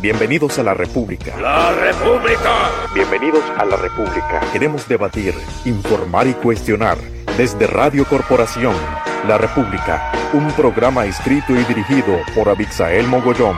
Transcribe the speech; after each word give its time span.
Bienvenidos 0.00 0.56
a 0.60 0.62
la 0.62 0.74
República. 0.74 1.36
¡La 1.40 1.72
República! 1.72 2.70
Bienvenidos 2.94 3.42
a 3.58 3.64
la 3.64 3.74
República. 3.74 4.40
Queremos 4.52 4.86
debatir, 4.86 5.34
informar 5.64 6.28
y 6.28 6.34
cuestionar 6.34 6.96
desde 7.36 7.66
Radio 7.66 8.04
Corporación. 8.04 8.76
La 9.26 9.38
República, 9.38 10.12
un 10.34 10.52
programa 10.52 11.04
escrito 11.04 11.52
y 11.52 11.64
dirigido 11.64 12.16
por 12.36 12.48
Abixael 12.48 13.08
Mogollón. 13.08 13.56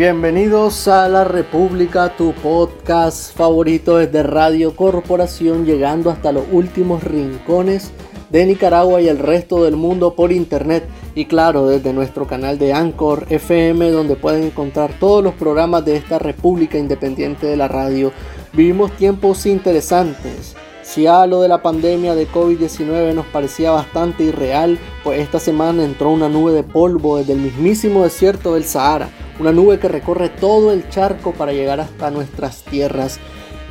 Bienvenidos 0.00 0.88
a 0.88 1.10
La 1.10 1.24
República, 1.24 2.16
tu 2.16 2.32
podcast 2.32 3.36
favorito 3.36 3.98
desde 3.98 4.22
Radio 4.22 4.74
Corporación, 4.74 5.66
llegando 5.66 6.08
hasta 6.08 6.32
los 6.32 6.44
últimos 6.50 7.04
rincones 7.04 7.90
de 8.30 8.46
Nicaragua 8.46 9.02
y 9.02 9.08
el 9.08 9.18
resto 9.18 9.62
del 9.62 9.76
mundo 9.76 10.14
por 10.14 10.32
internet. 10.32 10.88
Y 11.14 11.26
claro, 11.26 11.66
desde 11.66 11.92
nuestro 11.92 12.26
canal 12.26 12.58
de 12.58 12.72
Anchor 12.72 13.26
FM, 13.28 13.90
donde 13.90 14.16
pueden 14.16 14.44
encontrar 14.44 14.98
todos 14.98 15.22
los 15.22 15.34
programas 15.34 15.84
de 15.84 15.96
esta 15.96 16.18
República 16.18 16.78
Independiente 16.78 17.46
de 17.46 17.58
la 17.58 17.68
Radio. 17.68 18.10
Vivimos 18.54 18.96
tiempos 18.96 19.44
interesantes. 19.44 20.56
Si 20.90 21.06
a 21.06 21.24
lo 21.28 21.40
de 21.40 21.46
la 21.46 21.62
pandemia 21.62 22.16
de 22.16 22.26
COVID-19 22.26 23.14
nos 23.14 23.26
parecía 23.26 23.70
bastante 23.70 24.24
irreal, 24.24 24.76
pues 25.04 25.20
esta 25.20 25.38
semana 25.38 25.84
entró 25.84 26.10
una 26.10 26.28
nube 26.28 26.52
de 26.52 26.64
polvo 26.64 27.18
desde 27.18 27.34
el 27.34 27.38
mismísimo 27.38 28.02
desierto 28.02 28.54
del 28.54 28.64
Sahara 28.64 29.08
una 29.38 29.52
nube 29.52 29.78
que 29.78 29.86
recorre 29.86 30.30
todo 30.30 30.72
el 30.72 30.88
charco 30.88 31.32
para 31.32 31.52
llegar 31.52 31.78
hasta 31.78 32.10
nuestras 32.10 32.64
tierras. 32.64 33.20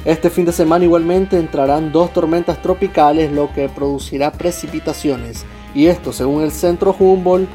Este 0.06 0.30
fin 0.30 0.46
de 0.46 0.54
semana 0.54 0.86
igualmente 0.86 1.38
entrarán 1.38 1.92
dos 1.92 2.14
tormentas 2.14 2.62
tropicales, 2.62 3.34
lo 3.34 3.52
que 3.52 3.68
producirá 3.68 4.32
precipitaciones. 4.32 5.46
Y 5.76 5.88
esto, 5.88 6.14
según 6.14 6.42
el 6.42 6.52
centro 6.52 6.96
Humboldt, 6.98 7.50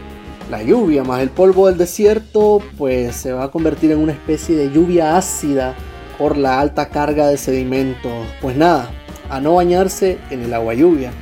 la 0.51 0.63
lluvia 0.63 1.05
más 1.05 1.23
el 1.23 1.31
polvo 1.31 1.69
del 1.69 1.79
desierto, 1.79 2.61
pues 2.77 3.17
se 3.17 3.33
va 3.33 3.45
a 3.45 3.51
convertir 3.51 3.93
en 3.93 3.99
una 3.99 4.13
especie 4.13 4.57
de 4.57 4.71
lluvia 4.71 5.17
ácida 5.17 5.75
por 6.19 6.37
la 6.37 6.61
alta 6.61 6.91
carga 6.91 7.29
de 7.29 7.39
sedimentos. 7.39 8.13
Pues 8.43 8.57
nada, 8.57 8.91
a 9.29 9.41
no 9.41 9.55
bañarse 9.55 10.19
en 10.31 10.43
el 10.43 10.55
agua 10.55 10.75
lluvia. 10.75 11.13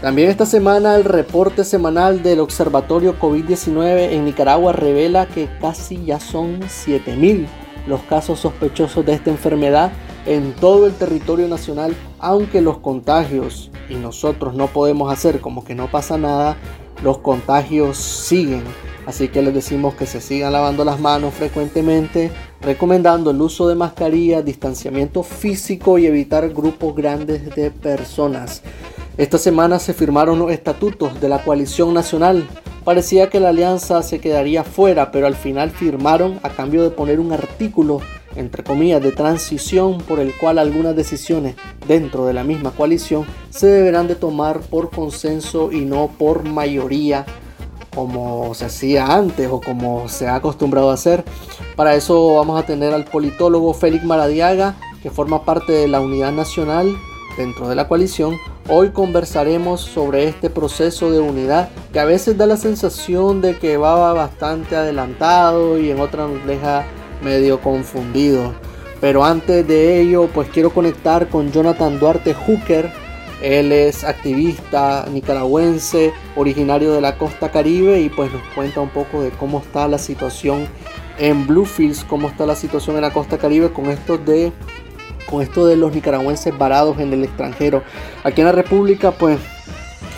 También 0.00 0.30
esta 0.30 0.46
semana 0.46 0.96
el 0.96 1.04
reporte 1.04 1.64
semanal 1.64 2.22
del 2.22 2.40
Observatorio 2.40 3.18
COVID-19 3.18 4.10
en 4.12 4.24
Nicaragua 4.24 4.72
revela 4.72 5.26
que 5.26 5.48
casi 5.60 6.04
ya 6.04 6.18
son 6.18 6.60
7.000 6.60 7.46
los 7.86 8.02
casos 8.02 8.40
sospechosos 8.40 9.04
de 9.06 9.14
esta 9.14 9.30
enfermedad 9.30 9.92
en 10.26 10.52
todo 10.54 10.86
el 10.86 10.94
territorio 10.94 11.48
nacional, 11.48 11.94
aunque 12.18 12.60
los 12.60 12.78
contagios, 12.78 13.70
y 13.88 13.94
nosotros 13.94 14.54
no 14.54 14.68
podemos 14.68 15.12
hacer 15.12 15.40
como 15.40 15.64
que 15.64 15.74
no 15.74 15.90
pasa 15.90 16.16
nada, 16.16 16.56
los 17.02 17.18
contagios 17.18 17.96
siguen. 17.96 18.62
Así 19.06 19.28
que 19.28 19.42
les 19.42 19.52
decimos 19.52 19.94
que 19.94 20.06
se 20.06 20.20
sigan 20.20 20.52
lavando 20.52 20.84
las 20.84 21.00
manos 21.00 21.34
frecuentemente, 21.34 22.30
recomendando 22.60 23.32
el 23.32 23.40
uso 23.40 23.66
de 23.66 23.74
mascarillas, 23.74 24.44
distanciamiento 24.44 25.24
físico 25.24 25.98
y 25.98 26.06
evitar 26.06 26.48
grupos 26.50 26.94
grandes 26.94 27.54
de 27.54 27.70
personas. 27.70 28.62
Esta 29.16 29.38
semana 29.38 29.78
se 29.78 29.92
firmaron 29.92 30.38
los 30.38 30.52
estatutos 30.52 31.20
de 31.20 31.28
la 31.28 31.42
coalición 31.42 31.92
nacional. 31.92 32.46
Parecía 32.84 33.28
que 33.28 33.40
la 33.40 33.50
alianza 33.50 34.02
se 34.02 34.20
quedaría 34.20 34.64
fuera, 34.64 35.10
pero 35.10 35.26
al 35.26 35.34
final 35.34 35.70
firmaron 35.70 36.38
a 36.42 36.50
cambio 36.50 36.82
de 36.82 36.90
poner 36.90 37.20
un 37.20 37.32
artículo, 37.32 38.00
entre 38.36 38.64
comillas, 38.64 39.02
de 39.02 39.12
transición 39.12 39.98
por 39.98 40.20
el 40.20 40.36
cual 40.38 40.58
algunas 40.58 40.96
decisiones 40.96 41.56
dentro 41.86 42.26
de 42.26 42.32
la 42.32 42.44
misma 42.44 42.70
coalición 42.72 43.26
se 43.50 43.66
deberán 43.66 44.08
de 44.08 44.14
tomar 44.14 44.60
por 44.60 44.90
consenso 44.90 45.72
y 45.72 45.84
no 45.84 46.08
por 46.18 46.44
mayoría 46.44 47.26
como 47.94 48.54
se 48.54 48.66
hacía 48.66 49.14
antes 49.14 49.48
o 49.50 49.60
como 49.60 50.08
se 50.08 50.26
ha 50.26 50.36
acostumbrado 50.36 50.90
a 50.90 50.94
hacer. 50.94 51.24
Para 51.76 51.94
eso 51.94 52.34
vamos 52.34 52.60
a 52.60 52.66
tener 52.66 52.94
al 52.94 53.04
politólogo 53.04 53.74
Félix 53.74 54.04
Maradiaga, 54.04 54.76
que 55.02 55.10
forma 55.10 55.44
parte 55.44 55.72
de 55.72 55.88
la 55.88 56.00
Unidad 56.00 56.32
Nacional 56.32 56.96
dentro 57.36 57.68
de 57.68 57.74
la 57.74 57.88
coalición, 57.88 58.38
Hoy 58.68 58.90
conversaremos 58.90 59.80
sobre 59.80 60.28
este 60.28 60.48
proceso 60.48 61.10
de 61.10 61.18
unidad 61.18 61.70
que 61.92 61.98
a 61.98 62.04
veces 62.04 62.38
da 62.38 62.46
la 62.46 62.56
sensación 62.56 63.40
de 63.40 63.58
que 63.58 63.76
va 63.76 64.12
bastante 64.12 64.76
adelantado 64.76 65.78
y 65.78 65.90
en 65.90 65.98
otras 65.98 66.30
nos 66.30 66.46
deja 66.46 66.84
medio 67.22 67.60
confundido. 67.60 68.52
Pero 69.00 69.24
antes 69.24 69.66
de 69.66 70.00
ello, 70.00 70.28
pues 70.32 70.48
quiero 70.48 70.70
conectar 70.70 71.28
con 71.28 71.50
Jonathan 71.50 71.98
Duarte 71.98 72.34
Hooker. 72.34 72.92
Él 73.42 73.72
es 73.72 74.04
activista 74.04 75.06
nicaragüense, 75.10 76.12
originario 76.36 76.92
de 76.92 77.00
la 77.00 77.18
costa 77.18 77.50
caribe 77.50 78.00
y 78.00 78.08
pues 78.08 78.32
nos 78.32 78.42
cuenta 78.54 78.80
un 78.80 78.90
poco 78.90 79.22
de 79.22 79.30
cómo 79.30 79.58
está 79.58 79.88
la 79.88 79.98
situación 79.98 80.68
en 81.18 81.46
Bluefields, 81.46 82.04
cómo 82.04 82.28
está 82.28 82.46
la 82.46 82.54
situación 82.54 82.94
en 82.96 83.02
la 83.02 83.12
costa 83.12 83.38
caribe 83.38 83.72
con 83.72 83.86
esto 83.86 84.18
de 84.18 84.52
con 85.26 85.66
de 85.66 85.76
los 85.76 85.94
nicaragüenses 85.94 86.56
varados 86.56 86.98
en 86.98 87.12
el 87.12 87.24
extranjero. 87.24 87.82
Aquí 88.22 88.42
en 88.42 88.48
la 88.48 88.52
República, 88.52 89.12
pues 89.12 89.38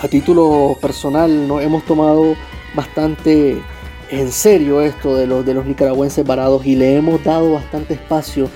a 0.02 0.08
título 0.08 0.76
personal, 0.82 1.46
nos 1.46 1.62
hemos 1.62 1.84
tomado 1.84 2.34
bastante 2.74 3.62
en 4.10 4.30
serio 4.30 4.80
esto 4.80 5.16
de 5.16 5.26
los, 5.26 5.44
de 5.44 5.54
los 5.54 5.66
nicaragüenses 5.66 6.26
varados 6.26 6.64
y 6.66 6.76
le 6.76 6.96
hemos 6.96 7.22
dado 7.24 7.52
bastante 7.52 7.94
espacio. 7.94 8.48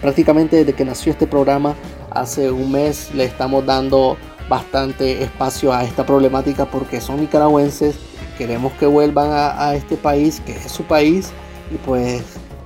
Prácticamente 0.00 0.56
desde 0.56 0.72
que 0.72 0.84
nació 0.84 1.12
este 1.12 1.26
programa, 1.26 1.74
hace 2.10 2.50
un 2.50 2.72
mes, 2.72 3.10
le 3.14 3.24
estamos 3.24 3.64
dando 3.64 4.16
bastante 4.48 5.22
espacio 5.22 5.72
a 5.72 5.84
esta 5.84 6.04
problemática 6.04 6.66
porque 6.66 7.00
son 7.00 7.20
nicaragüenses, 7.20 7.96
queremos 8.36 8.72
que 8.74 8.86
vuelvan 8.86 9.30
a, 9.30 9.68
a 9.68 9.74
este 9.76 9.96
país, 9.96 10.40
que 10.44 10.52
es 10.52 10.72
su 10.72 10.82
país, 10.84 11.30
y 11.70 11.76
pues 11.76 12.22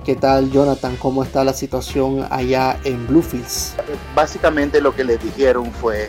¿Qué 0.07 0.15
tal, 0.15 0.49
Jonathan? 0.51 0.95
¿Cómo 0.95 1.21
está 1.21 1.43
la 1.43 1.51
situación 1.51 2.25
allá 2.29 2.79
en 2.85 3.05
Bluefields? 3.07 3.75
Básicamente 4.15 4.79
lo 4.79 4.95
que 4.95 5.03
les 5.03 5.21
dijeron 5.21 5.69
fue 5.73 6.07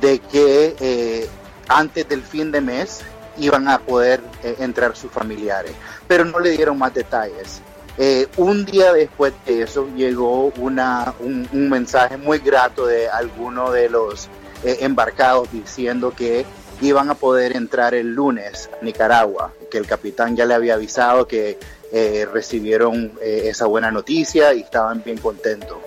de 0.00 0.20
que 0.20 0.76
eh, 0.78 1.28
antes 1.66 2.08
del 2.08 2.22
fin 2.22 2.52
de 2.52 2.60
mes 2.60 3.00
iban 3.38 3.68
a 3.68 3.78
poder 3.78 4.20
eh, 4.42 4.56
entrar 4.60 4.96
sus 4.96 5.10
familiares, 5.10 5.72
pero 6.06 6.24
no 6.24 6.38
le 6.40 6.50
dieron 6.50 6.78
más 6.78 6.94
detalles. 6.94 7.60
Eh, 7.98 8.26
un 8.38 8.64
día 8.64 8.92
después 8.92 9.34
de 9.44 9.62
eso 9.62 9.88
llegó 9.94 10.46
una, 10.56 11.14
un, 11.20 11.68
mensaje 11.68 12.16
muy 12.16 12.38
grato 12.38 12.86
de 12.86 13.08
alguno 13.08 13.70
de 13.70 13.90
los 13.90 14.28
embarcados 14.64 15.50
diciendo 15.50 16.14
que 16.16 16.46
iban 16.82 17.10
a 17.10 17.14
poder 17.14 17.56
entrar 17.56 17.94
el 17.94 18.14
lunes 18.14 18.68
a 18.80 18.84
Nicaragua, 18.84 19.52
que 19.70 19.78
el 19.78 19.86
capitán 19.86 20.36
ya 20.36 20.44
le 20.46 20.54
había 20.54 20.74
avisado 20.74 21.26
que 21.26 21.58
eh, 21.92 22.26
recibieron 22.30 23.12
eh, 23.20 23.42
esa 23.46 23.66
buena 23.66 23.90
noticia 23.90 24.52
y 24.54 24.60
estaban 24.60 25.02
bien 25.04 25.18
contentos. 25.18 25.78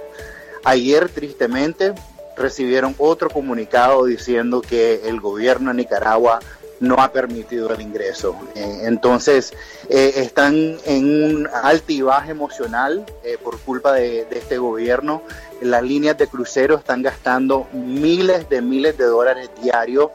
Ayer, 0.63 1.09
tristemente, 1.09 1.93
recibieron 2.37 2.95
otro 2.97 3.29
comunicado 3.29 4.05
diciendo 4.05 4.61
que 4.61 5.01
el 5.05 5.19
gobierno 5.19 5.71
de 5.71 5.77
Nicaragua 5.77 6.39
no 6.79 6.95
ha 6.95 7.11
permitido 7.11 7.73
el 7.73 7.81
ingreso. 7.81 8.35
Eh, 8.55 8.81
entonces, 8.83 9.53
están 9.89 10.77
en 10.85 11.23
un 11.23 11.49
altibaje 11.63 12.31
emocional 12.31 13.05
por 13.43 13.59
culpa 13.59 13.93
de, 13.93 14.27
este 14.31 14.57
gobierno. 14.57 15.21
Las 15.61 15.83
líneas 15.83 16.17
de 16.17 16.27
crucero 16.27 16.75
están 16.75 17.01
gastando 17.01 17.67
miles 17.73 18.49
de 18.49 18.61
miles 18.61 18.97
de 18.97 19.05
dólares 19.05 19.49
diarios 19.61 20.09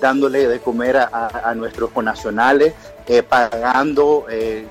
dándole 0.00 0.48
de 0.48 0.58
comer 0.60 0.96
a, 0.96 1.54
nuestros 1.54 1.90
conacionales, 1.90 2.74
eh, 3.06 3.22
pagando 3.22 4.26
eh, 4.30 4.66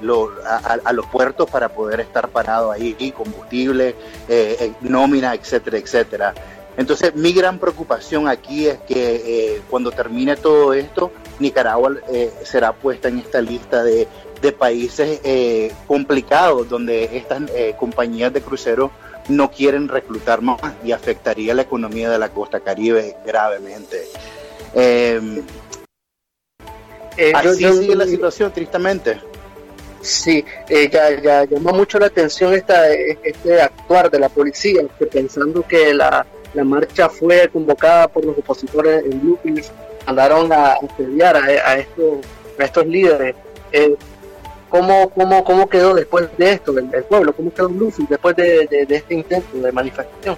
a, 0.46 0.94
los 0.94 1.06
puertos 1.08 1.50
para 1.50 1.70
poder 1.70 2.02
estar 2.02 2.28
parado 2.30 2.72
ahí, 2.72 3.12
combustible, 3.16 3.96
eh, 4.28 4.74
nómina, 4.82 5.34
etcétera, 5.34 5.78
etcétera. 5.78 6.34
Entonces, 6.78 7.16
mi 7.16 7.34
gran 7.34 7.60
preocupación 7.60 8.28
aquí 8.28 8.68
es 8.68 8.78
que 8.88 9.62
cuando 9.70 9.92
termine 9.92 10.36
todo 10.36 10.74
esto, 10.74 11.12
Nicaragua 11.40 11.96
será 12.44 12.72
puesta 12.72 13.08
en 13.08 13.18
esta 13.18 13.42
lista 13.42 13.84
de, 13.84 14.08
de 14.42 14.52
países 14.52 15.20
complicados 15.88 16.70
donde 16.70 17.18
estas 17.18 17.42
compañías 17.80 18.32
de 18.32 18.42
cruceros 18.42 18.92
no 19.30 19.52
quieren 19.52 19.88
reclutar 19.88 20.42
más 20.42 20.60
y 20.84 20.92
afectaría 20.92 21.54
la 21.54 21.64
economía 21.64 22.10
de 22.10 22.20
la 22.20 22.30
costa 22.30 22.60
caribe 22.60 23.18
gravemente. 23.26 24.08
Eh, 24.74 25.44
eh, 27.18 27.32
Así 27.34 27.66
sigue 27.74 27.96
la 27.96 28.06
situación, 28.06 28.52
tristemente. 28.52 29.20
Sí, 30.02 30.46
eh, 30.70 30.90
ya, 30.92 31.20
ya 31.22 31.46
llamó 31.46 31.74
mucho 31.74 32.00
la 32.00 32.06
atención 32.06 32.54
esta, 32.54 32.90
este 32.92 33.60
actuar 33.62 34.10
de 34.12 34.20
la 34.20 34.30
policía, 34.30 34.84
que 34.98 35.08
pensando 35.08 35.64
que 35.64 35.94
la, 35.94 36.26
la 36.54 36.64
marcha 36.64 37.10
fue 37.10 37.50
convocada 37.50 38.08
por 38.08 38.26
los 38.26 38.38
opositores 38.38 39.04
en 39.06 39.22
Bluefields, 39.22 39.72
mandaron 40.06 40.52
a 40.52 40.74
asediar 40.74 41.36
a, 41.36 41.78
estos, 41.78 42.20
a 42.58 42.64
estos 42.64 42.86
líderes. 42.86 43.36
Eh, 43.72 43.96
¿cómo, 44.70 45.10
cómo, 45.10 45.44
¿Cómo 45.44 45.70
quedó 45.70 45.94
después 45.94 46.30
de 46.38 46.52
esto 46.52 46.78
el, 46.78 47.04
pueblo? 47.04 47.34
¿Cómo 47.36 47.54
quedó 47.54 47.70
Bluefields 47.70 48.10
después 48.10 48.36
de, 48.36 48.68
este 48.90 49.14
intento 49.14 49.58
de 49.58 49.72
manifestación? 49.72 50.38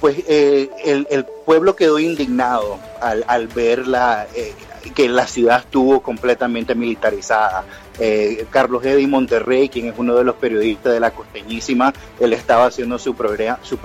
Pues 0.00 0.16
eh, 0.28 0.70
el, 0.84 1.06
el, 1.10 1.24
pueblo 1.44 1.76
quedó 1.76 1.98
indignado 1.98 2.78
al, 3.00 3.24
al 3.26 3.48
ver 3.48 3.86
la, 3.86 4.26
eh, 4.34 4.54
que 4.94 5.08
la 5.08 5.26
ciudad 5.26 5.60
estuvo 5.60 6.00
completamente 6.00 6.74
militarizada. 6.74 7.64
Eh, 8.02 8.46
Carlos 8.50 8.82
Eddy 8.82 9.06
Monterrey, 9.06 9.68
quien 9.68 9.88
es 9.88 9.94
uno 9.98 10.14
de 10.14 10.24
los 10.24 10.36
periodistas 10.36 10.94
de 10.94 11.00
la 11.00 11.10
costeñísima, 11.10 11.92
él 12.18 12.32
estaba 12.32 12.64
haciendo 12.64 12.98
su, 12.98 13.14
programa, 13.14 13.58
su 13.62 13.78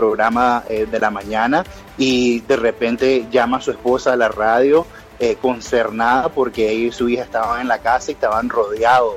eh, 0.70 0.88
de 0.90 1.00
la 1.00 1.12
mañana 1.12 1.66
y 1.98 2.40
de 2.40 2.56
repente 2.56 3.28
llama 3.30 3.58
a 3.58 3.62
su 3.62 3.72
esposa 3.72 4.14
a 4.14 4.16
la 4.16 4.30
radio 4.30 4.88
eh, 5.20 5.36
concernada 5.42 6.30
porque 6.30 6.70
ella 6.70 6.88
y 6.88 6.92
su 6.94 7.10
hija 7.10 7.24
estaban 7.24 7.60
en 7.60 7.68
la 7.68 7.80
casa 7.80 8.12
y 8.12 8.14
estaban 8.14 8.50
rodeados 8.50 9.16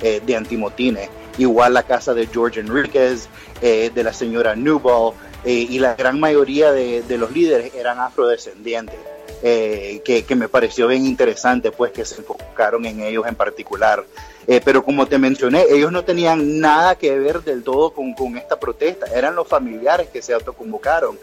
de 0.00 0.34
antimotines. 0.34 1.10
Igual 1.36 1.74
la 1.74 1.82
casa 1.82 2.14
de 2.14 2.26
George 2.26 2.58
Enriquez, 2.60 3.28
de 3.60 4.02
la 4.02 4.14
señora 4.14 4.56
Newball, 4.56 5.12
y 5.44 5.78
la 5.78 5.94
gran 5.94 6.18
mayoría 6.18 6.72
de 6.72 7.18
los 7.18 7.30
líderes 7.32 7.74
eran 7.74 7.98
afrodescendientes. 7.98 8.96
Eh, 9.42 10.02
que, 10.04 10.36
me 10.36 10.48
pareció 10.48 10.86
bien 10.86 11.06
interesante, 11.06 11.72
pues 11.72 11.92
que 11.92 12.04
se 12.04 12.16
enfocaron 12.16 12.84
en 12.84 13.00
ellos 13.00 13.26
en 13.26 13.34
particular. 13.34 14.04
Eh, 14.46 14.60
pero 14.64 14.82
como 14.82 15.06
te 15.06 15.18
mencioné, 15.18 15.64
ellos 15.70 15.92
no 15.92 16.04
tenían 16.04 16.60
nada 16.60 16.94
que 16.96 17.16
ver 17.18 17.42
del 17.42 17.62
todo 17.62 17.92
con, 17.92 18.14
con 18.14 18.36
esta 18.36 18.58
protesta, 18.58 19.06
eran 19.14 19.36
los 19.36 19.46
familiares 19.46 20.08
que 20.08 20.22
se 20.22 20.32
autoconvocaron. 20.32 21.18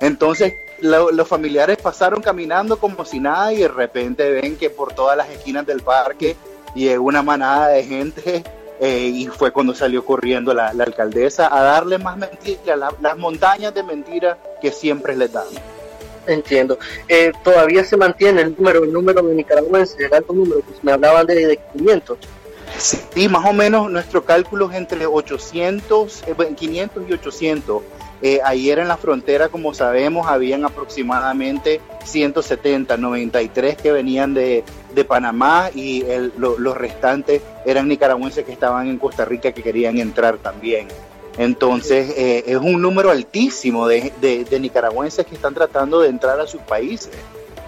Entonces, 0.00 0.54
los 0.80 1.26
familiares 1.26 1.76
pasaron 1.78 2.22
caminando 2.22 2.78
como 2.78 3.04
si 3.04 3.18
nada 3.18 3.52
y 3.52 3.58
de 3.58 3.68
repente 3.68 4.30
ven 4.30 4.56
que 4.56 4.70
por 4.70 4.92
todas 4.92 5.16
las 5.16 5.28
esquinas 5.28 5.66
del 5.66 5.82
parque 5.82 6.36
llegó 6.74 7.04
una 7.04 7.22
manada 7.22 7.68
de 7.68 7.84
gente 7.84 8.44
eh, 8.80 9.10
y 9.12 9.26
fue 9.26 9.50
cuando 9.50 9.74
salió 9.74 10.04
corriendo 10.04 10.54
la, 10.54 10.68
alcaldesa 10.68 11.52
a 11.52 11.62
darle 11.62 11.98
más 11.98 12.16
mentiras, 12.16 12.78
las 13.00 13.18
montañas 13.18 13.74
de 13.74 13.82
mentiras 13.82 14.38
que 14.60 14.70
siempre 14.70 15.16
les 15.16 15.32
dan. 15.32 15.46
Entiendo. 16.28 16.78
Eh, 17.08 17.32
todavía 17.42 17.82
se 17.84 17.96
mantiene 17.96 18.42
el 18.42 18.54
número, 18.54 18.84
el 18.84 18.92
número 18.92 19.22
de 19.22 19.34
nicaragüenses, 19.34 19.98
el 19.98 20.12
alto 20.12 20.32
número, 20.32 20.60
pues 20.60 20.84
me 20.84 20.92
hablaban 20.92 21.26
de, 21.26 21.46
de 21.46 21.56
500. 21.72 22.18
Sí, 22.78 23.28
más 23.28 23.44
o 23.44 23.52
menos 23.52 23.90
nuestro 23.90 24.24
cálculo 24.24 24.70
es 24.70 24.76
entre 24.76 25.06
800, 25.06 26.24
500 26.56 27.02
eh, 27.02 27.06
y 27.08 27.12
800. 27.12 27.82
Eh, 28.20 28.40
ayer 28.44 28.78
en 28.78 28.88
la 28.88 28.96
frontera, 28.96 29.48
como 29.48 29.74
sabemos, 29.74 30.26
habían 30.26 30.64
aproximadamente 30.64 31.80
170, 32.04 32.96
93 32.96 33.76
que 33.76 33.92
venían 33.92 34.34
de, 34.34 34.64
de 34.94 35.04
Panamá 35.04 35.70
y 35.74 36.04
los 36.36 36.76
restantes 36.76 37.42
eran 37.64 37.88
nicaragüenses 37.88 38.44
que 38.44 38.52
estaban 38.52 38.88
en 38.88 38.98
Costa 38.98 39.24
Rica 39.24 39.52
que 39.52 39.62
querían 39.62 39.98
entrar 39.98 40.38
también. 40.38 40.88
Entonces, 41.38 42.14
eh, 42.16 42.44
es 42.48 42.56
un 42.56 42.82
número 42.82 43.10
altísimo 43.10 43.86
de, 43.86 44.12
nicaragüenses 44.60 45.24
que 45.24 45.36
están 45.36 45.54
tratando 45.54 46.00
de 46.00 46.08
entrar 46.08 46.40
a 46.40 46.48
sus 46.48 46.60
países, 46.62 47.12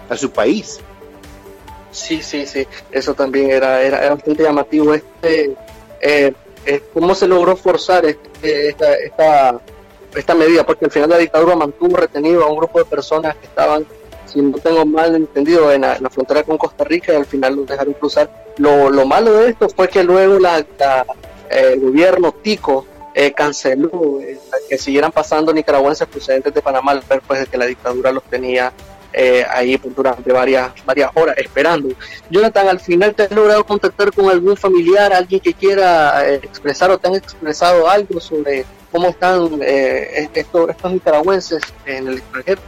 a 0.09 0.17
su 0.17 0.31
país. 0.31 0.81
Sí, 1.91 2.21
sí, 2.21 2.45
sí, 2.45 2.65
eso 2.91 3.13
también 3.13 3.51
era, 3.51 3.81
era, 3.81 4.09
bastante 4.11 4.43
llamativo. 4.43 4.93
Este, 4.93 5.55
eh, 5.99 6.33
eh, 6.65 6.83
¿Cómo 6.93 7.13
se 7.13 7.27
logró 7.27 7.55
forzar 7.55 8.05
este, 8.05 8.69
esta, 8.69 8.93
esta, 8.95 9.61
esta 10.15 10.33
medida? 10.33 10.65
Porque 10.65 10.85
al 10.85 10.91
final 10.91 11.09
la 11.09 11.17
dictadura 11.17 11.55
mantuvo 11.55 11.97
retenido 11.97 12.43
a 12.43 12.49
un 12.49 12.57
grupo 12.57 12.79
de 12.79 12.85
personas 12.85 13.35
que 13.35 13.45
estaban, 13.45 13.85
si 14.25 14.41
no 14.41 14.57
tengo 14.57 14.85
mal 14.85 15.15
entendido, 15.15 15.71
en 15.71 15.81
la, 15.81 16.09
frontera 16.09 16.43
con 16.43 16.57
Costa 16.57 16.85
Rica 16.85 17.13
y 17.13 17.17
al 17.17 17.25
final 17.25 17.57
los 17.57 17.67
dejaron 17.67 17.93
cruzar. 17.93 18.29
Lo, 18.57 18.89
lo 18.89 19.05
malo 19.05 19.33
de 19.33 19.49
esto 19.49 19.67
fue 19.69 19.89
que 19.89 20.03
luego 20.03 20.39
la, 20.39 20.65
el 21.49 21.79
gobierno 21.79 22.31
tico 22.31 22.85
eh, 23.13 23.33
canceló 23.33 24.21
eh, 24.21 24.39
que 24.69 24.77
siguieran 24.77 25.11
pasando 25.11 25.53
nicaragüenses 25.53 26.07
procedentes 26.07 26.53
de 26.53 26.61
Panamá 26.61 26.95
después 26.95 27.41
de 27.41 27.45
que 27.45 27.57
la 27.57 27.65
dictadura 27.65 28.11
los 28.11 28.23
tenía 28.23 28.71
eh, 29.13 29.45
ahí 29.49 29.79
durante 29.95 30.31
varias, 30.31 30.71
varias 30.85 31.11
horas 31.13 31.37
esperando. 31.37 31.89
Jonathan, 32.29 32.67
al 32.67 32.79
final 32.79 33.13
te 33.13 33.23
has 33.23 33.31
logrado 33.31 33.65
contactar 33.65 34.11
con 34.11 34.29
algún 34.29 34.55
familiar, 34.57 35.13
alguien 35.13 35.41
que 35.41 35.53
quiera 35.53 36.27
expresar 36.33 36.91
o 36.91 36.97
te 36.97 37.07
han 37.07 37.15
expresado 37.15 37.89
algo 37.89 38.19
sobre 38.19 38.65
cómo 38.91 39.09
están 39.09 39.59
estos, 39.61 40.69
estos 40.69 40.91
nicaragüenses 40.91 41.61
en 41.85 42.07
el 42.07 42.17
extranjero. 42.17 42.61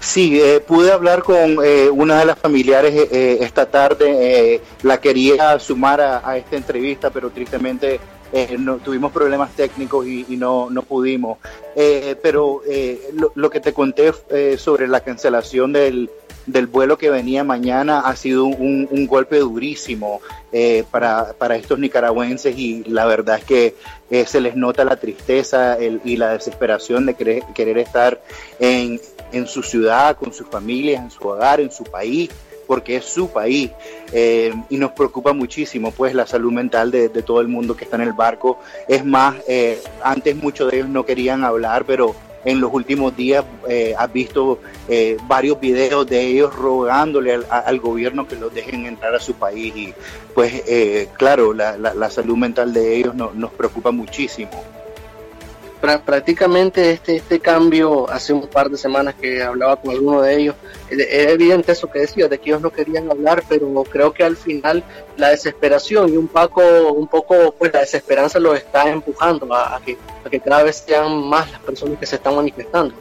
Sí, 0.00 0.40
pude 0.66 0.92
hablar 0.92 1.22
con 1.22 1.58
una 1.92 2.20
de 2.20 2.24
las 2.26 2.38
familiares 2.38 3.08
esta 3.10 3.66
tarde. 3.66 4.60
la 4.82 5.00
quería 5.00 5.58
sumar 5.58 6.00
a, 6.00 6.36
esta 6.36 6.56
entrevista, 6.56 7.10
pero 7.10 7.30
tristemente 7.30 7.98
eh, 8.36 8.58
no, 8.58 8.76
tuvimos 8.76 9.12
problemas 9.12 9.56
técnicos 9.56 10.06
y, 10.06 10.36
no, 10.36 10.68
no, 10.68 10.82
pudimos. 10.82 11.38
Eh, 11.74 12.16
pero 12.22 12.60
eh, 12.68 13.00
lo, 13.34 13.48
que 13.48 13.60
te 13.60 13.72
conté 13.72 14.12
sobre 14.58 14.86
la 14.88 15.00
cancelación 15.00 15.72
del, 15.72 16.10
del, 16.44 16.66
vuelo 16.66 16.98
que 16.98 17.08
venía 17.08 17.44
mañana 17.44 18.00
ha 18.00 18.14
sido 18.14 18.44
un, 18.44 18.86
un 18.90 19.06
golpe 19.06 19.38
durísimo 19.38 20.20
para, 20.90 21.32
para, 21.32 21.56
estos 21.56 21.78
nicaragüenses 21.78 22.58
y 22.58 22.84
la 22.84 23.06
verdad 23.06 23.38
es 23.38 23.44
que 23.44 24.24
se 24.26 24.40
les 24.42 24.54
nota 24.54 24.84
la 24.84 24.96
tristeza 24.96 25.78
y 25.80 26.16
la 26.18 26.32
desesperación 26.32 27.06
de 27.06 27.14
querer, 27.14 27.42
querer 27.54 27.78
estar 27.78 28.20
en, 28.58 29.00
en 29.32 29.46
su 29.46 29.62
ciudad, 29.62 30.16
con 30.16 30.34
sus 30.34 30.46
familias, 30.46 31.02
en 31.02 31.10
su 31.10 31.26
hogar, 31.26 31.60
en 31.60 31.70
su 31.70 31.84
país 31.84 32.30
porque 32.66 32.96
es 32.96 33.04
su 33.04 33.28
país 33.28 33.70
eh, 34.12 34.52
y 34.68 34.76
nos 34.76 34.92
preocupa 34.92 35.32
muchísimo 35.32 35.90
pues 35.90 36.14
la 36.14 36.26
salud 36.26 36.52
mental 36.52 36.90
de, 36.90 37.08
todo 37.08 37.40
el 37.40 37.48
mundo 37.48 37.76
que 37.76 37.84
está 37.84 37.96
en 37.96 38.02
el 38.02 38.12
barco. 38.12 38.58
Es 38.88 39.04
más, 39.04 39.36
eh, 39.48 39.80
antes 40.02 40.36
muchos 40.36 40.70
de 40.70 40.78
ellos 40.78 40.88
no 40.88 41.04
querían 41.04 41.44
hablar, 41.44 41.84
pero 41.84 42.14
en 42.44 42.60
los 42.60 42.72
últimos 42.72 43.16
días 43.16 43.44
eh, 43.68 43.94
has 43.98 44.12
visto 44.12 44.60
varios 45.26 45.58
videos 45.58 46.06
de 46.06 46.20
ellos 46.20 46.54
rogándole 46.54 47.40
al, 47.50 47.80
gobierno 47.80 48.28
que 48.28 48.36
los 48.36 48.54
dejen 48.54 48.86
entrar 48.86 49.14
a 49.16 49.18
su 49.18 49.34
país 49.34 49.74
y 49.74 49.94
pues 50.32 50.62
claro, 51.16 51.52
la, 51.52 52.10
salud 52.10 52.36
mental 52.36 52.72
de 52.72 52.96
ellos 52.96 53.14
nos 53.16 53.50
preocupa 53.52 53.90
muchísimo 53.90 54.50
prácticamente 55.80 56.92
este, 56.92 57.16
este 57.16 57.40
cambio, 57.40 58.08
hace 58.10 58.32
un 58.32 58.46
par 58.46 58.70
de 58.70 58.76
semanas 58.76 59.14
que 59.14 59.42
hablaba 59.42 59.76
con 59.76 59.92
alguno 59.92 60.22
de 60.22 60.36
ellos, 60.36 60.56
es 60.90 61.28
evidente 61.28 61.72
eso 61.72 61.90
que 61.90 62.00
decía, 62.00 62.28
de 62.28 62.38
que 62.38 62.50
ellos 62.50 62.62
no 62.62 62.70
querían 62.70 63.10
hablar, 63.10 63.44
pero 63.48 63.84
creo 63.84 64.12
que 64.12 64.24
al 64.24 64.36
final 64.36 64.82
la 65.16 65.30
desesperación 65.30 66.12
y 66.12 66.16
un 66.16 66.28
poco, 66.28 66.62
un 66.92 67.06
poco 67.06 67.54
pues 67.58 67.72
la 67.72 67.80
desesperanza 67.80 68.38
los 68.38 68.56
está 68.56 68.88
empujando 68.88 69.52
a, 69.54 69.80
que, 69.84 69.96
a 70.24 70.30
que 70.30 70.40
cada 70.40 70.62
vez 70.62 70.84
sean 70.86 71.28
más 71.28 71.50
las 71.50 71.60
personas 71.60 71.98
que 71.98 72.06
se 72.06 72.16
están 72.16 72.36
manifestando. 72.36 72.94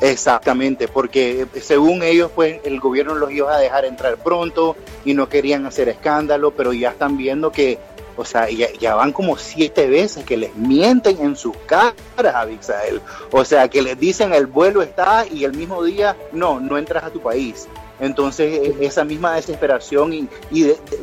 Exactamente, 0.00 0.88
porque 0.88 1.46
según 1.60 2.02
ellos, 2.02 2.30
pues 2.34 2.60
el 2.64 2.80
gobierno 2.80 3.14
los 3.14 3.30
iba 3.32 3.54
a 3.54 3.58
dejar 3.58 3.84
entrar 3.84 4.16
pronto 4.16 4.74
y 5.04 5.12
no 5.12 5.28
querían 5.28 5.66
hacer 5.66 5.90
escándalo, 5.90 6.52
pero 6.52 6.72
ya 6.72 6.90
están 6.90 7.18
viendo 7.18 7.52
que 7.52 7.78
o 8.20 8.24
sea, 8.26 8.48
ya, 8.50 8.94
van 8.94 9.12
como 9.12 9.38
siete 9.38 9.88
veces 9.88 10.24
que 10.26 10.36
les 10.36 10.54
mienten 10.54 11.18
en 11.20 11.36
sus 11.36 11.56
caras 11.64 11.94
a 12.34 12.44
Bixael. 12.44 13.00
O 13.30 13.46
sea, 13.46 13.68
que 13.68 13.80
les 13.80 13.98
dicen 13.98 14.34
el 14.34 14.46
vuelo 14.46 14.82
está 14.82 15.24
y 15.26 15.44
el 15.44 15.54
mismo 15.54 15.82
día, 15.82 16.14
no, 16.30 16.60
no 16.60 16.76
entras 16.76 17.04
a 17.04 17.10
tu 17.10 17.20
país. 17.22 17.66
Entonces, 17.98 18.76
e, 18.78 18.84
esa 18.84 19.04
misma 19.04 19.36
desesperación 19.36 20.12
y, 20.12 20.28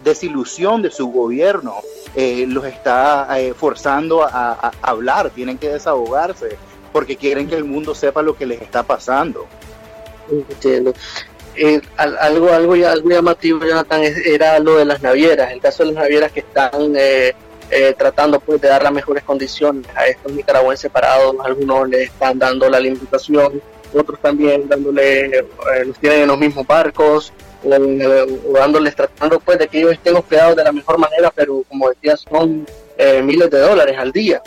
desilusión 0.04 0.84
de 0.84 0.92
su 0.92 1.08
gobierno 1.08 1.78
eh, 2.16 2.46
los 2.48 2.66
está 2.66 3.28
eh, 3.40 3.56
forzando 3.56 4.22
a, 4.22 4.72
hablar, 4.84 5.32
tienen 5.32 5.58
que 5.58 5.70
desahogarse, 5.70 6.56
porque 6.94 7.18
quieren 7.18 7.48
que 7.48 7.56
el 7.56 7.64
mundo 7.64 7.96
sepa 7.96 8.22
lo 8.22 8.38
que 8.38 8.46
les 8.46 8.62
está 8.62 8.84
pasando. 8.84 9.48
Entiendo. 10.30 10.94
Eh, 11.60 11.82
algo, 11.98 12.54
algo, 12.54 12.74
algo 12.74 13.10
llamativo, 13.10 13.66
Jonathan, 13.66 14.02
era 14.04 14.60
lo 14.60 14.78
de 14.78 14.86
las 14.86 15.02
navieras. 15.02 15.52
El 15.52 15.60
caso 15.60 15.84
de 15.84 15.92
las 15.92 16.04
navieras 16.04 16.32
que 16.32 16.42
están 16.42 16.94
eh, 16.96 17.34
eh, 17.72 17.96
tratando 17.98 18.40
pues, 18.40 18.62
de 18.62 18.68
dar 18.68 18.84
las 18.84 18.92
mejores 18.92 19.24
condiciones 19.24 19.86
a 19.96 20.06
estos 20.06 20.32
nicaragüenses 20.32 20.92
parados. 20.92 21.36
Algunos 21.44 21.90
le 21.90 22.04
están 22.04 22.38
dando 22.38 22.70
la 22.70 22.78
alimentación, 22.78 23.60
otros 23.92 24.20
también 24.22 24.70
dándole, 24.70 25.46
los 25.86 25.98
tienen 25.98 26.22
en 26.22 26.28
los 26.28 26.38
mismos 26.38 26.68
barcos, 26.68 27.34
o, 27.64 28.54
dándoles, 28.54 28.96
tratando 28.96 29.40
pues, 29.40 29.58
de 29.58 29.68
que 29.68 29.80
ellos 29.80 29.94
estén 29.94 30.16
hospedados 30.16 30.56
de 30.56 30.64
la 30.64 30.72
mejor 30.72 31.00
manera, 31.00 31.32
pero 31.36 31.64
como 31.68 31.90
decía, 31.90 32.16
son 32.18 32.68
miles 33.24 33.50
de 33.50 33.60
dólares 33.60 33.96
al 33.98 34.12
día. 34.12 34.44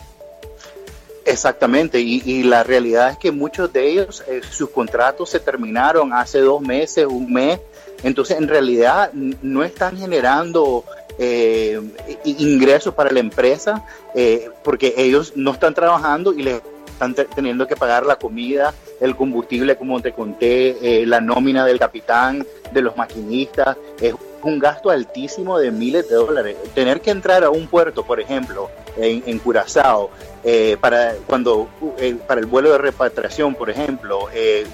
Exactamente, 1.25 2.00
y, 2.00 2.43
la 2.45 2.65
realidad 2.65 3.11
es 3.11 3.19
que 3.19 3.31
muchos 3.31 3.73
de 3.73 3.89
ellos, 3.89 4.25
eh, 4.27 4.41
sus 4.49 4.71
contratos 4.71 5.31
se 5.31 5.39
terminaron 5.39 6.12
hace 6.12 6.41
dos 6.41 6.61
meses, 6.61 7.07
un 7.07 7.33
mes, 7.33 7.61
entonces 8.03 8.39
en 8.39 8.49
realidad 8.49 9.12
no 9.12 9.62
están 9.62 9.99
generando 9.99 10.85
eh, 11.19 11.81
ingresos 12.25 12.95
para 12.95 13.11
la 13.11 13.21
empresa 13.21 13.85
eh, 14.15 14.49
porque 14.65 14.95
ellos 14.97 15.35
no 15.37 15.53
están 15.53 15.75
trabajando 15.75 16.33
y 16.33 16.43
les 16.43 16.62
están 16.87 17.15
teniendo 17.15 17.67
que 17.67 17.77
pagar 17.77 18.07
la 18.07 18.17
comida 18.17 18.75
el 19.00 19.17
combustible, 19.17 19.77
como 19.77 20.00
te 20.00 20.12
conté, 20.12 20.77
eh, 21.03 21.07
la 21.07 21.21
nómina 21.21 21.65
del 21.65 21.79
capitán, 21.79 22.47
de 22.71 22.83
los 22.83 22.97
maquinistas, 22.97 23.77
es 24.00 24.15
un 24.43 24.59
gasto 24.59 24.91
altísimo 24.91 25.59
de 25.59 25.71
miles 25.71 26.09
de 26.09 26.15
dólares. 26.15 26.57
Tener 26.75 27.00
que 27.00 27.11
entrar 27.11 27.43
a 27.43 27.50
un 27.50 27.67
puerto, 27.67 28.05
por 28.05 28.21
ejemplo, 28.21 28.71
en, 28.97 29.39
Curazao, 29.39 30.11
eh, 30.44 30.76
para, 30.80 31.14
cuando, 31.26 31.68
eh, 31.99 32.16
para 32.26 32.40
el 32.40 32.47
vuelo 32.47 32.73
de 32.73 32.78
repatriación, 32.78 33.54
por 33.54 33.70
ejemplo, 33.70 34.28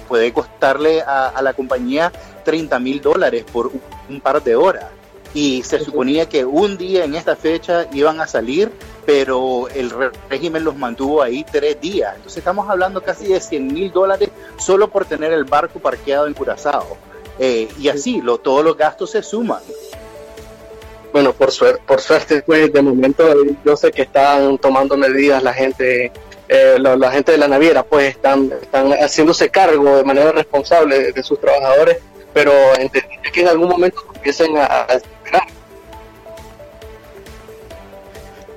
puede 0.07 0.31
costarle 0.33 1.01
a, 1.01 1.41
la 1.41 1.53
compañía 1.53 2.11
30 2.45 2.79
mil 2.79 3.01
dólares 3.01 3.45
por 3.51 3.71
un 4.09 4.21
par 4.21 4.43
de 4.43 4.55
horas. 4.55 4.85
Y 5.33 5.61
se 5.63 5.79
suponía 5.79 6.27
que 6.27 6.45
un 6.45 6.77
día 6.77 7.03
en 7.03 7.13
esta 7.13 7.35
fecha 7.35 7.87
iban 7.91 8.21
a 8.21 8.27
salir 8.27 8.71
pero 9.07 9.69
el 9.69 9.89
régimen 10.29 10.65
los 10.65 10.75
mantuvo 10.75 11.23
ahí 11.23 11.45
tres 11.49 11.79
días. 11.79 12.13
Entonces 12.17 12.39
estamos 12.39 12.69
hablando 12.69 13.01
casi 13.01 13.27
de 13.27 13.39
100 13.39 13.67
mil 13.67 13.89
dólares 13.89 14.29
solo 14.59 14.89
por 14.89 15.05
tener 15.05 15.31
el 15.31 15.45
barco 15.45 15.79
parqueado 15.79 16.27
en 16.27 16.33
Curazao. 16.33 16.97
Eh, 17.39 17.69
y 17.79 17.87
así, 17.87 18.19
lo, 18.21 18.37
todos 18.37 18.65
los 18.65 18.75
gastos 18.75 19.11
se 19.11 19.23
suman. 19.23 19.61
Bueno, 21.17 21.33
por, 21.33 21.51
suerte, 21.51 21.81
por 21.83 21.99
suerte, 21.99 22.43
pues 22.43 22.71
de 22.71 22.79
momento 22.79 23.23
yo 23.65 23.75
sé 23.75 23.91
que 23.91 24.03
están 24.03 24.59
tomando 24.59 24.95
medidas 24.95 25.41
la 25.41 25.51
gente, 25.51 26.11
eh, 26.47 26.77
la, 26.77 27.11
gente 27.11 27.31
de 27.31 27.39
la 27.39 27.47
naviera, 27.47 27.81
pues 27.81 28.09
están, 28.09 28.51
están 28.61 28.91
haciéndose 28.91 29.49
cargo 29.49 29.97
de 29.97 30.03
manera 30.03 30.31
responsable 30.31 31.11
de, 31.11 31.23
sus 31.23 31.41
trabajadores, 31.41 31.97
pero 32.35 32.51
entendí 32.77 33.15
que 33.33 33.41
en 33.41 33.47
algún 33.47 33.67
momento 33.67 34.05
empiecen 34.13 34.57
a, 34.59 34.65
a 34.65 34.87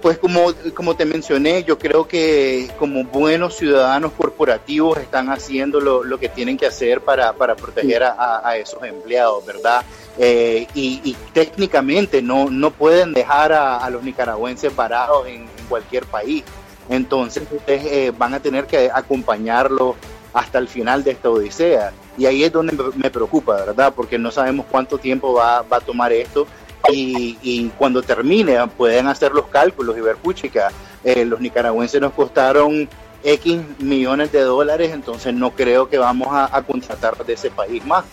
Pues 0.02 0.18
como, 0.18 0.52
como 0.74 0.94
te 0.96 1.06
mencioné, 1.06 1.64
yo 1.64 1.78
creo 1.78 2.06
que 2.06 2.70
como 2.78 3.04
buenos 3.04 3.56
ciudadanos 3.56 4.12
corporativos 4.12 4.98
están 4.98 5.30
haciendo 5.30 5.80
lo, 5.80 6.18
que 6.18 6.28
tienen 6.28 6.58
que 6.58 6.66
hacer 6.66 7.00
para, 7.00 7.32
proteger 7.34 8.02
a, 8.04 8.54
esos 8.58 8.82
empleados, 8.82 9.46
¿verdad? 9.46 9.82
Eh, 10.18 10.66
y, 10.74 11.16
técnicamente 11.32 12.20
no, 12.20 12.50
no 12.50 12.70
pueden 12.70 13.12
dejar 13.12 13.52
a, 13.52 13.88
los 13.90 14.02
nicaragüenses 14.02 14.72
parados 14.72 15.26
en, 15.26 15.46
cualquier 15.68 16.04
país. 16.06 16.42
Entonces 16.88 17.44
eh, 17.68 18.12
van 18.18 18.34
a 18.34 18.40
tener 18.40 18.66
que 18.66 18.90
acompañarlos 18.92 19.94
hasta 20.32 20.58
el 20.58 20.66
final 20.66 21.04
de 21.04 21.12
esta 21.12 21.30
odisea. 21.30 21.92
Y 22.18 22.26
ahí 22.26 22.42
es 22.42 22.52
donde 22.52 22.76
me 22.96 23.10
preocupa, 23.10 23.54
¿verdad? 23.64 23.92
Porque 23.94 24.18
no 24.18 24.32
sabemos 24.32 24.66
cuánto 24.68 24.98
tiempo 24.98 25.32
va, 25.32 25.62
va 25.62 25.76
a 25.76 25.80
tomar 25.80 26.12
esto 26.12 26.46
y, 26.92 27.70
cuando 27.78 28.02
termine 28.02 28.56
pueden 28.68 29.06
hacer 29.06 29.32
los 29.32 29.46
cálculos 29.46 29.96
y 29.96 30.00
ver, 30.00 30.16
puchica, 30.16 30.70
eh, 31.04 31.24
los 31.24 31.40
nicaragüenses 31.40 32.00
nos 32.00 32.12
costaron 32.12 32.88
X 33.22 33.60
millones 33.78 34.32
de 34.32 34.40
dólares, 34.40 34.92
entonces 34.92 35.34
no 35.34 35.50
creo 35.50 35.88
que 35.88 35.98
vamos 35.98 36.28
a, 36.30 36.62
contratar 36.62 37.24
de 37.24 37.34
ese 37.34 37.50
país 37.50 37.84
más. 37.84 38.04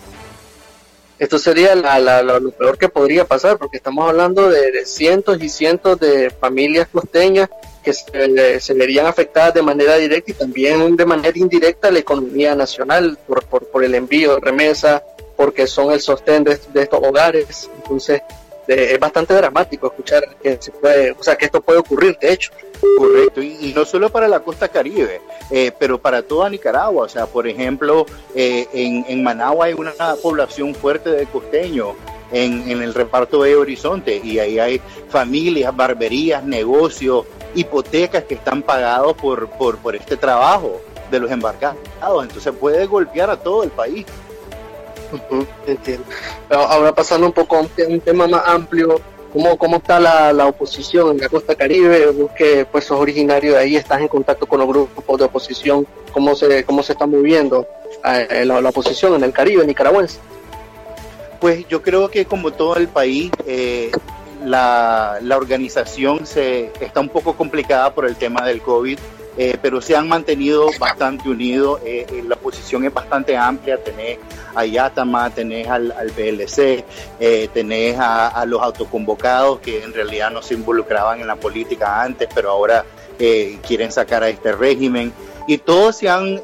Esto 1.18 1.38
sería 1.38 1.74
lo 1.74 2.50
peor 2.52 2.78
que 2.78 2.88
podría 2.88 3.24
pasar, 3.24 3.58
porque 3.58 3.78
estamos 3.78 4.08
hablando 4.08 4.48
de, 4.48 4.84
cientos 4.86 5.42
y 5.42 5.48
cientos 5.48 5.98
de 5.98 6.30
familias 6.30 6.88
costeñas 6.92 7.48
que 7.82 7.92
se, 7.92 8.74
verían 8.74 9.06
afectadas 9.06 9.54
de 9.54 9.62
manera 9.62 9.96
directa 9.96 10.30
y 10.30 10.34
también 10.34 10.96
de 10.96 11.06
manera 11.06 11.36
indirecta 11.36 11.90
la 11.90 11.98
economía 11.98 12.54
nacional 12.54 13.18
por, 13.26 13.44
por, 13.44 13.82
el 13.82 13.94
envío 13.94 14.34
de 14.34 14.40
remesa, 14.40 15.02
porque 15.36 15.66
son 15.66 15.92
el 15.92 16.00
sostén 16.00 16.44
de, 16.44 16.58
de 16.72 16.82
estos 16.82 17.00
hogares. 17.02 17.68
Entonces, 17.82 18.22
es 18.68 19.00
bastante 19.00 19.34
dramático 19.34 19.86
escuchar 19.86 20.36
que 20.42 20.58
se 20.60 20.70
puede, 20.70 21.12
o 21.12 21.22
sea, 21.22 21.36
que 21.36 21.46
esto 21.46 21.60
puede 21.60 21.78
ocurrir, 21.78 22.18
de 22.20 22.32
hecho. 22.32 22.52
Correcto, 22.96 23.42
y, 23.42 23.72
no 23.74 23.84
solo 23.84 24.10
para 24.10 24.28
la 24.28 24.40
costa 24.40 24.68
caribe, 24.68 25.20
eh, 25.50 25.72
pero 25.78 25.98
para 25.98 26.22
toda 26.22 26.48
Nicaragua. 26.48 27.04
O 27.04 27.08
sea, 27.08 27.26
por 27.26 27.48
ejemplo, 27.48 28.06
eh, 28.34 28.68
en, 28.72 29.22
Managua 29.22 29.66
hay 29.66 29.74
una 29.74 29.92
población 30.22 30.74
fuerte 30.74 31.10
de 31.10 31.26
costeños 31.26 31.94
en, 32.30 32.70
el 32.70 32.94
reparto 32.94 33.42
de 33.42 33.56
Horizonte 33.56 34.20
y 34.22 34.38
ahí 34.38 34.58
hay 34.58 34.80
familias, 35.08 35.74
barberías, 35.74 36.44
negocios, 36.44 37.26
hipotecas 37.54 38.24
que 38.24 38.34
están 38.34 38.62
pagados 38.62 39.14
por, 39.14 39.48
por, 39.50 39.78
por 39.78 39.96
este 39.96 40.16
trabajo 40.16 40.80
de 41.10 41.20
los 41.20 41.30
embarcados. 41.30 41.78
Entonces 42.22 42.52
puede 42.58 42.86
golpear 42.86 43.30
a 43.30 43.36
todo 43.36 43.64
el 43.64 43.70
país. 43.70 44.06
Entiendo. 45.66 46.04
Ahora 46.50 46.94
pasando 46.94 47.26
un 47.26 47.32
poco 47.32 47.56
a 47.56 47.60
un, 47.60 48.00
tema 48.00 48.26
más 48.26 48.42
amplio, 48.46 49.00
¿cómo, 49.32 49.56
cómo 49.56 49.76
está 49.76 49.98
la, 50.00 50.46
oposición 50.46 51.10
en 51.10 51.18
la 51.18 51.28
costa 51.28 51.54
caribe? 51.54 52.10
Vos 52.10 52.30
que 52.36 52.64
pues 52.64 52.84
sos 52.84 53.00
originario 53.00 53.52
de 53.52 53.58
ahí, 53.58 53.76
estás 53.76 54.00
en 54.00 54.08
contacto 54.08 54.46
con 54.46 54.60
los 54.60 54.68
grupos 54.68 55.18
de 55.18 55.24
oposición, 55.24 55.86
¿cómo 56.12 56.34
se, 56.34 56.64
cómo 56.64 56.82
se 56.82 56.92
está 56.92 57.06
moviendo 57.06 57.66
eh, 58.04 58.44
la, 58.44 58.58
oposición 58.58 59.14
en 59.14 59.24
el 59.24 59.32
Caribe 59.32 59.66
nicaragüense? 59.66 60.18
Pues 61.40 61.66
yo 61.68 61.82
creo 61.82 62.10
que 62.10 62.24
como 62.24 62.52
todo 62.52 62.76
el 62.76 62.88
país, 62.88 63.30
eh, 63.46 63.92
la, 64.44 65.18
la, 65.22 65.36
organización 65.36 66.26
se 66.26 66.72
está 66.80 67.00
un 67.00 67.08
poco 67.08 67.36
complicada 67.36 67.94
por 67.94 68.06
el 68.06 68.16
tema 68.16 68.44
del 68.44 68.60
COVID 68.60 68.98
eh, 69.40 69.56
pero 69.62 69.80
se 69.80 69.94
han 69.94 70.08
mantenido 70.08 70.68
bastante 70.80 71.28
unidos. 71.28 71.80
Eh, 71.84 72.04
eh, 72.10 72.24
la 72.26 72.34
posición 72.34 72.84
es 72.84 72.92
bastante 72.92 73.36
amplia. 73.36 73.78
Tenés 73.78 74.18
a 74.52 74.64
Yatama, 74.64 75.30
tenés 75.30 75.68
al, 75.68 75.92
PLC, 76.16 76.84
tenés 77.54 77.96
a, 78.00 78.44
los 78.46 78.60
autoconvocados 78.60 79.60
que 79.60 79.84
en 79.84 79.94
realidad 79.94 80.32
no 80.32 80.42
se 80.42 80.54
involucraban 80.54 81.20
en 81.20 81.28
la 81.28 81.36
política 81.36 82.02
antes, 82.02 82.28
pero 82.34 82.50
ahora 82.50 82.84
quieren 83.64 83.92
sacar 83.92 84.24
a 84.24 84.28
este 84.28 84.50
régimen. 84.50 85.12
Y 85.46 85.58
todos 85.58 85.96
se 85.96 86.08
han 86.08 86.40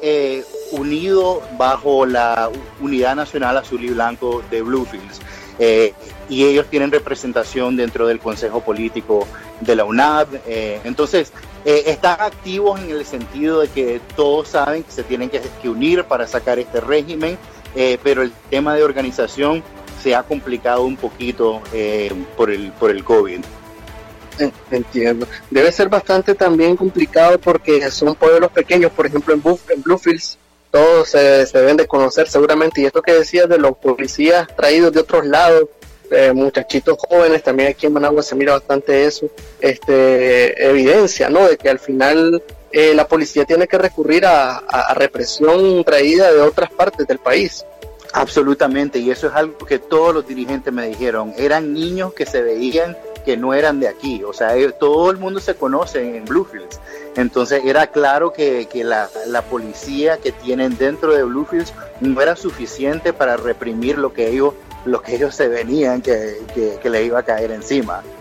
unido 0.71 1.41
bajo 1.57 2.05
la 2.05 2.49
Unidad 2.79 3.17
Nacional 3.17 3.57
Azul 3.57 3.83
y 3.83 3.89
Blanco 3.89 4.41
de 4.49 4.61
Bluefields. 4.61 5.19
y 6.29 6.45
ellos 6.45 6.67
tienen 6.69 6.91
representación 6.91 7.75
dentro 7.75 8.07
del 8.07 8.19
Consejo 8.19 8.61
Político 8.61 9.27
de 9.61 9.75
la 9.75 9.85
UNAD. 9.85 10.27
entonces, 10.83 11.31
eh, 11.65 11.89
están 11.89 12.21
activos 12.21 12.79
en 12.79 12.91
el 12.91 13.03
sentido 13.05 13.61
de 13.61 13.67
que 13.67 13.99
todos 14.15 14.49
saben 14.49 14.83
que 14.83 14.91
se 14.91 15.03
tienen 15.03 15.31
que, 15.31 15.41
unir 15.67 16.03
para 16.03 16.27
sacar 16.27 16.59
este 16.59 16.79
régimen, 16.79 17.39
eh, 17.75 17.97
pero 18.03 18.21
el 18.21 18.31
tema 18.51 18.75
de 18.75 18.83
organización 18.83 19.63
se 20.01 20.13
ha 20.13 20.21
complicado 20.21 20.83
un 20.83 20.95
poquito 20.95 21.63
eh, 21.73 22.13
por, 22.37 22.51
el, 22.51 22.71
por 22.73 22.91
el 22.91 23.03
COVID. 23.03 23.43
Entiendo. 24.69 25.27
Debe 25.49 25.71
ser 25.71 25.89
bastante 25.89 26.35
también 26.35 26.75
complicado 26.75 27.39
porque 27.39 27.89
son 27.89 28.13
pueblos 28.13 28.51
pequeños, 28.51 28.91
por 28.91 29.07
ejemplo 29.07 29.33
en, 29.33 29.41
en 29.73 29.81
Bluefields, 29.81 30.37
todos 30.69 31.09
se, 31.09 31.47
se, 31.47 31.57
deben 31.57 31.77
de 31.77 31.87
conocer 31.87 32.27
seguramente. 32.27 32.81
Y 32.81 32.85
esto 32.85 33.01
que 33.01 33.13
decías 33.13 33.49
de 33.49 33.57
los 33.57 33.75
policías 33.77 34.47
traídos 34.55 34.93
de 34.93 34.99
otros 34.99 35.25
lados, 35.25 35.63
eh, 36.11 36.33
muchachitos 36.33 36.97
jóvenes, 37.09 37.43
también 37.43 37.69
aquí 37.69 37.85
en 37.85 37.93
Managua 37.93 38.21
se 38.21 38.35
mira 38.35 38.53
bastante 38.53 39.05
eso, 39.05 39.29
este, 39.59 40.69
evidencia, 40.69 41.29
¿no? 41.29 41.47
De 41.47 41.57
que 41.57 41.69
al 41.69 41.79
final 41.79 42.43
eh, 42.71 42.93
la 42.93 43.07
policía 43.07 43.45
tiene 43.45 43.67
que 43.67 43.77
recurrir 43.77 44.25
a, 44.25 44.61
represión 44.95 45.83
traída 45.83 46.31
de 46.31 46.41
otras 46.41 46.69
partes 46.71 47.07
del 47.07 47.19
país. 47.19 47.65
Absolutamente, 48.13 48.99
y 48.99 49.11
eso 49.11 49.27
es 49.27 49.33
algo 49.33 49.57
que 49.59 49.79
todos 49.79 50.13
los 50.13 50.27
dirigentes 50.27 50.73
me 50.73 50.87
dijeron, 50.87 51.33
eran 51.37 51.73
niños 51.73 52.13
que 52.13 52.25
se 52.25 52.41
veían 52.41 52.95
que 53.25 53.37
no 53.37 53.53
eran 53.53 53.79
de 53.79 53.87
aquí, 53.87 54.23
o 54.23 54.33
sea, 54.33 54.55
eh, 54.55 54.71
todo 54.71 55.09
el 55.09 55.17
mundo 55.17 55.39
se 55.39 55.55
conoce 55.55 56.17
en 56.17 56.25
Bluefields, 56.25 56.79
entonces 57.15 57.63
era 57.65 57.87
claro 57.87 58.31
que, 58.31 58.67
la, 58.83 59.09
la, 59.25 59.41
policía 59.41 60.17
que 60.17 60.31
tienen 60.31 60.77
dentro 60.77 61.15
de 61.15 61.23
Bluefields 61.23 61.73
no 62.01 62.21
era 62.21 62.35
suficiente 62.35 63.13
para 63.13 63.35
reprimir 63.35 63.97
lo 63.97 64.13
que 64.13 64.29
ellos 64.29 64.53
lo 64.85 65.01
que 65.01 65.15
ellos 65.15 65.35
se 65.35 65.47
venían 65.47 66.01
que, 66.01 66.37
que, 66.81 66.89
le 66.89 67.03
iba 67.03 67.19
a 67.19 67.23
caer 67.23 67.51
encima. 67.51 68.01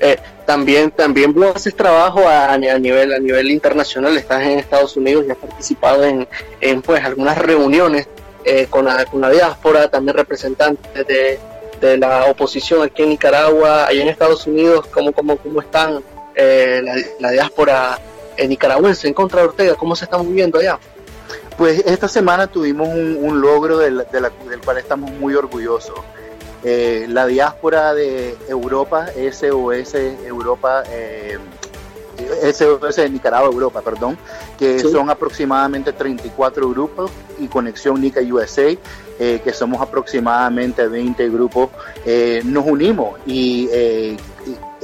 Eh, 0.00 0.16
también 0.46 0.90
también 0.92 1.34
vos 1.34 1.56
haces 1.56 1.74
trabajo 1.74 2.26
a, 2.26 2.56
nivel 2.56 3.12
a 3.12 3.18
nivel 3.18 3.50
internacional 3.50 4.16
estás 4.16 4.42
en 4.42 4.58
Estados 4.58 4.96
Unidos 4.96 5.24
y 5.26 5.30
has 5.30 5.36
participado 5.36 6.04
en, 6.04 6.26
en 6.60 6.80
pues 6.80 7.04
algunas 7.04 7.36
reuniones 7.36 8.06
eh, 8.44 8.66
con, 8.70 8.86
la, 8.86 9.04
con 9.04 9.20
la 9.20 9.30
diáspora 9.30 9.90
también 9.90 10.16
representantes 10.16 11.06
de, 11.06 11.38
de, 11.80 11.98
la 11.98 12.26
oposición 12.26 12.82
aquí 12.82 13.02
en 13.02 13.10
Nicaragua 13.10 13.88
allá 13.88 14.00
en 14.00 14.08
Estados 14.08 14.46
Unidos 14.46 14.86
cómo 14.86 15.12
cómo, 15.12 15.36
cómo 15.36 15.60
están 15.60 16.02
eh, 16.34 16.82
la, 17.18 17.30
diáspora 17.30 17.98
nicaragüense 18.48 19.08
en 19.08 19.12
contra 19.12 19.42
de 19.42 19.48
Ortega 19.48 19.74
cómo 19.74 19.94
se 19.96 20.04
está 20.04 20.16
moviendo 20.16 20.60
allá 20.60 20.78
pues 21.58 21.82
esta 21.86 22.06
semana 22.06 22.46
tuvimos 22.46 22.88
un, 22.88 23.40
logro 23.40 23.78
del, 23.78 24.06
cual 24.64 24.78
estamos 24.78 25.10
muy 25.10 25.34
orgullosos. 25.34 25.98
Eh, 26.62 27.06
la 27.08 27.26
diáspora 27.26 27.94
de 27.94 28.36
Europa, 28.48 29.06
SOS 29.08 29.94
Europa, 30.24 30.84
eh, 30.88 31.36
SOS 32.52 32.96
de 32.96 33.10
Nicaragua, 33.10 33.50
Europa, 33.50 33.82
perdón, 33.82 34.16
que 34.56 34.78
son 34.78 35.10
aproximadamente 35.10 35.92
34 35.92 36.70
grupos 36.70 37.10
y 37.40 37.48
Conexión 37.48 38.00
Nica 38.00 38.20
USA, 38.20 38.76
eh, 39.18 39.40
que 39.42 39.52
somos 39.52 39.80
aproximadamente 39.80 40.86
20 40.86 41.28
grupos, 41.28 41.70
eh, 42.06 42.40
nos 42.44 42.66
unimos 42.66 43.18
y, 43.26 43.68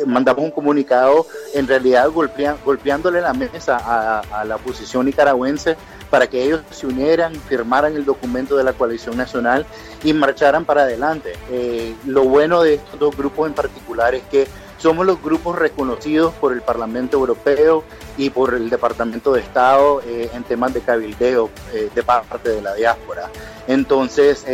mandamos 0.06 0.44
un 0.44 0.50
comunicado 0.50 1.24
en 1.54 1.68
realidad 1.68 2.10
golpeándole 2.10 3.20
la 3.20 3.32
mesa 3.32 3.78
a, 3.78 4.20
a 4.40 4.44
la 4.44 4.56
oposición 4.56 5.06
nicaragüense 5.06 5.76
para 6.10 6.28
que 6.28 6.44
ellos 6.44 6.62
se 6.70 6.86
unieran, 6.86 7.34
firmaran 7.34 7.94
el 7.96 8.04
documento 8.04 8.56
de 8.56 8.64
la 8.64 8.72
coalición 8.72 9.16
nacional 9.16 9.66
y 10.02 10.12
marcharan 10.12 10.64
para 10.64 10.82
adelante. 10.82 11.32
Eh, 11.50 11.94
lo 12.06 12.24
bueno 12.24 12.62
de 12.62 12.74
estos 12.74 12.98
dos 12.98 13.16
grupos 13.16 13.48
en 13.48 13.54
particular 13.54 14.14
es 14.14 14.22
que 14.24 14.46
somos 14.78 15.06
los 15.06 15.22
grupos 15.22 15.58
reconocidos 15.58 16.34
por 16.34 16.52
el 16.52 16.60
Parlamento 16.60 17.16
Europeo 17.16 17.84
y 18.18 18.30
por 18.30 18.54
el 18.54 18.68
Departamento 18.68 19.32
de 19.32 19.40
Estado 19.40 20.02
eh, 20.06 20.30
en 20.34 20.44
temas 20.44 20.74
de 20.74 20.82
cabildeo 20.82 21.50
eh, 21.72 21.88
de 21.94 22.02
parte 22.02 22.50
de 22.50 22.60
la 22.60 22.74
diáspora. 22.74 23.30
Entonces, 23.66 24.44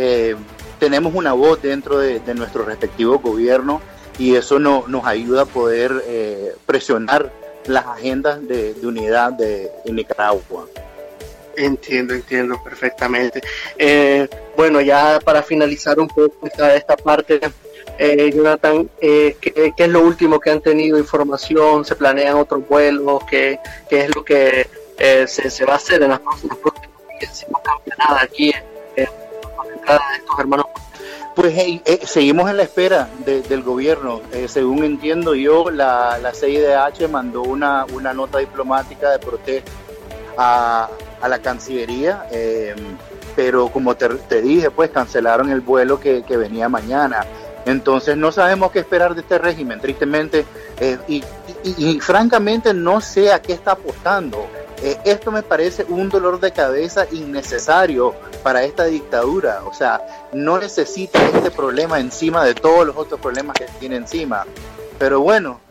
tenemos 0.79 1.13
una 1.13 1.33
voz 1.33 1.61
dentro 1.61 1.99
de, 1.99 2.21
nuestro 2.33 2.63
respectivo 2.63 3.19
gobierno 3.19 3.81
y 4.17 4.35
eso 4.35 4.57
no, 4.57 4.85
nos 4.87 5.05
ayuda 5.05 5.41
a 5.41 5.45
poder 5.45 6.55
presionar 6.65 7.31
las 7.65 7.85
agendas 7.85 8.47
de, 8.47 8.73
unidad 8.83 9.33
de 9.33 9.69
Nicaragua. 9.91 10.65
Entiendo, 11.55 12.13
entiendo 12.13 12.61
perfectamente. 12.63 13.41
Eh, 13.77 14.27
bueno, 14.55 14.81
ya 14.81 15.19
para 15.23 15.43
finalizar 15.43 15.99
un 15.99 16.07
poco 16.07 16.47
esta, 16.47 16.95
parte, 16.97 17.39
eh, 17.97 18.31
Jonathan, 18.33 18.89
eh, 19.01 19.35
¿qué, 19.39 19.73
es 19.75 19.89
lo 19.89 20.01
último 20.01 20.39
que 20.39 20.49
han 20.49 20.61
tenido 20.61 20.97
información? 20.97 21.83
¿Se 21.85 21.95
planean 21.95 22.35
otros 22.35 22.67
vuelos? 22.67 23.23
¿Qué, 23.29 23.59
qué 23.89 24.01
es 24.01 24.15
lo 24.15 24.23
que 24.23 24.67
se, 24.97 25.49
se, 25.49 25.65
va 25.65 25.73
a 25.73 25.75
hacer 25.77 26.01
en 26.03 26.09
las 26.09 26.19
próximas 26.19 26.57
días? 27.19 27.37
Si 27.37 27.45
aquí 28.19 28.53
en 28.95 29.07
la 29.85 30.01
estos 30.15 30.39
hermanos. 30.39 30.65
Pues 31.35 31.55
seguimos 32.05 32.49
en 32.49 32.57
la 32.57 32.63
espera 32.63 33.07
del 33.25 33.63
gobierno. 33.63 34.21
según 34.47 34.83
entiendo 34.83 35.33
yo, 35.33 35.71
la, 35.71 36.17
la 36.17 36.33
CIDH 36.33 37.07
mandó 37.09 37.41
una, 37.41 37.85
una 37.85 38.13
nota 38.13 38.39
diplomática 38.39 39.11
de 39.11 39.19
protesta 39.19 39.71
a, 40.37 40.89
a 41.21 41.27
la 41.27 41.39
Cancillería, 41.39 42.25
eh, 42.31 42.75
pero 43.35 43.69
como 43.69 43.95
te, 43.95 44.41
dije, 44.41 44.71
pues 44.71 44.89
cancelaron 44.89 45.49
el 45.49 45.61
vuelo 45.61 45.99
que, 45.99 46.23
venía 46.29 46.69
mañana. 46.69 47.25
Entonces 47.65 48.17
no 48.17 48.31
sabemos 48.31 48.71
qué 48.71 48.79
esperar 48.79 49.13
de 49.13 49.21
este 49.21 49.37
régimen, 49.37 49.79
tristemente, 49.79 50.45
eh, 50.79 50.97
y, 51.07 51.23
francamente 51.99 52.73
no 52.73 53.01
sé 53.01 53.31
a 53.31 53.41
qué 53.41 53.53
está 53.53 53.73
apostando. 53.73 54.47
Eh, 54.81 54.97
esto 55.05 55.31
me 55.31 55.43
parece 55.43 55.85
un 55.87 56.09
dolor 56.09 56.39
de 56.39 56.51
cabeza 56.51 57.05
innecesario 57.11 58.15
para 58.41 58.63
esta 58.63 58.85
dictadura. 58.85 59.61
O 59.65 59.73
sea, 59.75 60.01
no 60.33 60.57
necesita 60.57 61.23
este 61.23 61.51
problema 61.51 61.99
encima 61.99 62.43
de 62.43 62.55
todos 62.55 62.87
los 62.87 62.97
otros 62.97 63.19
problemas 63.19 63.55
que 63.57 63.65
tiene 63.79 63.97
encima. 63.97 64.43
Pero 64.97 65.21
bueno, 65.21 65.61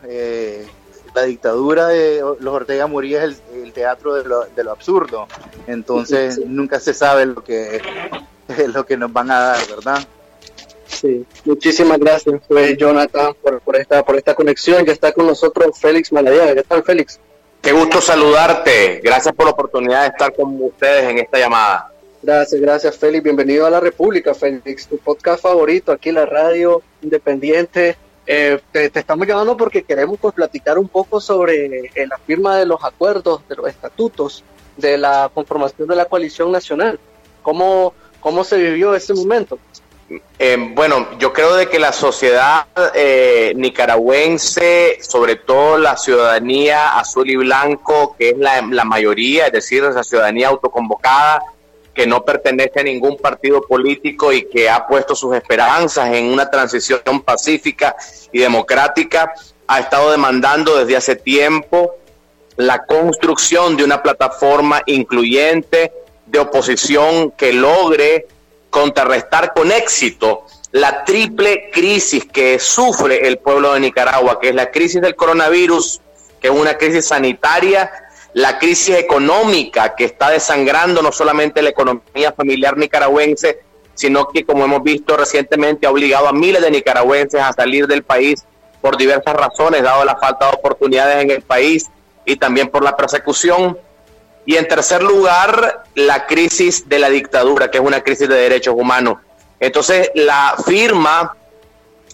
la 1.13 1.23
dictadura 1.23 1.87
de 1.87 2.21
los 2.39 2.53
Ortega 2.53 2.87
Murillo 2.87 3.19
es 3.21 3.41
el, 3.53 3.73
teatro 3.73 4.15
de 4.15 4.23
lo, 4.23 4.45
de 4.45 4.63
lo, 4.63 4.71
absurdo. 4.71 5.27
Entonces 5.67 6.39
nunca 6.45 6.79
se 6.79 6.93
sabe 6.93 7.25
lo 7.25 7.43
que, 7.43 7.81
lo 8.73 8.85
que 8.85 8.97
nos 8.97 9.11
van 9.11 9.31
a 9.31 9.39
dar, 9.39 9.67
¿verdad? 9.67 10.07
Sí, 10.87 11.25
muchísimas 11.45 11.97
gracias, 11.99 12.41
pues, 12.47 12.77
Jonathan, 12.77 13.33
por, 13.41 13.61
por, 13.61 13.75
esta, 13.77 14.03
por 14.03 14.17
esta 14.17 14.35
conexión. 14.35 14.85
Ya 14.85 14.93
está 14.93 15.11
con 15.11 15.25
nosotros 15.25 15.79
Félix 15.79 16.11
Maladiaga. 16.11 16.53
¿Qué 16.53 16.63
tal, 16.63 16.83
Félix? 16.83 17.19
Qué 17.61 17.71
gusto 17.71 18.01
saludarte. 18.01 18.99
Gracias 19.03 19.33
por 19.33 19.45
la 19.45 19.51
oportunidad 19.51 20.01
de 20.01 20.07
estar 20.09 20.33
con 20.33 20.61
ustedes 20.61 21.09
en 21.09 21.19
esta 21.19 21.39
llamada. 21.39 21.91
Gracias, 22.21 22.61
gracias, 22.61 22.97
Félix. 22.97 23.23
Bienvenido 23.23 23.65
a 23.65 23.69
la 23.69 23.79
República, 23.79 24.35
Félix, 24.35 24.87
tu 24.87 24.97
podcast 24.97 25.41
favorito 25.41 25.91
aquí, 25.91 26.11
la 26.11 26.25
radio 26.25 26.81
independiente 27.01 27.97
eh, 28.25 28.59
te, 28.71 28.91
estamos 28.93 29.27
llamando 29.27 29.57
porque 29.57 29.83
queremos 29.83 30.17
pues, 30.19 30.33
platicar 30.33 30.77
un 30.77 30.87
poco 30.87 31.19
sobre 31.19 31.87
eh, 31.95 32.07
la 32.07 32.17
firma 32.19 32.57
de 32.57 32.65
los 32.65 32.83
acuerdos, 32.83 33.47
de 33.47 33.55
los 33.55 33.67
estatutos 33.67 34.43
de 34.77 34.97
la 34.97 35.29
conformación 35.33 35.87
de 35.87 35.95
la 35.95 36.05
coalición 36.05 36.51
nacional. 36.51 36.99
¿Cómo, 37.41 37.93
cómo 38.19 38.43
se 38.43 38.57
vivió 38.57 38.95
ese 38.95 39.13
momento? 39.13 39.59
Eh, 40.39 40.57
bueno, 40.73 41.07
yo 41.19 41.31
creo 41.33 41.55
de 41.55 41.67
que 41.67 41.79
la 41.79 41.93
sociedad 41.93 42.65
nicaragüense, 43.55 44.97
sobre 45.01 45.35
todo 45.35 45.77
la 45.77 45.97
ciudadanía 45.97 46.97
azul 46.97 47.29
y 47.29 47.35
blanco, 47.37 48.15
que 48.17 48.29
es 48.31 48.37
la, 48.37 48.61
la 48.61 48.83
mayoría, 48.83 49.47
es 49.47 49.53
decir, 49.53 49.83
esa 49.83 50.03
ciudadanía 50.03 50.49
autoconvocada, 50.49 51.41
que 51.93 52.07
no 52.07 52.23
pertenece 52.23 52.79
a 52.79 52.83
ningún 52.83 53.17
partido 53.17 53.61
político 53.61 54.31
y 54.31 54.47
que 54.47 54.69
ha 54.69 54.87
puesto 54.87 55.15
sus 55.15 55.35
esperanzas 55.35 56.13
en 56.13 56.25
una 56.25 56.49
transición 56.49 57.21
pacífica 57.23 57.95
y 58.31 58.39
democrática, 58.39 59.33
ha 59.67 59.79
estado 59.79 60.11
demandando 60.11 60.77
desde 60.77 60.97
hace 60.97 61.15
tiempo 61.15 61.95
la 62.57 62.85
construcción 62.85 63.77
de 63.77 63.83
una 63.83 64.01
plataforma 64.03 64.81
incluyente 64.85 65.91
de 66.25 66.39
oposición 66.39 67.31
que 67.31 67.53
logre 67.53 68.27
contrarrestar 68.69 69.53
con 69.53 69.71
éxito 69.71 70.45
la 70.71 71.03
triple 71.03 71.69
crisis 71.71 72.25
que 72.25 72.57
sufre 72.57 73.27
el 73.27 73.39
pueblo 73.39 73.73
de 73.73 73.81
Nicaragua, 73.81 74.39
que 74.39 74.49
es 74.49 74.55
la 74.55 74.71
crisis 74.71 75.01
del 75.01 75.15
coronavirus, 75.15 75.99
que 76.39 76.47
es 76.47 76.53
una 76.53 76.77
crisis 76.77 77.07
sanitaria, 77.07 77.91
la 78.33 78.59
crisis 78.59 78.95
económica 78.95 79.95
que 79.95 80.05
está 80.05 80.29
desangrando 80.29 81.01
no 81.01 81.11
solamente 81.11 81.61
la 81.61 81.69
economía 81.69 82.31
familiar 82.31 82.77
nicaragüense, 82.77 83.59
sino 83.93 84.27
que, 84.29 84.45
como 84.45 84.63
hemos 84.63 84.83
visto 84.83 85.17
recientemente, 85.17 85.85
ha 85.85 85.91
obligado 85.91 86.27
a 86.27 86.33
miles 86.33 86.61
de 86.61 86.71
nicaragüenses 86.71 87.41
a 87.41 87.51
salir 87.53 87.87
del 87.87 88.03
país 88.03 88.43
por 88.81 88.97
diversas 88.97 89.35
razones, 89.35 89.83
dado 89.83 90.05
la 90.05 90.15
falta 90.15 90.47
de 90.47 90.55
oportunidades 90.55 91.23
en 91.23 91.31
el 91.31 91.41
país 91.41 91.87
y 92.25 92.35
también 92.37 92.69
por 92.69 92.83
la 92.83 92.95
persecución. 92.95 93.77
Y 94.45 94.55
en 94.55 94.67
tercer 94.67 95.03
lugar, 95.03 95.83
la 95.93 96.25
crisis 96.25 96.89
de 96.89 96.99
la 96.99 97.09
dictadura, 97.09 97.69
que 97.69 97.77
es 97.77 97.83
una 97.83 98.01
crisis 98.01 98.27
de 98.27 98.35
derechos 98.35 98.73
humanos. 98.75 99.17
Entonces, 99.59 100.09
la 100.15 100.55
firma 100.65 101.35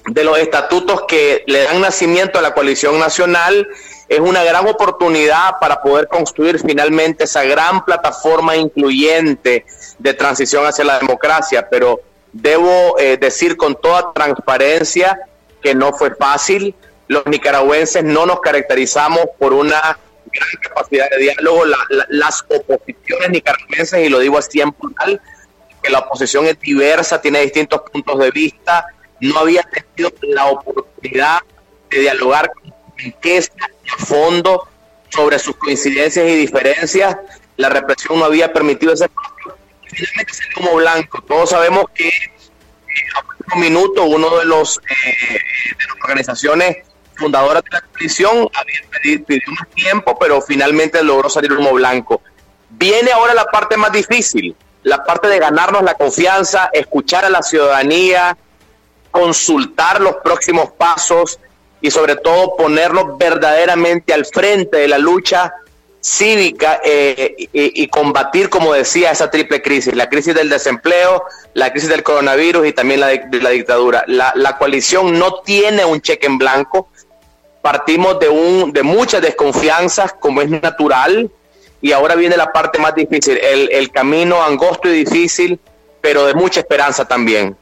de 0.08 0.24
los 0.24 0.38
estatutos 0.40 1.04
que 1.08 1.44
le 1.48 1.64
dan 1.64 1.80
nacimiento 1.80 2.40
a 2.40 2.42
la 2.42 2.54
coalición 2.54 3.00
nacional 3.00 3.68
es 4.10 4.20
una 4.20 4.44
gran 4.44 4.68
oportunidad 4.68 5.60
para 5.60 5.82
poder 5.82 6.08
construir 6.08 6.60
finalmente 6.60 7.26
esa 7.26 7.44
gran 7.44 7.84
plataforma 7.84 8.56
incluyente 8.56 9.66
de 10.00 10.14
transición 10.14 10.66
hacia 10.66 10.86
la 10.86 11.00
democracia, 11.00 11.68
pero 11.70 12.00
debo 12.32 12.98
eh, 13.00 13.18
decir 13.18 13.58
con 13.58 13.76
toda 13.76 14.14
transparencia 14.14 15.20
que 15.62 15.76
no 15.76 15.94
fue 15.94 16.16
fácil. 16.16 16.74
Los 17.08 17.26
nicaragüenses 17.26 18.04
no 18.04 18.26
nos 18.26 18.40
caracterizamos 18.40 19.26
por 19.38 19.54
una 19.54 19.80
gran 19.80 20.50
capacidad 20.62 21.10
de 21.10 21.18
diálogo. 21.18 21.64
las 22.10 22.46
oposiciones 22.50 23.30
nicaragüenses, 23.30 24.06
y 24.06 24.10
lo 24.10 24.20
digo 24.20 24.38
así 24.38 24.62
en 24.62 24.72
plural, 24.72 25.22
que 25.82 25.90
la 25.90 26.00
oposición 26.00 26.46
es 26.46 26.60
diversa, 26.60 27.22
tiene 27.22 27.42
distintos 27.42 27.82
puntos 27.92 28.20
de 28.20 28.32
vista, 28.32 28.86
no 29.20 29.40
había 29.40 29.64
tenido 29.64 30.12
la 30.22 30.46
oportunidad 30.46 31.40
de 31.90 32.00
dialogar 32.00 32.52
con 32.54 32.67
riqueza 32.98 33.52
a 33.62 34.06
fondo 34.06 34.68
sobre 35.10 35.40
sus 35.40 35.56
coincidencias 35.56 36.28
y 36.28 36.36
diferencias. 36.36 37.18
La 37.56 37.70
represión 37.70 38.20
no 38.20 38.26
había 38.26 38.52
permitido 38.52 38.94
ese 38.94 39.10
finalmente 39.90 40.34
salió 40.34 40.54
como 40.56 40.76
blanco. 40.76 41.22
Todos 41.22 41.50
sabemos 41.50 41.86
que 41.94 42.08
eh, 42.08 42.12
a 43.16 43.26
último 43.30 43.62
minuto 43.62 44.04
uno 44.04 44.38
de 44.38 44.46
los 44.46 44.78
eh, 44.78 45.40
de 45.78 45.86
las 45.86 45.96
organizaciones 46.04 46.78
fundadoras 47.16 47.64
de 47.64 47.70
la 47.72 47.82
coalición 47.82 48.50
había 48.54 49.26
pedido, 49.26 49.52
más 49.60 49.68
tiempo, 49.70 50.18
pero 50.20 50.42
finalmente 50.42 51.04
logró 51.04 51.30
salir 51.30 51.56
como 51.56 51.74
blanco. 51.74 52.22
Viene 52.70 53.12
ahora 53.12 53.34
la 53.34 53.46
parte 53.46 53.76
más 53.78 53.92
difícil, 53.92 54.56
la 54.84 55.04
parte 55.04 55.28
de 55.28 55.40
ganarnos 55.40 55.82
la 55.84 55.96
confianza, 55.96 56.70
escuchar 56.74 57.26
a 57.26 57.30
la 57.30 57.42
ciudadanía, 57.42 58.38
consultar 59.10 60.00
los 60.00 60.18
próximos 60.18 60.72
pasos, 60.72 61.40
y 61.82 61.92
sobre 61.92 62.16
todo 62.16 62.56
ponerlo 62.56 63.18
verdaderamente 63.18 64.14
al 64.14 64.26
frente 64.26 64.78
de 64.78 64.88
la 64.88 64.98
lucha 64.98 65.54
cívica 66.02 66.80
eh, 66.84 67.36
y, 67.52 67.88
combatir, 67.88 68.50
como 68.50 68.74
decía, 68.74 69.12
esa 69.12 69.30
triple 69.30 69.62
crisis, 69.62 69.94
la 69.96 70.08
crisis 70.08 70.34
del 70.34 70.50
desempleo, 70.50 71.24
la 71.54 71.72
crisis 71.72 71.90
del 71.90 72.04
coronavirus 72.04 72.68
y 72.68 72.74
también 72.74 73.02
la 73.02 73.10
la 73.32 73.50
dictadura. 73.50 74.04
La, 74.08 74.32
la, 74.36 74.58
coalición 74.58 75.20
no 75.20 75.42
tiene 75.42 75.84
un 75.84 76.02
cheque 76.02 76.28
en 76.28 76.38
blanco, 76.38 76.88
partimos 77.62 78.20
de, 78.20 78.30
un, 78.30 78.72
de 78.72 78.84
muchas 78.84 79.22
desconfianzas, 79.22 80.14
como 80.14 80.42
es 80.42 80.50
natural, 80.50 81.30
y 81.82 81.92
ahora 81.92 82.16
viene 82.16 82.38
la 82.38 82.54
parte 82.54 82.80
más 82.80 82.96
difícil, 82.96 83.38
el, 83.38 83.70
el 83.72 83.92
camino 83.92 84.42
angosto 84.42 84.88
y 84.88 85.04
difícil, 85.04 85.60
pero 86.00 86.26
de 86.26 86.34
mucha 86.34 86.62
esperanza 86.62 87.06
también. 87.06 87.58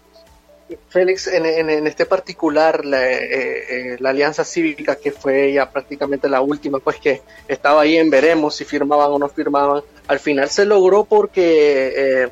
Félix, 0.89 1.27
en, 1.27 1.85
este 1.85 2.07
particular, 2.07 2.81
eh, 2.85 3.93
eh, 3.93 3.97
la, 3.99 4.09
Alianza 4.09 4.43
Cívica, 4.43 4.95
que 4.95 5.11
fue 5.11 5.53
ya 5.53 5.69
prácticamente 5.69 6.27
la 6.27 6.41
última, 6.41 6.79
pues 6.79 6.97
que 6.97 7.21
estaba 7.47 7.81
ahí 7.81 7.97
en 7.97 8.09
veremos 8.09 8.55
si 8.55 8.65
firmaban 8.65 9.11
o 9.11 9.19
no 9.19 9.29
firmaban, 9.29 9.83
al 10.07 10.19
final 10.19 10.49
se 10.49 10.65
logró 10.65 11.03
porque 11.03 12.29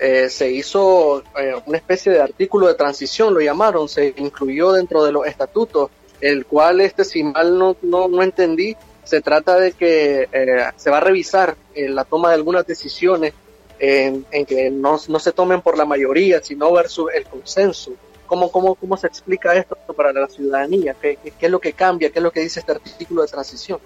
eh, 0.00 0.28
se 0.28 0.50
hizo 0.50 1.22
una 1.66 1.78
especie 1.78 2.10
de 2.10 2.20
artículo 2.20 2.66
de 2.66 2.74
transición, 2.74 3.32
lo 3.32 3.40
llamaron, 3.40 3.88
se 3.88 4.14
incluyó 4.16 4.72
dentro 4.72 5.04
de 5.04 5.12
los 5.12 5.26
estatutos, 5.26 5.90
el 6.20 6.44
cual, 6.44 6.80
este, 6.80 7.04
si 7.04 7.22
mal 7.22 7.56
no, 7.56 7.76
no, 7.82 8.22
entendí, 8.22 8.76
se 9.04 9.20
trata 9.20 9.60
de 9.60 9.72
que 9.72 10.28
se 10.76 10.90
va 10.90 10.96
a 10.96 11.00
revisar 11.00 11.56
la 11.76 12.04
toma 12.04 12.30
de 12.30 12.34
algunas 12.34 12.66
decisiones 12.66 13.32
en, 13.78 14.24
que 14.46 14.70
no, 14.70 14.98
no, 15.08 15.18
se 15.18 15.32
tomen 15.32 15.60
por 15.60 15.76
la 15.76 15.84
mayoría, 15.84 16.42
sino 16.42 16.72
versus 16.72 17.10
el 17.14 17.24
consenso. 17.24 17.92
¿Cómo, 18.26 18.50
cómo, 18.50 18.74
cómo 18.74 18.96
se 18.96 19.06
explica 19.06 19.54
esto 19.54 19.76
para 19.96 20.12
la 20.12 20.28
ciudadanía? 20.28 20.96
¿Qué, 21.00 21.18
qué, 21.22 21.46
es 21.46 21.50
lo 21.50 21.60
que 21.60 21.72
cambia? 21.72 22.10
¿Qué 22.10 22.18
es 22.18 22.22
lo 22.22 22.32
que 22.32 22.40
dice 22.40 22.60
este 22.60 22.72
artículo 22.72 23.22
de 23.22 23.28
transición? 23.28 23.78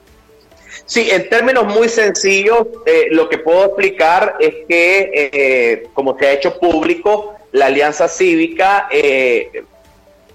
Sí, 0.86 1.08
en 1.10 1.28
términos 1.28 1.66
muy 1.66 1.88
sencillos, 1.88 2.66
eh, 2.86 3.08
lo 3.10 3.28
que 3.28 3.38
puedo 3.38 3.66
explicar 3.66 4.36
es 4.40 4.66
que, 4.66 5.88
como 5.92 6.18
se 6.18 6.26
ha 6.26 6.32
hecho 6.32 6.58
público, 6.58 7.34
la 7.52 7.66
Alianza 7.66 8.08
Cívica 8.08 8.88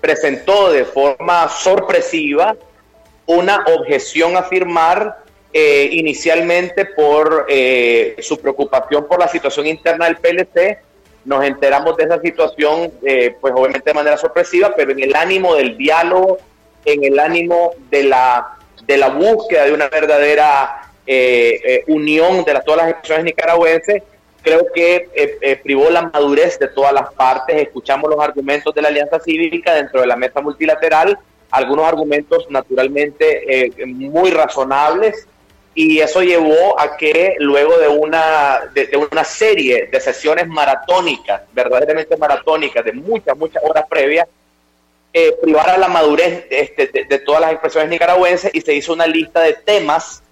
presentó 0.01 0.71
de 0.71 0.85
forma 0.85 1.49
sorpresiva 1.49 2.55
una 3.25 3.65
objeción 3.75 4.37
a 4.37 4.43
firmar 4.43 5.24
eh, 5.57 5.87
inicialmente 5.89 6.83
por 6.83 7.45
eh, 7.47 8.17
su 8.19 8.37
preocupación 8.41 9.07
por 9.07 9.21
la 9.21 9.29
situación 9.29 9.67
interna 9.67 10.03
del 10.03 10.17
PLC. 10.17 10.79
Nos 11.23 11.45
enteramos 11.45 11.95
de 11.95 12.03
esa 12.03 12.19
situación, 12.19 12.91
eh, 13.05 13.37
pues 13.39 13.53
obviamente 13.55 13.89
de 13.89 13.93
manera 13.93 14.17
sorpresiva, 14.17 14.73
pero 14.75 14.91
en 14.91 15.01
el 15.01 15.15
ánimo 15.15 15.55
del 15.55 15.77
diálogo, 15.77 16.39
en 16.83 17.05
el 17.05 17.17
ánimo 17.19 17.71
de 17.89 18.03
la, 18.03 18.57
de 18.85 18.97
la 18.97 19.07
búsqueda 19.07 19.63
de 19.63 19.71
una 19.71 19.87
verdadera 19.87 20.91
unión 21.87 22.43
de 22.43 22.59
todas 22.65 22.81
las 22.81 22.89
expresiones 22.89 23.23
nicaragüenses, 23.23 24.03
creo 24.41 24.65
que 24.73 25.57
privó 25.63 25.89
la 25.89 26.01
madurez 26.01 26.59
de 26.59 26.67
todas 26.67 26.91
las 26.91 27.13
partes. 27.13 27.61
Escuchamos 27.61 28.09
los 28.09 28.19
argumentos 28.19 28.75
de 28.75 28.81
la 28.81 28.89
Alianza 28.89 29.21
Cívica 29.21 29.73
dentro 29.73 30.01
de 30.01 30.07
la 30.07 30.17
mesa 30.17 30.41
multilateral 30.41 31.17
algunos 31.51 31.85
argumentos 31.85 32.47
naturalmente 32.49 33.67
eh, 33.67 33.85
muy 33.85 34.31
razonables 34.31 35.27
y 35.75 35.99
eso 35.99 36.23
llevó 36.23 36.79
a 36.79 36.95
que 36.95 37.35
luego 37.39 37.77
de 37.77 37.89
una, 37.89 38.61
de, 38.73 38.97
una 39.11 39.25
serie 39.25 39.89
de 39.91 39.99
sesiones 39.99 40.47
maratónicas, 40.47 41.41
verdaderamente 41.51 42.15
maratónicas, 42.15 42.83
de 42.85 42.93
muchas, 42.93 43.37
muchas 43.37 43.61
horas 43.61 43.85
previas, 43.89 44.25
eh, 45.13 45.35
privara 45.41 45.77
la 45.77 45.89
madurez 45.89 46.45
este, 46.49 46.87
de, 46.87 47.19
todas 47.19 47.41
las 47.41 47.51
expresiones 47.51 47.89
nicaragüenses 47.89 48.51
y 48.53 48.61
se 48.61 48.73
hizo 48.73 48.93
una 48.93 49.05
lista 49.05 49.41
de 49.41 49.53
temas 49.53 50.23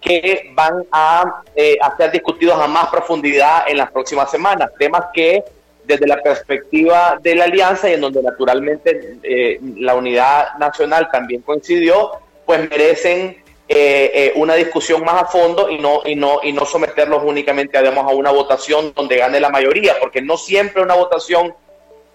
que 0.00 0.50
van 0.54 0.86
a, 0.90 1.42
eh, 1.54 1.76
a 1.82 1.94
ser 1.96 2.10
discutidos 2.10 2.58
a 2.58 2.66
más 2.66 2.88
profundidad 2.88 3.68
en 3.68 3.76
las 3.76 3.90
próximas 3.90 4.30
semanas, 4.30 4.70
temas 4.78 5.06
que 5.12 5.44
desde 5.84 6.06
la 6.06 6.22
perspectiva 6.22 7.18
de 7.20 7.34
la 7.34 7.44
alianza 7.44 7.90
y 7.90 7.94
en 7.94 8.00
donde 8.00 8.22
naturalmente 8.22 9.18
eh, 9.22 9.60
la 9.76 9.94
unidad 9.94 10.54
nacional 10.58 11.08
también 11.10 11.42
coincidió, 11.42 12.12
pues 12.46 12.68
merecen 12.70 13.42
eh, 13.68 14.10
eh, 14.14 14.32
una 14.36 14.54
discusión 14.54 15.04
más 15.04 15.22
a 15.22 15.26
fondo 15.26 15.68
y 15.68 15.78
no, 15.78 16.02
y 16.04 16.14
no, 16.14 16.40
y 16.42 16.52
no 16.52 16.64
someterlos 16.64 17.22
únicamente 17.24 17.76
a 17.76 17.90
una 17.90 18.30
votación 18.30 18.92
donde 18.94 19.16
gane 19.16 19.40
la 19.40 19.50
mayoría, 19.50 19.96
porque 20.00 20.22
no 20.22 20.36
siempre 20.36 20.82
una 20.82 20.94
votación 20.94 21.54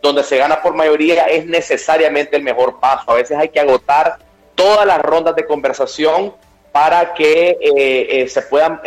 donde 0.01 0.23
se 0.23 0.37
gana 0.37 0.61
por 0.61 0.73
mayoría 0.73 1.25
es 1.25 1.45
necesariamente 1.45 2.35
el 2.35 2.43
mejor 2.43 2.79
paso. 2.79 3.11
A 3.11 3.15
veces 3.15 3.37
hay 3.37 3.49
que 3.49 3.59
agotar 3.59 4.17
todas 4.55 4.85
las 4.85 4.99
rondas 5.01 5.35
de 5.35 5.45
conversación 5.45 6.33
para 6.71 7.13
que 7.13 8.25
se 8.27 8.41
puedan 8.41 8.81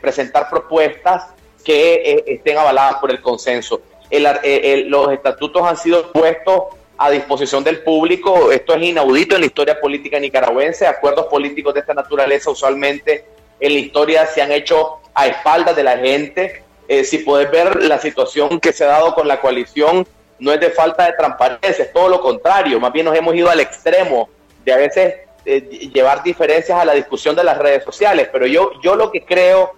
presentar 0.00 0.48
propuestas 0.48 1.24
que 1.64 2.22
estén 2.26 2.58
avaladas 2.58 2.96
por 2.96 3.10
el 3.10 3.20
consenso. 3.20 3.80
Eh, 4.10 4.84
los 4.86 5.12
estatutos 5.12 5.62
han 5.62 5.76
sido 5.76 6.12
puestos 6.12 6.64
a 6.96 7.10
disposición 7.10 7.64
del 7.64 7.82
público. 7.82 8.52
Esto 8.52 8.74
es 8.74 8.82
inaudito 8.82 9.34
en 9.34 9.42
la 9.42 9.46
historia 9.46 9.80
política 9.80 10.18
nicaragüense. 10.18 10.86
Acuerdos 10.86 11.26
políticos 11.26 11.74
de 11.74 11.80
esta 11.80 11.94
naturaleza 11.94 12.50
usualmente 12.50 13.24
en 13.60 13.72
la 13.72 13.78
historia 13.78 14.26
se 14.26 14.42
han 14.42 14.52
hecho 14.52 14.98
a 15.14 15.26
espaldas 15.26 15.76
de 15.76 15.82
la 15.82 15.98
gente. 15.98 16.62
Eh, 16.86 17.04
si 17.04 17.18
puedes 17.18 17.50
ver 17.50 17.82
la 17.84 17.98
situación 17.98 18.60
que 18.60 18.72
se 18.72 18.84
ha 18.84 18.88
dado 18.88 19.14
con 19.14 19.26
la 19.26 19.40
coalición, 19.40 20.06
no 20.38 20.52
es 20.52 20.60
de 20.60 20.70
falta 20.70 21.06
de 21.06 21.12
transparencia, 21.14 21.84
es 21.84 21.92
todo 21.92 22.08
lo 22.08 22.20
contrario. 22.20 22.78
Más 22.78 22.92
bien 22.92 23.06
nos 23.06 23.16
hemos 23.16 23.34
ido 23.34 23.48
al 23.48 23.60
extremo 23.60 24.28
de 24.64 24.72
a 24.72 24.76
veces 24.76 25.14
eh, 25.44 25.60
llevar 25.92 26.22
diferencias 26.22 26.78
a 26.78 26.84
la 26.84 26.94
discusión 26.94 27.34
de 27.34 27.44
las 27.44 27.58
redes 27.58 27.84
sociales. 27.84 28.28
Pero 28.32 28.46
yo, 28.46 28.72
yo 28.82 28.96
lo 28.96 29.10
que 29.10 29.24
creo 29.24 29.72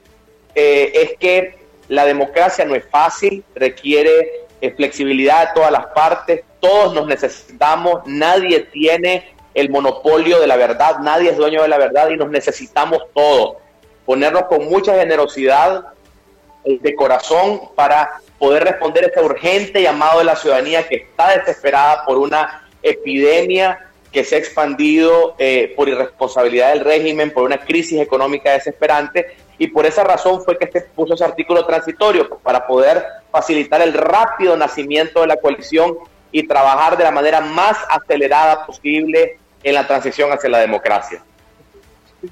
es 0.59 1.19
que 1.19 1.55
la 1.89 2.07
democracia 2.07 2.65
no 2.65 2.75
es 2.75 2.85
fácil, 2.91 3.45
requiere 3.55 4.47
eh, 4.61 4.73
flexibilidad 4.75 5.49
de 5.49 5.55
todas 5.55 5.71
las 5.71 5.87
partes, 5.87 6.43
todos 6.67 6.95
nos 6.95 7.07
necesitamos, 7.07 8.01
nadie 8.07 8.61
tiene 8.61 9.33
el 9.55 9.71
monopolio 9.71 10.41
de 10.41 10.49
la 10.49 10.57
verdad, 10.57 10.99
nadie 10.99 11.31
es 11.31 11.37
dueño 11.37 11.63
de 11.63 11.69
la 11.69 11.79
verdad 11.79 12.09
y 12.11 12.17
nos 12.17 12.29
necesitamos 12.29 13.03
todos. 13.15 13.57
Ponernos 14.05 14.45
con 14.45 14.69
mucha 14.69 14.97
generosidad 14.97 15.87
de 16.65 16.95
corazón 16.97 17.61
para 17.77 18.21
poder 18.39 18.65
responder 18.65 19.05
este 19.05 19.23
urgente 19.23 19.81
llamado 19.81 20.19
de 20.19 20.25
la 20.25 20.35
ciudadanía 20.35 20.89
que 20.89 20.97
está 20.97 21.39
desesperada 21.39 22.05
por 22.05 22.19
una 22.19 22.69
epidemia 22.83 23.89
que 24.13 24.25
se 24.25 24.35
ha 24.35 24.39
expandido 24.39 25.37
eh, 25.39 25.73
por 25.77 25.89
irresponsabilidad 25.89 26.71
del 26.71 26.81
régimen, 26.81 27.31
por 27.31 27.45
una 27.45 27.59
crisis 27.59 28.01
económica 28.01 28.53
desesperante 28.53 29.37
y 29.59 29.69
por 29.69 29.87
esa 29.87 30.03
razón 30.03 30.43
fue 30.43 30.59
que 30.59 30.67
se 30.67 30.81
puso 30.81 31.15
ese 31.15 31.25
artículo 31.25 31.65
transitorio 31.65 32.29
para 32.43 32.67
poder 32.67 33.05
facilitar 33.31 33.81
el 33.83 33.93
rápido 33.93 34.57
nacimiento 34.57 35.21
de 35.21 35.29
la 35.29 35.37
coalición 35.37 35.97
y 36.33 36.47
trabajar 36.47 36.97
de 36.97 37.05
la 37.05 37.11
manera 37.11 37.41
más 37.41 37.79
acelerada 37.89 38.67
posible 38.67 39.39
en 39.62 39.75
la 39.75 39.87
transición 39.87 40.33
hacia 40.33 40.51
la 40.51 40.59
democracia. 40.59 41.23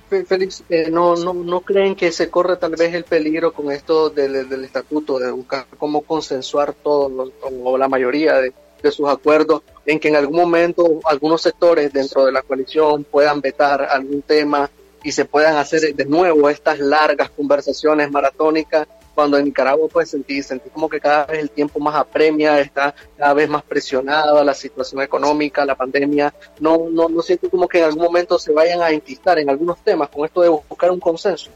Félix, 0.09 0.65
eh, 0.69 0.89
no, 0.91 1.15
no, 1.15 1.35
¿no 1.35 1.61
creen 1.61 1.95
que 1.95 2.11
se 2.11 2.31
corre 2.31 2.57
tal 2.57 2.73
vez 2.73 2.95
el 2.95 3.05
peligro 3.05 3.53
con 3.53 3.71
esto 3.71 4.11
del, 4.11 4.49
del 4.49 4.65
estatuto, 4.65 5.19
de 5.19 5.31
buscar 5.31 5.67
cómo 5.79 6.03
consensuar 6.03 6.73
todo 6.73 7.33
o 7.63 7.79
la 7.79 7.89
mayoría 7.89 8.41
de, 8.41 8.53
de 8.83 8.91
sus 8.91 9.09
acuerdos, 9.09 9.63
en 9.87 10.01
que 10.01 10.09
en 10.09 10.17
algún 10.17 10.37
momento 10.37 11.01
algunos 11.05 11.43
sectores 11.43 11.93
dentro 11.93 12.25
de 12.25 12.33
la 12.33 12.43
coalición 12.43 13.05
puedan 13.05 13.41
vetar 13.41 13.83
algún 13.83 14.23
tema 14.23 14.71
y 15.03 15.13
se 15.13 15.25
puedan 15.27 15.57
hacer 15.57 15.95
de 15.95 16.05
nuevo 16.07 16.49
estas 16.49 16.79
largas 16.79 17.31
conversaciones 17.31 18.11
maratónicas 18.11 18.87
cuando 19.15 19.39
en 19.39 19.45
Nicaragua 19.45 19.89
pues 19.91 20.11
sentí, 20.11 20.41
como 20.73 20.89
que 20.89 21.01
cada 21.01 21.27
vez 21.27 21.39
el 21.39 21.51
tiempo 21.51 21.79
más 21.79 21.95
apremia, 21.95 22.59
está 22.61 22.95
cada 23.17 23.33
vez 23.35 23.49
más 23.49 23.63
presionada 23.63 24.43
la 24.43 24.55
situación 24.55 25.03
económica, 25.03 25.65
la 25.65 25.75
pandemia, 25.75 26.35
no, 26.61 26.89
no, 26.91 27.09
no 27.09 27.23
siento 27.23 27.49
como 27.49 27.69
que 27.69 27.79
en 27.79 27.85
algún 27.85 28.03
momento 28.03 28.39
se 28.39 28.53
vayan 28.53 28.83
a 28.83 28.91
enquistar 28.91 29.39
en 29.39 29.49
algunos 29.49 29.79
temas 29.83 30.09
con 30.09 30.25
esto 30.25 30.43
de 30.43 30.49
buscar 30.49 30.91
un 30.91 31.01
consenso. 31.01 31.51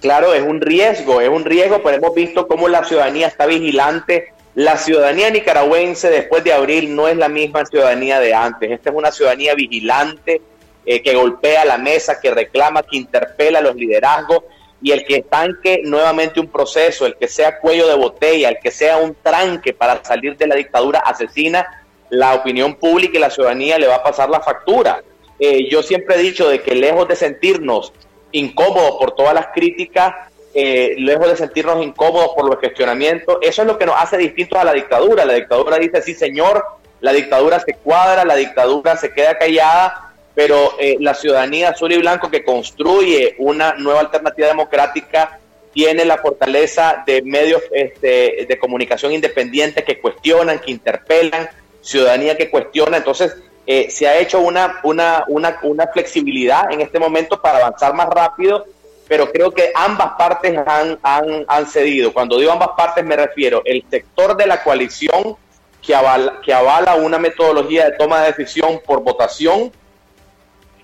Claro, 0.00 0.34
es 0.34 0.42
un 0.42 0.60
riesgo, 0.60 1.20
es 1.20 1.30
un 1.30 1.44
riesgo, 1.44 1.82
pero 1.82 1.96
hemos 1.96 2.14
visto 2.14 2.46
cómo 2.46 2.68
la 2.68 2.84
ciudadanía 2.84 3.28
está 3.28 3.46
vigilante. 3.46 4.32
La 4.54 4.76
ciudadanía 4.76 5.30
nicaragüense 5.30 6.10
después 6.10 6.44
de 6.44 6.52
abril 6.52 6.94
no 6.94 7.08
es 7.08 7.16
la 7.16 7.28
misma 7.28 7.64
ciudadanía 7.64 8.20
de 8.20 8.34
antes. 8.34 8.70
Esta 8.70 8.90
es 8.90 8.96
una 8.96 9.10
ciudadanía 9.10 9.54
vigilante, 9.54 10.42
eh, 10.84 11.02
que 11.02 11.14
golpea 11.14 11.64
la 11.64 11.78
mesa, 11.78 12.20
que 12.20 12.30
reclama, 12.30 12.82
que 12.82 12.98
interpela 12.98 13.62
los 13.62 13.74
liderazgos 13.74 14.44
y 14.84 14.92
el 14.92 15.06
que 15.06 15.16
estanque 15.16 15.80
nuevamente 15.82 16.38
un 16.38 16.48
proceso, 16.48 17.06
el 17.06 17.16
que 17.16 17.26
sea 17.26 17.58
cuello 17.58 17.88
de 17.88 17.94
botella, 17.94 18.50
el 18.50 18.58
que 18.62 18.70
sea 18.70 18.98
un 18.98 19.14
tranque 19.14 19.72
para 19.72 20.04
salir 20.04 20.36
de 20.36 20.46
la 20.46 20.56
dictadura 20.56 20.98
asesina, 20.98 21.82
la 22.10 22.34
opinión 22.34 22.74
pública 22.74 23.16
y 23.16 23.20
la 23.22 23.30
ciudadanía 23.30 23.78
le 23.78 23.86
va 23.86 23.94
a 23.94 24.02
pasar 24.02 24.28
la 24.28 24.40
factura. 24.40 25.02
Eh, 25.38 25.70
yo 25.70 25.82
siempre 25.82 26.16
he 26.16 26.18
dicho 26.18 26.50
de 26.50 26.60
que 26.60 26.74
lejos 26.74 27.08
de 27.08 27.16
sentirnos 27.16 27.94
incómodos 28.32 28.96
por 28.98 29.12
todas 29.12 29.32
las 29.32 29.46
críticas, 29.54 30.14
eh, 30.52 30.94
lejos 30.98 31.28
de 31.28 31.36
sentirnos 31.38 31.82
incómodos 31.82 32.34
por 32.36 32.44
los 32.46 32.58
cuestionamientos, 32.58 33.38
eso 33.40 33.62
es 33.62 33.66
lo 33.66 33.78
que 33.78 33.86
nos 33.86 33.96
hace 33.98 34.18
distintos 34.18 34.58
a 34.58 34.64
la 34.64 34.74
dictadura. 34.74 35.24
La 35.24 35.32
dictadura 35.32 35.78
dice, 35.78 36.02
sí 36.02 36.12
señor, 36.12 36.62
la 37.00 37.14
dictadura 37.14 37.58
se 37.58 37.72
cuadra, 37.72 38.22
la 38.26 38.36
dictadura 38.36 38.98
se 38.98 39.14
queda 39.14 39.38
callada, 39.38 40.03
pero 40.34 40.74
eh, 40.78 40.96
la 41.00 41.14
ciudadanía 41.14 41.70
azul 41.70 41.92
y 41.92 41.98
blanco 41.98 42.30
que 42.30 42.44
construye 42.44 43.36
una 43.38 43.74
nueva 43.74 44.00
alternativa 44.00 44.48
democrática 44.48 45.38
tiene 45.72 46.04
la 46.04 46.18
fortaleza 46.18 47.02
de 47.06 47.22
medios 47.22 47.62
este, 47.72 48.46
de 48.48 48.58
comunicación 48.58 49.12
independientes 49.12 49.84
que 49.84 50.00
cuestionan, 50.00 50.60
que 50.60 50.70
interpelan, 50.70 51.48
ciudadanía 51.80 52.36
que 52.36 52.48
cuestiona. 52.48 52.96
Entonces, 52.96 53.36
eh, 53.66 53.90
se 53.90 54.06
ha 54.06 54.18
hecho 54.18 54.40
una, 54.40 54.80
una, 54.84 55.24
una, 55.28 55.58
una, 55.62 55.86
flexibilidad 55.88 56.70
en 56.70 56.80
este 56.80 56.98
momento 56.98 57.40
para 57.40 57.58
avanzar 57.58 57.94
más 57.94 58.08
rápido, 58.08 58.66
pero 59.08 59.32
creo 59.32 59.50
que 59.50 59.72
ambas 59.74 60.12
partes 60.18 60.56
han, 60.66 60.98
han, 61.02 61.44
han 61.48 61.66
cedido. 61.66 62.12
Cuando 62.12 62.38
digo 62.38 62.52
ambas 62.52 62.70
partes 62.76 63.04
me 63.04 63.16
refiero 63.16 63.62
el 63.64 63.84
sector 63.90 64.36
de 64.36 64.46
la 64.46 64.62
coalición 64.62 65.36
que 65.82 65.94
avala, 65.94 66.40
que 66.42 66.52
avala 66.52 66.94
una 66.96 67.18
metodología 67.18 67.86
de 67.86 67.96
toma 67.96 68.20
de 68.20 68.32
decisión 68.32 68.80
por 68.86 69.02
votación, 69.02 69.72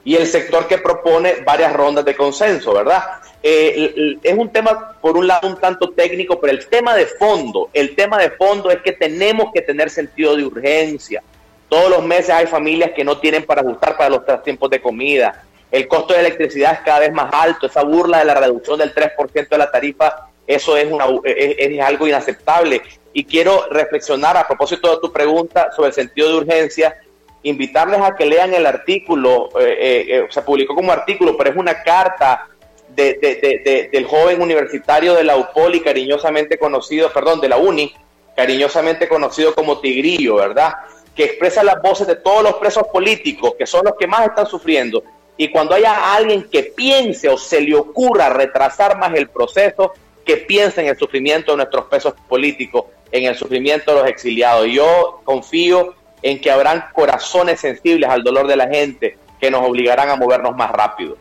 y 0.04 0.16
el 0.16 0.26
sector 0.26 0.66
que 0.66 0.78
propone 0.78 1.42
varias 1.44 1.72
rondas 1.72 2.04
de 2.04 2.16
consenso, 2.16 2.72
¿verdad? 2.72 3.02
Eh, 3.42 4.16
es 4.22 4.38
un 4.38 4.50
tema, 4.50 4.96
por 5.00 5.16
un 5.16 5.26
lado, 5.26 5.48
un 5.48 5.56
tanto 5.56 5.90
técnico, 5.90 6.40
pero 6.40 6.52
el 6.52 6.66
tema 6.66 6.94
de 6.94 7.06
fondo, 7.06 7.70
el 7.72 7.94
tema 7.94 8.18
de 8.18 8.30
fondo 8.30 8.70
es 8.70 8.80
que 8.82 8.92
tenemos 8.92 9.52
que 9.52 9.62
tener 9.62 9.90
sentido 9.90 10.36
de 10.36 10.44
urgencia. 10.44 11.22
Todos 11.68 11.90
los 11.90 12.04
meses 12.04 12.30
hay 12.30 12.46
familias 12.46 12.90
que 12.94 13.04
no 13.04 13.18
tienen 13.18 13.44
para 13.44 13.60
ajustar 13.60 13.96
para 13.96 14.10
los 14.10 14.22
tiempos 14.42 14.70
de 14.70 14.80
comida. 14.80 15.44
el 15.70 15.86
costo 15.86 16.14
de 16.14 16.20
electricidad 16.20 16.72
es 16.72 16.80
cada 16.80 16.98
vez 16.98 17.12
más 17.12 17.32
alto, 17.32 17.66
esa 17.66 17.84
burla 17.84 18.18
de 18.18 18.24
la 18.24 18.34
reducción 18.34 18.78
del 18.78 18.92
3% 18.92 19.48
de 19.48 19.58
la 19.58 19.70
tarifa, 19.70 20.28
eso 20.46 20.76
es, 20.76 20.90
una, 20.90 21.06
es, 21.22 21.80
algo 21.80 22.08
inaceptable. 22.08 22.82
Y 23.12 23.24
quiero 23.24 23.68
reflexionar 23.70 24.36
a 24.36 24.48
propósito 24.48 24.90
de 24.90 25.00
tu 25.00 25.12
pregunta 25.12 25.70
sobre 25.70 25.88
el 25.88 25.94
sentido 25.94 26.28
de 26.28 26.34
urgencia, 26.34 26.96
invitarles 27.42 28.00
a 28.00 28.14
que 28.14 28.26
lean 28.26 28.52
el 28.54 28.66
artículo, 28.66 29.48
eh, 29.58 29.76
eh, 29.78 30.04
eh, 30.08 30.26
se 30.30 30.42
publicó 30.42 30.74
como 30.74 30.92
artículo, 30.92 31.36
pero 31.36 31.50
es 31.50 31.56
una 31.56 31.82
carta 31.82 32.48
de, 32.88 33.88
del 33.92 34.04
joven 34.04 34.42
universitario 34.42 35.14
de 35.14 35.24
la 35.24 35.36
UPOL 35.36 35.82
cariñosamente 35.82 36.58
conocido, 36.58 37.12
perdón, 37.12 37.40
de 37.40 37.48
la 37.48 37.56
UNI, 37.56 37.94
cariñosamente 38.36 39.08
conocido 39.08 39.54
como 39.54 39.80
Tigrillo, 39.80 40.36
¿verdad? 40.36 40.74
Que 41.14 41.24
expresa 41.24 41.62
las 41.62 41.80
voces 41.80 42.06
de 42.06 42.16
todos 42.16 42.42
los 42.42 42.54
presos 42.54 42.84
políticos, 42.92 43.54
que 43.58 43.66
son 43.66 43.84
los 43.84 43.94
que 43.96 44.06
más 44.06 44.26
están 44.26 44.46
sufriendo. 44.46 45.02
Y 45.36 45.48
cuando 45.50 45.74
haya 45.74 46.14
alguien 46.14 46.48
que 46.50 46.64
piense 46.64 47.28
o 47.28 47.38
se 47.38 47.60
le 47.60 47.74
ocurra 47.74 48.28
retrasar 48.28 48.98
más 48.98 49.14
el 49.14 49.28
proceso, 49.28 49.92
que 50.24 50.36
piense 50.36 50.82
en 50.82 50.88
el 50.88 50.98
sufrimiento 50.98 51.52
de 51.52 51.58
nuestros 51.58 51.86
presos 51.86 52.14
políticos, 52.28 52.84
en 53.10 53.24
el 53.24 53.34
sufrimiento 53.34 53.94
de 53.94 54.00
los 54.00 54.10
exiliados. 54.10 54.66
Yo 54.70 55.20
confío 55.24 55.94
en 56.22 56.40
que 56.40 56.50
habrán 56.50 56.86
corazones 56.92 57.60
sensibles 57.60 58.08
al 58.08 58.22
dolor 58.22 58.46
de 58.46 58.56
la 58.56 58.68
gente 58.68 59.16
que 59.40 59.50
nos 59.50 59.66
obligarán 59.66 60.10
a 60.10 60.16
movernos 60.16 60.54
más 60.54 60.70
rápido. 60.70 61.16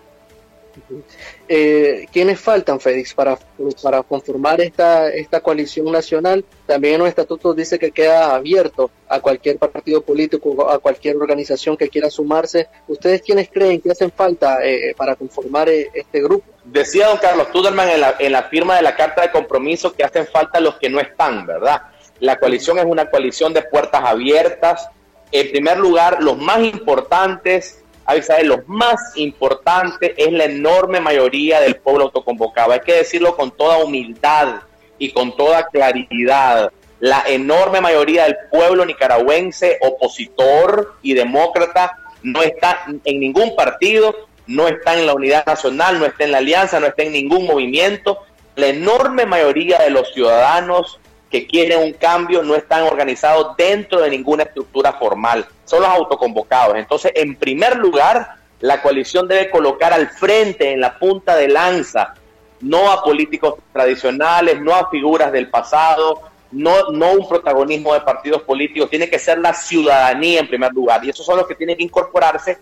Eh, 1.48 2.06
¿Quiénes 2.12 2.40
faltan, 2.40 2.80
Félix, 2.80 3.14
para, 3.14 3.38
para 3.82 4.04
conformar 4.04 4.62
esta, 4.62 5.10
esta 5.10 5.42
coalición 5.42 5.92
nacional? 5.92 6.46
También 6.66 6.96
en 6.96 7.00
los 7.00 7.10
estatutos 7.10 7.56
dice 7.56 7.80
que 7.80 7.92
queda 7.92 8.36
abierto 8.36 8.92
a 9.08 9.20
cualquier 9.20 9.58
partido 9.58 10.02
político, 10.02 10.70
a 10.70 10.78
cualquier 10.80 11.18
organización 11.18 11.76
que 11.76 11.90
quiera 11.90 12.10
sumarse. 12.10 12.68
¿Ustedes 12.88 13.22
quiénes 13.22 13.50
creen 13.50 13.82
que 13.82 13.92
hacen 13.92 14.12
falta 14.12 14.64
eh, 14.64 14.94
para 14.96 15.16
conformar 15.16 15.70
eh, 15.70 15.90
este 15.94 16.22
grupo? 16.22 16.46
Decía 16.64 17.08
don 17.08 17.18
Carlos 17.18 17.52
Tuderman 17.52 17.90
en 17.90 18.02
la, 18.02 18.16
en 18.20 18.32
la 18.32 18.44
firma 18.44 18.76
de 18.76 18.84
la 18.84 18.96
Carta 18.96 19.24
de 19.24 19.32
Compromiso 19.32 19.94
que 19.94 20.04
hacen 20.04 20.28
falta 20.28 20.60
los 20.60 20.76
que 20.76 20.90
no 20.90 21.00
están, 21.00 21.48
¿verdad? 21.48 21.82
La 22.20 22.38
coalición 22.38 22.80
es 22.80 22.86
una 22.86 23.10
coalición 23.10 23.54
de 23.54 23.62
puertas 23.62 24.04
abiertas. 24.04 24.90
En 25.32 25.52
primer 25.52 25.78
lugar, 25.78 26.22
los 26.22 26.38
más 26.38 26.60
importantes 26.64 27.80
Avisar, 28.10 28.44
lo 28.44 28.64
más 28.66 29.00
importante 29.18 30.16
es 30.18 30.32
la 30.34 30.46
enorme 30.46 31.00
mayoría 31.00 31.62
del 31.62 31.76
pueblo 31.76 32.06
autoconvocado. 32.06 32.72
Hay 32.72 32.80
que 32.80 32.96
decirlo 32.96 33.36
con 33.36 33.52
toda 33.52 33.78
humildad 33.84 34.62
y 34.98 35.12
con 35.12 35.38
toda 35.38 35.68
claridad. 35.68 36.72
La 37.00 37.24
enorme 37.28 37.82
mayoría 37.82 38.24
del 38.24 38.36
pueblo 38.50 38.84
nicaragüense, 38.84 39.78
opositor 39.82 40.96
y 41.04 41.14
demócrata, 41.14 42.00
no 42.24 42.42
está 42.42 42.84
en 43.06 43.20
ningún 43.20 43.56
partido, 43.56 44.16
no 44.48 44.68
está 44.68 44.98
en 44.98 45.06
la 45.06 45.14
unidad 45.14 45.46
nacional, 45.46 46.00
no 46.00 46.08
está 46.08 46.24
en 46.24 46.32
la 46.32 46.40
alianza, 46.40 46.80
no 46.80 46.88
está 46.88 47.04
en 47.04 47.12
ningún 47.12 47.46
movimiento. 47.46 48.18
La 48.56 48.70
enorme 48.70 49.28
mayoría 49.28 49.78
de 49.78 49.92
los 49.92 50.12
ciudadanos 50.16 50.99
que 51.30 51.46
quieren 51.46 51.80
un 51.80 51.94
cambio 51.94 52.42
no 52.44 52.56
están 52.56 52.84
organizados 52.84 53.56
dentro 53.58 54.02
de 54.02 54.10
ninguna 54.10 54.44
estructura 54.44 54.94
formal, 54.94 55.48
son 55.66 55.82
los 55.82 55.90
autoconvocados. 55.90 56.76
Entonces, 56.78 57.12
en 57.16 57.36
primer 57.36 57.78
lugar, 57.78 58.36
la 58.60 58.82
coalición 58.82 59.28
debe 59.28 59.50
colocar 59.50 59.94
al 59.94 60.10
frente, 60.10 60.72
en 60.72 60.82
la 60.82 60.98
punta 60.98 61.36
de 61.36 61.48
lanza, 61.48 62.16
no 62.62 62.92
a 62.92 63.04
políticos 63.04 63.56
tradicionales, 63.72 64.60
no 64.60 64.76
a 64.76 64.90
figuras 64.90 65.32
del 65.32 65.50
pasado, 65.50 66.22
no, 66.52 66.90
no 66.92 67.14
un 67.14 67.28
protagonismo 67.28 67.94
de 67.94 68.02
partidos 68.02 68.42
políticos, 68.42 68.90
tiene 68.90 69.10
que 69.10 69.20
ser 69.20 69.40
la 69.40 69.54
ciudadanía 69.54 70.40
en 70.40 70.48
primer 70.48 70.74
lugar. 70.74 71.04
Y 71.06 71.10
esos 71.10 71.26
son 71.26 71.38
los 71.38 71.48
que 71.48 71.56
tienen 71.56 71.78
que 71.78 71.84
incorporarse 71.84 72.58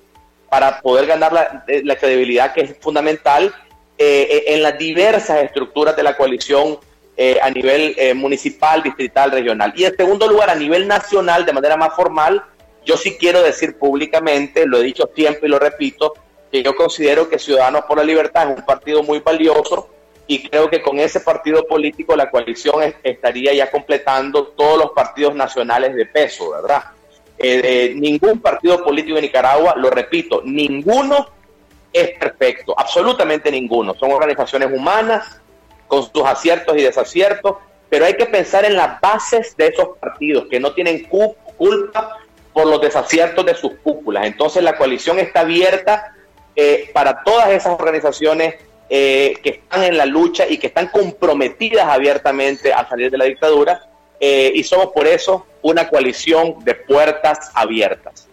para 0.49 0.81
poder 0.81 1.07
ganar 1.07 1.33
la, 1.33 1.63
eh, 1.67 1.97
credibilidad 1.97 2.53
que 2.53 2.61
es 2.61 2.77
fundamental 2.79 3.53
eh, 3.97 4.27
eh, 4.29 4.43
en 4.53 4.63
las 4.63 4.77
diversas 4.77 5.43
estructuras 5.43 5.95
de 5.95 6.03
la 6.03 6.15
coalición 6.15 6.77
eh, 7.19 7.39
a 7.41 7.49
nivel 7.49 7.95
eh, 7.97 8.13
municipal, 8.13 8.83
distrital, 8.83 9.31
regional. 9.31 9.73
Y 9.75 9.85
en 9.85 9.97
segundo 9.97 10.27
lugar, 10.27 10.51
a 10.51 10.55
nivel 10.55 10.87
nacional, 10.87 11.45
de 11.45 11.53
manera 11.53 11.75
más 11.75 11.95
formal, 11.95 12.43
yo 12.85 12.95
sí 12.95 13.17
quiero 13.17 13.41
decir 13.41 13.77
públicamente, 13.77 14.67
lo 14.67 14.77
he 14.77 14.83
dicho 14.83 15.09
siempre 15.15 15.47
y 15.47 15.51
lo 15.51 15.57
repito, 15.57 16.13
que 16.51 16.61
yo 16.61 16.75
considero 16.75 17.27
que 17.27 17.39
Ciudadanos 17.39 17.85
por 17.85 17.97
la 17.97 18.03
Libertad 18.03 18.51
es 18.51 18.57
un 18.59 18.65
partido 18.65 19.01
muy 19.01 19.19
valioso 19.19 19.89
y 20.27 20.47
creo 20.47 20.69
que 20.69 20.81
con 20.81 20.99
ese 20.99 21.21
partido 21.21 21.65
político 21.65 22.15
la 22.15 22.29
coalición 22.29 22.93
estaría 23.01 23.53
ya 23.53 23.71
completando 23.71 24.47
todos 24.49 24.77
los 24.77 24.91
partidos 24.91 25.35
nacionales 25.35 25.95
de 25.95 26.05
peso, 26.05 26.51
¿verdad? 26.51 26.83
Eh, 27.39 27.93
ningún 27.95 28.39
partido 28.41 28.83
político 28.83 29.15
de 29.15 29.23
Nicaragua, 29.23 29.73
lo 29.75 29.89
repito, 29.89 30.41
ninguno 30.45 31.29
es 31.91 32.11
perfecto, 32.17 32.73
absolutamente 32.77 33.51
ninguno. 33.51 33.95
Son 33.95 34.11
organizaciones 34.11 34.69
humanas, 34.71 35.41
con 35.87 36.03
sus 36.03 36.23
aciertos 36.23 36.77
y 36.77 36.83
desaciertos, 36.83 37.55
pero 37.89 38.05
hay 38.05 38.15
que 38.15 38.25
pensar 38.25 38.65
en 38.65 38.75
las 38.75 38.99
bases 38.99 39.55
de 39.55 39.67
esos 39.67 39.97
partidos 39.99 40.45
que 40.49 40.59
no 40.59 40.73
tienen 40.73 41.05
culpa 41.05 42.17
por 42.53 42.67
los 42.67 42.81
desaciertos 42.81 43.45
de 43.45 43.55
sus 43.55 43.73
cúpulas. 43.83 44.25
Entonces 44.25 44.63
la 44.63 44.77
coalición 44.77 45.19
está 45.19 45.41
abierta 45.41 46.15
eh, 46.55 46.89
para 46.93 47.23
todas 47.23 47.49
esas 47.49 47.79
organizaciones 47.79 48.55
eh, 48.89 49.35
que 49.43 49.49
están 49.49 49.83
en 49.83 49.97
la 49.97 50.05
lucha 50.05 50.47
y 50.47 50.57
que 50.57 50.67
están 50.67 50.87
comprometidas 50.87 51.87
abiertamente 51.87 52.73
a 52.73 52.87
salir 52.87 53.11
de 53.11 53.17
la 53.17 53.25
dictadura 53.25 53.81
eh, 54.19 54.51
y 54.55 54.63
somos 54.63 54.87
por 54.87 55.05
eso 55.07 55.45
una 55.61 55.87
coalición 55.87 56.63
de 56.63 56.73
puertas 56.73 57.51
abiertas. 57.53 58.27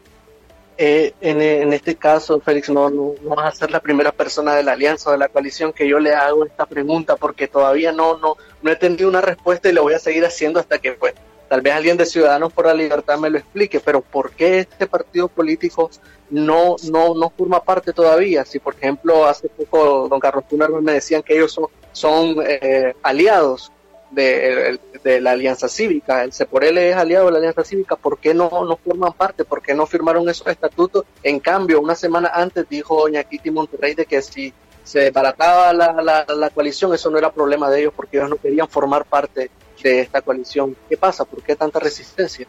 Eh, 0.76 1.14
en, 1.20 1.72
este 1.72 1.94
caso, 1.94 2.40
Félix, 2.40 2.68
no, 2.68 2.90
no, 2.90 3.14
vas 3.22 3.54
a 3.54 3.56
ser 3.56 3.70
la 3.70 3.80
primera 3.80 4.10
persona 4.10 4.54
de 4.54 4.64
la 4.64 4.72
alianza 4.72 5.08
o 5.08 5.12
de 5.12 5.18
la 5.18 5.28
coalición 5.28 5.72
que 5.72 5.86
yo 5.86 6.00
le 6.00 6.12
hago 6.12 6.44
esta 6.44 6.66
pregunta 6.66 7.14
porque 7.14 7.46
todavía 7.46 7.92
no, 7.92 8.18
no, 8.18 8.36
no 8.60 8.70
he 8.70 8.76
tenido 8.76 9.08
una 9.08 9.20
respuesta 9.20 9.68
y 9.68 9.72
lo 9.72 9.82
voy 9.82 9.94
a 9.94 10.00
seguir 10.00 10.24
haciendo 10.24 10.58
hasta 10.58 10.78
que 10.78 10.92
pues, 10.92 11.14
tal 11.48 11.60
vez 11.60 11.74
alguien 11.74 11.96
de 11.96 12.06
Ciudadanos 12.06 12.52
por 12.52 12.66
la 12.66 12.74
Libertad 12.74 13.18
me 13.18 13.30
lo 13.30 13.38
explique, 13.38 13.78
pero 13.78 14.00
¿por 14.00 14.32
qué 14.32 14.60
este 14.60 14.88
partido 14.88 15.28
político 15.28 15.90
no, 16.30 16.74
no, 16.90 17.14
no 17.14 17.30
forma 17.30 17.62
parte 17.62 17.92
todavía? 17.92 18.44
Si, 18.44 18.58
por 18.58 18.74
ejemplo, 18.74 19.26
hace 19.26 19.48
poco 19.48 20.08
don 20.08 20.18
Carlos 20.18 20.48
Tunerman 20.48 20.82
me 20.82 20.94
decían 20.94 21.22
que 21.22 21.34
ellos 21.34 21.52
son, 21.52 21.66
son 21.92 22.36
eh, 22.44 22.94
aliados 23.00 23.70
de, 24.14 24.78
la 25.20 25.32
Alianza 25.32 25.68
Cívica. 25.68 26.24
El 26.24 26.32
CEPOREL 26.32 26.78
es 26.78 26.96
aliado 26.96 27.26
de 27.26 27.32
la 27.32 27.38
Alianza 27.38 27.64
Cívica. 27.64 27.96
¿Por 27.96 28.18
qué 28.18 28.34
no, 28.34 28.48
no 28.64 28.76
forman 28.76 29.12
parte? 29.12 29.44
¿Por 29.44 29.60
qué 29.60 29.74
no 29.74 29.86
firmaron 29.86 30.28
esos 30.28 30.46
estatutos? 30.46 31.04
En 31.22 31.40
cambio, 31.40 31.80
una 31.80 31.94
semana 31.94 32.30
antes 32.32 32.68
dijo 32.68 33.00
doña 33.00 33.24
Kitty 33.24 33.50
Monterrey 33.50 33.94
de 33.94 34.06
que 34.06 34.22
si 34.22 34.52
se 34.82 35.00
desbarataba 35.00 35.72
la, 35.72 36.24
la, 36.26 36.50
coalición, 36.50 36.94
eso 36.94 37.10
no 37.10 37.18
era 37.18 37.32
problema 37.32 37.70
de 37.70 37.80
ellos 37.80 37.92
porque 37.96 38.18
ellos 38.18 38.28
no 38.28 38.36
querían 38.36 38.68
formar 38.68 39.04
parte 39.04 39.50
de 39.82 40.00
esta 40.00 40.22
coalición. 40.22 40.76
¿Qué 40.88 40.96
pasa? 40.96 41.24
¿Por 41.24 41.42
qué 41.42 41.56
tanta 41.56 41.78
resistencia? 41.78 42.46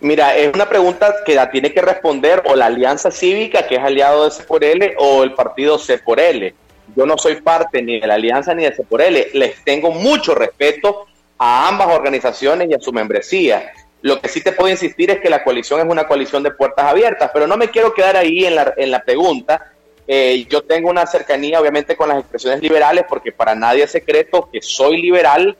Mira, 0.00 0.36
es 0.36 0.52
una 0.54 0.68
pregunta 0.68 1.14
que 1.24 1.34
la 1.34 1.50
tiene 1.50 1.72
que 1.72 1.80
responder 1.80 2.42
o 2.46 2.54
la 2.54 2.66
Alianza 2.66 3.10
Cívica, 3.10 3.66
que 3.66 3.76
es 3.76 3.82
aliado 3.82 4.24
de 4.24 4.30
C 4.30 4.44
o 4.98 5.22
el 5.22 5.34
partido 5.34 5.78
C 5.78 5.98
yo 6.94 7.06
no 7.06 7.18
soy 7.18 7.36
parte 7.40 7.82
ni 7.82 8.00
de 8.00 8.06
la 8.06 8.14
Alianza 8.14 8.54
ni 8.54 8.64
de 8.64 8.74
C 8.74 8.84
Les 9.34 9.64
tengo 9.64 9.90
mucho 9.90 10.34
respeto 10.34 11.06
a 11.38 11.68
ambas 11.68 11.88
organizaciones 11.88 12.70
y 12.70 12.74
a 12.74 12.80
su 12.80 12.92
membresía. 12.92 13.72
Lo 14.02 14.20
que 14.20 14.28
sí 14.28 14.42
te 14.42 14.52
puedo 14.52 14.70
insistir 14.70 15.10
es 15.10 15.20
que 15.20 15.30
la 15.30 15.42
coalición 15.42 15.80
es 15.80 15.86
una 15.86 16.06
coalición 16.06 16.42
de 16.42 16.50
puertas 16.50 16.86
abiertas, 16.86 17.30
pero 17.32 17.46
no 17.46 17.56
me 17.56 17.70
quiero 17.70 17.92
quedar 17.92 18.16
ahí 18.16 18.44
en 18.44 18.54
la, 18.54 18.74
en 18.76 18.90
la 18.90 19.02
pregunta. 19.02 19.72
Eh, 20.06 20.46
yo 20.48 20.62
tengo 20.62 20.88
una 20.88 21.06
cercanía, 21.06 21.60
obviamente, 21.60 21.96
con 21.96 22.08
las 22.08 22.20
expresiones 22.20 22.62
liberales, 22.62 23.04
porque 23.08 23.32
para 23.32 23.54
nadie 23.54 23.82
es 23.82 23.90
secreto 23.90 24.48
que 24.52 24.62
soy 24.62 25.02
liberal. 25.02 25.56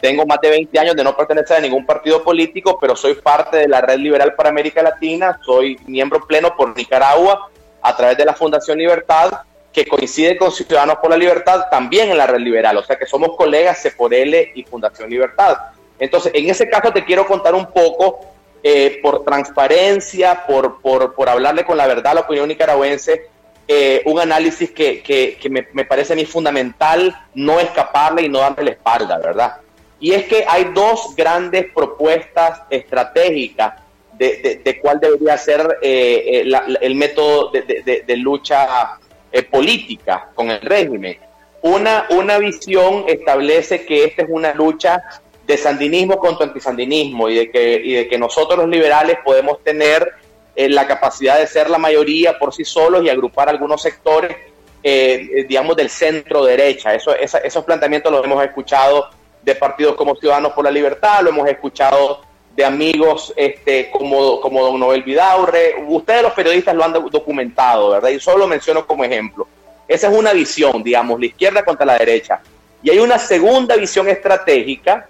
Tengo 0.00 0.26
más 0.26 0.40
de 0.40 0.50
20 0.50 0.78
años 0.78 0.96
de 0.96 1.04
no 1.04 1.16
pertenecer 1.16 1.58
a 1.58 1.60
ningún 1.60 1.86
partido 1.86 2.22
político, 2.22 2.78
pero 2.80 2.96
soy 2.96 3.14
parte 3.14 3.58
de 3.58 3.68
la 3.68 3.80
Red 3.80 3.98
Liberal 3.98 4.34
para 4.34 4.48
América 4.48 4.82
Latina. 4.82 5.38
Soy 5.44 5.78
miembro 5.86 6.26
pleno 6.26 6.54
por 6.56 6.76
Nicaragua 6.76 7.50
a 7.80 7.96
través 7.96 8.18
de 8.18 8.24
la 8.24 8.34
Fundación 8.34 8.78
Libertad 8.78 9.42
que 9.76 9.84
coincide 9.84 10.38
con 10.38 10.50
Ciudadanos 10.50 10.96
por 11.02 11.10
la 11.10 11.18
Libertad 11.18 11.66
también 11.70 12.10
en 12.10 12.16
la 12.16 12.26
red 12.26 12.38
liberal, 12.38 12.78
o 12.78 12.82
sea 12.82 12.96
que 12.96 13.04
somos 13.04 13.36
colegas 13.36 13.84
L 13.84 14.52
y 14.54 14.62
Fundación 14.62 15.10
Libertad. 15.10 15.58
Entonces, 15.98 16.32
en 16.34 16.48
ese 16.48 16.66
caso 16.70 16.90
te 16.94 17.04
quiero 17.04 17.26
contar 17.26 17.54
un 17.54 17.66
poco, 17.66 18.20
eh, 18.62 18.98
por 19.02 19.22
transparencia, 19.22 20.46
por, 20.46 20.80
por, 20.80 21.14
por, 21.14 21.28
hablarle 21.28 21.66
con 21.66 21.76
la 21.76 21.86
verdad 21.86 22.12
a 22.12 22.14
la 22.14 22.20
opinión 22.22 22.48
nicaragüense, 22.48 23.26
eh, 23.68 24.00
un 24.06 24.18
análisis 24.18 24.70
que, 24.70 25.02
que, 25.02 25.36
que 25.38 25.50
me, 25.50 25.68
me, 25.74 25.84
parece 25.84 26.14
a 26.14 26.16
mí 26.16 26.24
fundamental 26.24 27.14
no 27.34 27.60
escaparle 27.60 28.22
y 28.22 28.30
no 28.30 28.38
darle 28.38 28.64
la 28.64 28.70
espalda, 28.70 29.18
¿verdad? 29.18 29.56
Y 30.00 30.12
es 30.14 30.24
que 30.24 30.46
hay 30.48 30.72
dos 30.72 31.14
grandes 31.14 31.66
propuestas 31.70 32.62
estratégicas 32.70 33.74
de, 34.14 34.62
de, 34.64 34.80
cuál 34.80 35.00
debería 35.00 35.36
ser 35.36 35.80
eh, 35.82 36.50
el 36.80 36.94
método 36.94 37.50
de, 37.50 38.04
de 38.06 38.16
lucha 38.16 38.98
eh, 39.32 39.42
política 39.42 40.30
con 40.34 40.50
el 40.50 40.60
régimen. 40.60 41.18
Una, 41.62 42.06
una 42.10 42.38
visión 42.38 43.04
establece 43.08 43.84
que 43.84 44.04
esta 44.04 44.22
es 44.22 44.28
una 44.30 44.54
lucha 44.54 45.02
de 45.46 45.56
sandinismo 45.56 46.18
contra 46.18 46.46
antisandinismo 46.46 47.28
y 47.28 47.36
de 47.36 47.50
que, 47.50 47.80
y 47.82 47.94
de 47.94 48.08
que 48.08 48.18
nosotros 48.18 48.58
los 48.58 48.68
liberales 48.68 49.18
podemos 49.24 49.62
tener 49.62 50.12
eh, 50.54 50.68
la 50.68 50.86
capacidad 50.86 51.38
de 51.38 51.46
ser 51.46 51.70
la 51.70 51.78
mayoría 51.78 52.38
por 52.38 52.52
sí 52.52 52.64
solos 52.64 53.04
y 53.04 53.08
agrupar 53.08 53.48
algunos 53.48 53.82
sectores, 53.82 54.36
eh, 54.82 55.44
digamos, 55.48 55.76
del 55.76 55.90
centro 55.90 56.44
derecha. 56.44 56.94
Eso, 56.94 57.14
esos 57.14 57.64
planteamientos 57.64 58.10
los 58.12 58.24
hemos 58.24 58.44
escuchado 58.44 59.10
de 59.42 59.54
partidos 59.54 59.94
como 59.94 60.16
Ciudadanos 60.16 60.52
por 60.52 60.64
la 60.64 60.70
Libertad, 60.70 61.22
lo 61.22 61.30
hemos 61.30 61.48
escuchado 61.48 62.22
de 62.56 62.64
amigos 62.64 63.34
este, 63.36 63.90
como, 63.90 64.40
como 64.40 64.64
don 64.64 64.80
Noel 64.80 65.02
Vidaurre. 65.02 65.84
Ustedes 65.86 66.22
los 66.22 66.32
periodistas 66.32 66.74
lo 66.74 66.84
han 66.84 66.92
documentado, 66.92 67.90
¿verdad? 67.90 68.08
Y 68.08 68.18
solo 68.18 68.38
lo 68.38 68.46
menciono 68.48 68.86
como 68.86 69.04
ejemplo. 69.04 69.46
Esa 69.86 70.08
es 70.08 70.18
una 70.18 70.32
visión, 70.32 70.82
digamos, 70.82 71.20
la 71.20 71.26
izquierda 71.26 71.64
contra 71.64 71.84
la 71.84 71.98
derecha. 71.98 72.40
Y 72.82 72.90
hay 72.90 72.98
una 72.98 73.18
segunda 73.18 73.76
visión 73.76 74.08
estratégica 74.08 75.06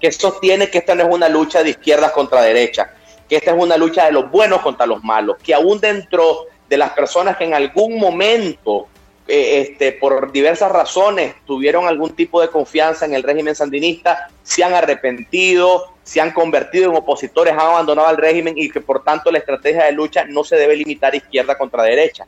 que 0.00 0.12
sostiene 0.12 0.70
que 0.70 0.78
esta 0.78 0.94
no 0.94 1.02
es 1.04 1.08
una 1.10 1.28
lucha 1.28 1.62
de 1.62 1.70
izquierdas 1.70 2.12
contra 2.12 2.42
derecha, 2.42 2.94
que 3.28 3.36
esta 3.36 3.50
es 3.50 3.56
una 3.58 3.76
lucha 3.76 4.06
de 4.06 4.12
los 4.12 4.30
buenos 4.30 4.60
contra 4.60 4.86
los 4.86 5.02
malos, 5.02 5.36
que 5.42 5.54
aún 5.54 5.80
dentro 5.80 6.46
de 6.68 6.76
las 6.76 6.90
personas 6.90 7.36
que 7.36 7.44
en 7.44 7.54
algún 7.54 7.98
momento, 7.98 8.86
eh, 9.28 9.60
este, 9.60 9.92
por 9.92 10.32
diversas 10.32 10.72
razones, 10.72 11.34
tuvieron 11.46 11.86
algún 11.86 12.14
tipo 12.14 12.40
de 12.40 12.48
confianza 12.48 13.06
en 13.06 13.14
el 13.14 13.22
régimen 13.22 13.54
sandinista, 13.54 14.28
se 14.42 14.64
han 14.64 14.74
arrepentido, 14.74 15.92
se 16.02 16.20
han 16.20 16.32
convertido 16.32 16.90
en 16.90 16.96
opositores, 16.96 17.52
han 17.52 17.60
abandonado 17.60 18.08
al 18.08 18.16
régimen 18.16 18.54
y 18.56 18.68
que 18.68 18.80
por 18.80 19.04
tanto 19.04 19.30
la 19.30 19.38
estrategia 19.38 19.84
de 19.84 19.92
lucha 19.92 20.24
no 20.24 20.42
se 20.42 20.56
debe 20.56 20.76
limitar 20.76 21.14
izquierda 21.14 21.56
contra 21.56 21.84
derecha. 21.84 22.26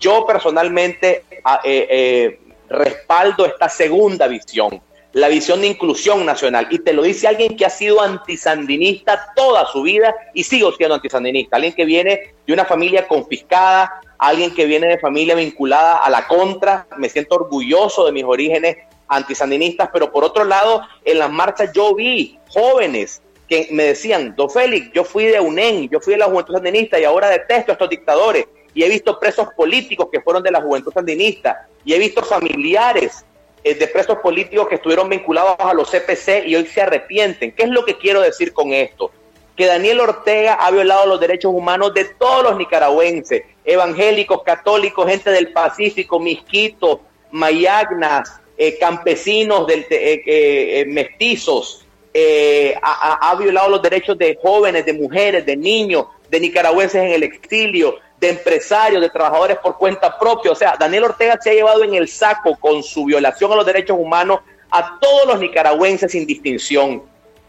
Yo 0.00 0.26
personalmente 0.26 1.24
eh, 1.30 1.42
eh, 1.64 2.40
respaldo 2.68 3.46
esta 3.46 3.68
segunda 3.68 4.26
visión 4.26 4.80
la 5.14 5.28
visión 5.28 5.60
de 5.60 5.68
inclusión 5.68 6.26
nacional. 6.26 6.66
Y 6.70 6.80
te 6.80 6.92
lo 6.92 7.02
dice 7.02 7.28
alguien 7.28 7.56
que 7.56 7.64
ha 7.64 7.70
sido 7.70 8.02
antisandinista 8.02 9.32
toda 9.34 9.64
su 9.66 9.82
vida 9.82 10.14
y 10.34 10.42
sigo 10.42 10.72
siendo 10.72 10.96
antisandinista. 10.96 11.56
Alguien 11.56 11.72
que 11.72 11.84
viene 11.84 12.34
de 12.46 12.52
una 12.52 12.64
familia 12.64 13.06
confiscada, 13.06 14.00
alguien 14.18 14.52
que 14.52 14.66
viene 14.66 14.88
de 14.88 14.98
familia 14.98 15.36
vinculada 15.36 15.98
a 15.98 16.10
la 16.10 16.26
contra. 16.26 16.86
Me 16.98 17.08
siento 17.08 17.36
orgulloso 17.36 18.04
de 18.04 18.12
mis 18.12 18.24
orígenes 18.24 18.76
antisandinistas, 19.06 19.88
pero 19.92 20.10
por 20.10 20.24
otro 20.24 20.44
lado, 20.44 20.82
en 21.04 21.20
las 21.20 21.30
marchas 21.30 21.70
yo 21.72 21.94
vi 21.94 22.38
jóvenes 22.48 23.22
que 23.48 23.68
me 23.70 23.84
decían, 23.84 24.34
Don 24.36 24.50
Félix, 24.50 24.90
yo 24.92 25.04
fui 25.04 25.26
de 25.26 25.38
UNEN, 25.38 25.88
yo 25.90 26.00
fui 26.00 26.14
de 26.14 26.18
la 26.18 26.26
Juventud 26.26 26.54
Sandinista 26.54 26.98
y 26.98 27.04
ahora 27.04 27.28
detesto 27.28 27.70
a 27.70 27.74
estos 27.74 27.90
dictadores. 27.90 28.48
Y 28.74 28.82
he 28.82 28.88
visto 28.88 29.20
presos 29.20 29.46
políticos 29.56 30.08
que 30.10 30.20
fueron 30.20 30.42
de 30.42 30.50
la 30.50 30.60
Juventud 30.60 30.92
Sandinista 30.92 31.68
y 31.84 31.94
he 31.94 31.98
visto 32.00 32.20
familiares 32.24 33.24
de 33.64 33.86
presos 33.88 34.18
políticos 34.18 34.68
que 34.68 34.74
estuvieron 34.74 35.08
vinculados 35.08 35.56
a 35.58 35.72
los 35.72 35.90
CPC 35.90 36.46
y 36.46 36.54
hoy 36.54 36.66
se 36.66 36.82
arrepienten. 36.82 37.52
¿Qué 37.52 37.62
es 37.62 37.70
lo 37.70 37.84
que 37.84 37.96
quiero 37.96 38.20
decir 38.20 38.52
con 38.52 38.74
esto? 38.74 39.10
Que 39.56 39.64
Daniel 39.64 40.00
Ortega 40.00 40.54
ha 40.54 40.70
violado 40.70 41.06
los 41.06 41.18
derechos 41.18 41.52
humanos 41.54 41.94
de 41.94 42.04
todos 42.04 42.42
los 42.42 42.58
nicaragüenses, 42.58 43.42
evangélicos, 43.64 44.42
católicos, 44.42 45.08
gente 45.08 45.30
del 45.30 45.52
Pacífico, 45.52 46.20
misquitos, 46.20 46.98
mayagnas, 47.30 48.38
eh, 48.58 48.76
campesinos, 48.78 49.66
del, 49.66 49.86
eh, 49.88 50.84
mestizos, 50.86 51.86
ha, 52.82 53.30
ha, 53.30 53.34
violado 53.36 53.70
los 53.70 53.82
derechos 53.82 54.16
de 54.18 54.38
jóvenes, 54.40 54.84
de 54.84 54.92
mujeres, 54.92 55.46
de 55.46 55.56
niños, 55.56 56.06
de 56.34 56.40
nicaragüenses 56.40 57.00
en 57.00 57.10
el 57.10 57.22
exilio, 57.22 57.94
de 58.18 58.30
empresarios, 58.30 59.00
de 59.00 59.08
trabajadores 59.08 59.56
por 59.58 59.78
cuenta 59.78 60.18
propia. 60.18 60.50
O 60.50 60.54
sea, 60.56 60.74
Daniel 60.76 61.04
Ortega 61.04 61.38
se 61.40 61.50
ha 61.50 61.54
llevado 61.54 61.84
en 61.84 61.94
el 61.94 62.08
saco 62.08 62.56
con 62.58 62.82
su 62.82 63.04
violación 63.04 63.52
a 63.52 63.54
los 63.54 63.64
derechos 63.64 63.96
humanos 63.96 64.40
a 64.68 64.98
todos 65.00 65.28
los 65.28 65.38
nicaragüenses 65.38 66.10
sin 66.10 66.26
distinción. 66.26 67.04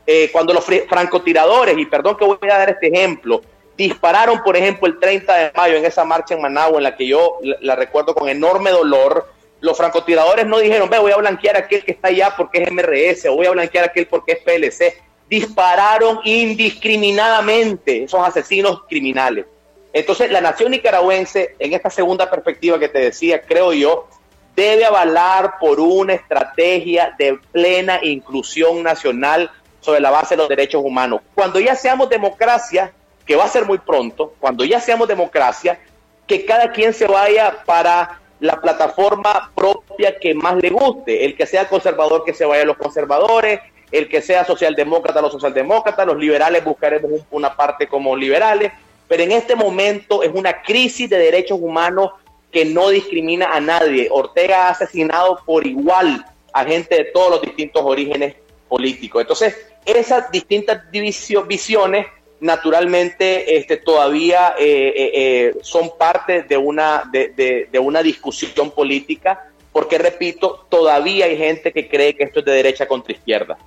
Eh, 0.06 0.30
cuando 0.32 0.54
los 0.54 0.64
francotiradores, 0.64 1.76
y 1.80 1.88
perdón 1.88 2.16
que 2.16 2.26
voy 2.26 2.38
a 2.44 2.60
dar 2.60 2.70
este 2.70 2.90
ejemplo, 2.90 3.42
dispararon, 3.76 4.44
por 4.44 4.56
ejemplo, 4.56 4.86
el 4.86 5.00
30 5.00 5.36
de 5.36 5.52
mayo 5.56 5.78
en 5.78 5.86
esa 5.86 6.06
marcha 6.06 6.36
en 6.36 6.44
Managua, 6.44 6.78
en 6.78 6.84
la 6.84 6.96
que 6.96 7.08
yo 7.08 7.40
la, 7.42 7.76
recuerdo 7.76 8.14
con 8.14 8.30
enorme 8.30 8.70
dolor, 8.70 9.34
los 9.62 9.76
francotiradores 9.76 10.46
no 10.46 10.60
dijeron, 10.60 10.92
ve, 10.92 11.00
voy 11.00 11.12
a 11.12 11.18
blanquear 11.18 11.56
a 11.56 11.60
aquel 11.62 11.84
que 11.84 11.94
está 11.94 12.10
allá 12.10 12.36
porque 12.38 12.62
es 12.62 12.72
MRS, 12.72 13.26
o 13.30 13.36
voy 13.36 13.48
a 13.48 13.52
blanquear 13.52 13.86
a 13.86 13.88
aquel 13.88 14.06
porque 14.06 14.34
es 14.34 14.40
PLC. 14.44 15.02
Dispararon 15.30 16.20
indiscriminadamente 16.24 18.04
esos 18.04 18.26
asesinos 18.26 18.84
criminales. 18.88 19.46
Entonces, 19.92 20.30
la 20.30 20.42
nación 20.42 20.72
nicaragüense, 20.72 21.56
en 21.58 21.74
esta 21.74 21.90
segunda 21.90 22.30
perspectiva 22.30 22.78
que 22.78 22.90
te 22.90 23.00
decía, 23.00 23.42
creo 23.42 23.72
yo, 23.74 24.08
debe 24.56 24.86
avalar 24.86 25.56
por 25.60 25.80
una 25.80 26.14
estrategia 26.14 27.16
de 27.18 27.40
plena 27.52 28.00
inclusión 28.02 28.84
nacional 28.84 29.50
sobre 29.82 30.00
la 30.00 30.12
base 30.12 30.36
de 30.36 30.38
los 30.38 30.50
derechos 30.50 30.82
humanos. 30.84 31.22
Cuando 31.34 31.60
ya 31.60 31.76
seamos 31.76 32.10
democracia, 32.10 32.92
que 33.26 33.36
va 33.36 33.46
a 33.46 33.50
ser 33.50 33.66
muy 33.66 33.78
pronto, 33.78 34.34
cuando 34.40 34.64
ya 34.64 34.80
seamos 34.80 35.08
democracia, 35.08 35.80
que 36.28 36.46
cada 36.46 36.72
quien 36.72 36.94
se 36.94 37.08
vaya 37.08 37.64
para 37.66 38.20
la 38.40 38.60
plataforma 38.60 39.52
propia 39.56 40.18
que 40.20 40.34
más 40.34 40.56
le 40.56 40.70
guste. 40.70 41.26
El 41.26 41.36
que 41.36 41.46
sea 41.46 41.68
conservador, 41.68 42.24
que 42.24 42.34
se 42.34 42.46
vaya 42.46 42.64
a 42.64 42.66
los 42.66 42.78
conservadores, 42.78 43.62
el 43.98 44.10
que 44.10 44.22
sea 44.22 44.46
socialdemócrata, 44.46 45.22
los 45.22 45.32
socialdemócratas, 45.32 46.06
los 46.06 46.18
liberales 46.18 46.64
buscaremos 46.64 47.22
una 47.32 47.56
parte 47.56 47.88
como 47.88 48.16
liberales, 48.16 48.72
pero 49.08 49.24
en 49.24 49.32
este 49.32 49.56
momento 49.56 50.24
es 50.24 50.32
una 50.34 50.62
crisis 50.62 51.10
de 51.10 51.18
derechos 51.18 51.60
humanos 51.62 52.12
que 52.52 52.66
no 52.66 52.90
discrimina 52.90 53.54
a 53.54 53.60
nadie. 53.60 54.08
Ortega 54.10 54.68
ha 54.68 54.70
asesinado 54.70 55.40
por 55.46 55.68
igual 55.68 56.26
a 56.54 56.64
gente 56.64 56.96
de 56.96 57.06
todos 57.06 57.32
los 57.32 57.42
distintos 57.42 57.82
orígenes 57.84 58.36
políticos. 58.70 59.22
Entonces, 59.22 59.56
esas 59.86 60.32
distintas 60.32 60.84
visiones 60.92 62.08
naturalmente 62.40 63.58
este, 63.58 63.78
todavía 63.78 64.56
eh, 64.58 64.94
eh, 64.96 65.12
eh, 65.14 65.56
son 65.62 65.92
parte 65.98 66.44
de 66.44 66.58
una, 66.58 67.04
de, 67.12 67.68
de 67.72 67.80
una 67.80 68.02
discusión 68.02 68.72
política, 68.72 69.50
porque 69.72 69.98
repito, 69.98 70.66
todavía 70.70 71.26
hay 71.26 71.38
gente 71.38 71.72
que 71.72 71.90
cree 71.90 72.16
que 72.16 72.24
esto 72.24 72.40
es 72.40 72.46
de 72.46 72.54
derecha 72.54 72.88
contra 72.88 73.14
izquierda. 73.14 73.58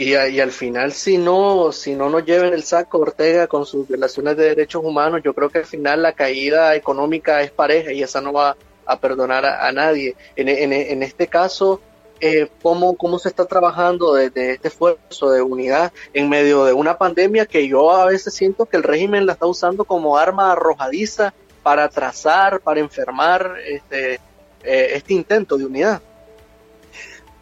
Y, 0.00 0.14
al 0.14 0.52
final, 0.52 0.92
si 0.92 1.18
no, 1.18 1.72
si 1.72 1.96
no 1.96 2.08
nos 2.08 2.24
lleven 2.24 2.52
el 2.54 2.62
saco 2.62 2.98
Ortega 2.98 3.48
con 3.48 3.66
sus 3.66 3.88
violaciones 3.88 4.36
de 4.36 4.44
derechos 4.44 4.84
humanos, 4.84 5.22
yo 5.24 5.34
creo 5.34 5.48
que 5.48 5.58
al 5.58 5.64
final 5.64 6.02
la 6.02 6.12
caída 6.12 6.76
económica 6.76 7.42
es 7.42 7.50
pareja 7.50 7.92
y 7.92 8.04
esa 8.04 8.20
no 8.20 8.32
va 8.32 8.56
a 8.86 9.00
perdonar 9.00 9.44
a, 9.44 9.72
nadie. 9.72 10.14
En, 10.36 10.48
en, 10.48 11.02
este 11.02 11.26
caso, 11.26 11.80
eh, 12.20 12.48
¿cómo, 12.62 12.96
¿cómo 12.96 13.18
se 13.18 13.28
está 13.28 13.44
trabajando 13.46 14.14
desde 14.14 14.52
este 14.52 14.68
esfuerzo 14.68 15.30
de 15.30 15.42
unidad 15.42 15.92
en 16.12 16.28
medio 16.28 16.64
de 16.64 16.74
una 16.74 16.96
pandemia 16.96 17.46
que 17.46 17.66
yo 17.66 17.90
a 17.90 18.06
veces 18.06 18.32
siento 18.32 18.66
que 18.66 18.76
el 18.76 18.84
régimen 18.84 19.26
la 19.26 19.32
está 19.32 19.46
usando 19.46 19.84
como 19.84 20.16
arma 20.16 20.52
arrojadiza 20.52 21.34
para 21.64 21.88
trazar, 21.88 22.60
para 22.60 22.78
enfermar 22.78 23.56
este, 23.66 24.20
eh, 24.62 24.90
este 24.92 25.14
intento 25.14 25.58
de 25.58 25.64
unidad? 25.64 26.00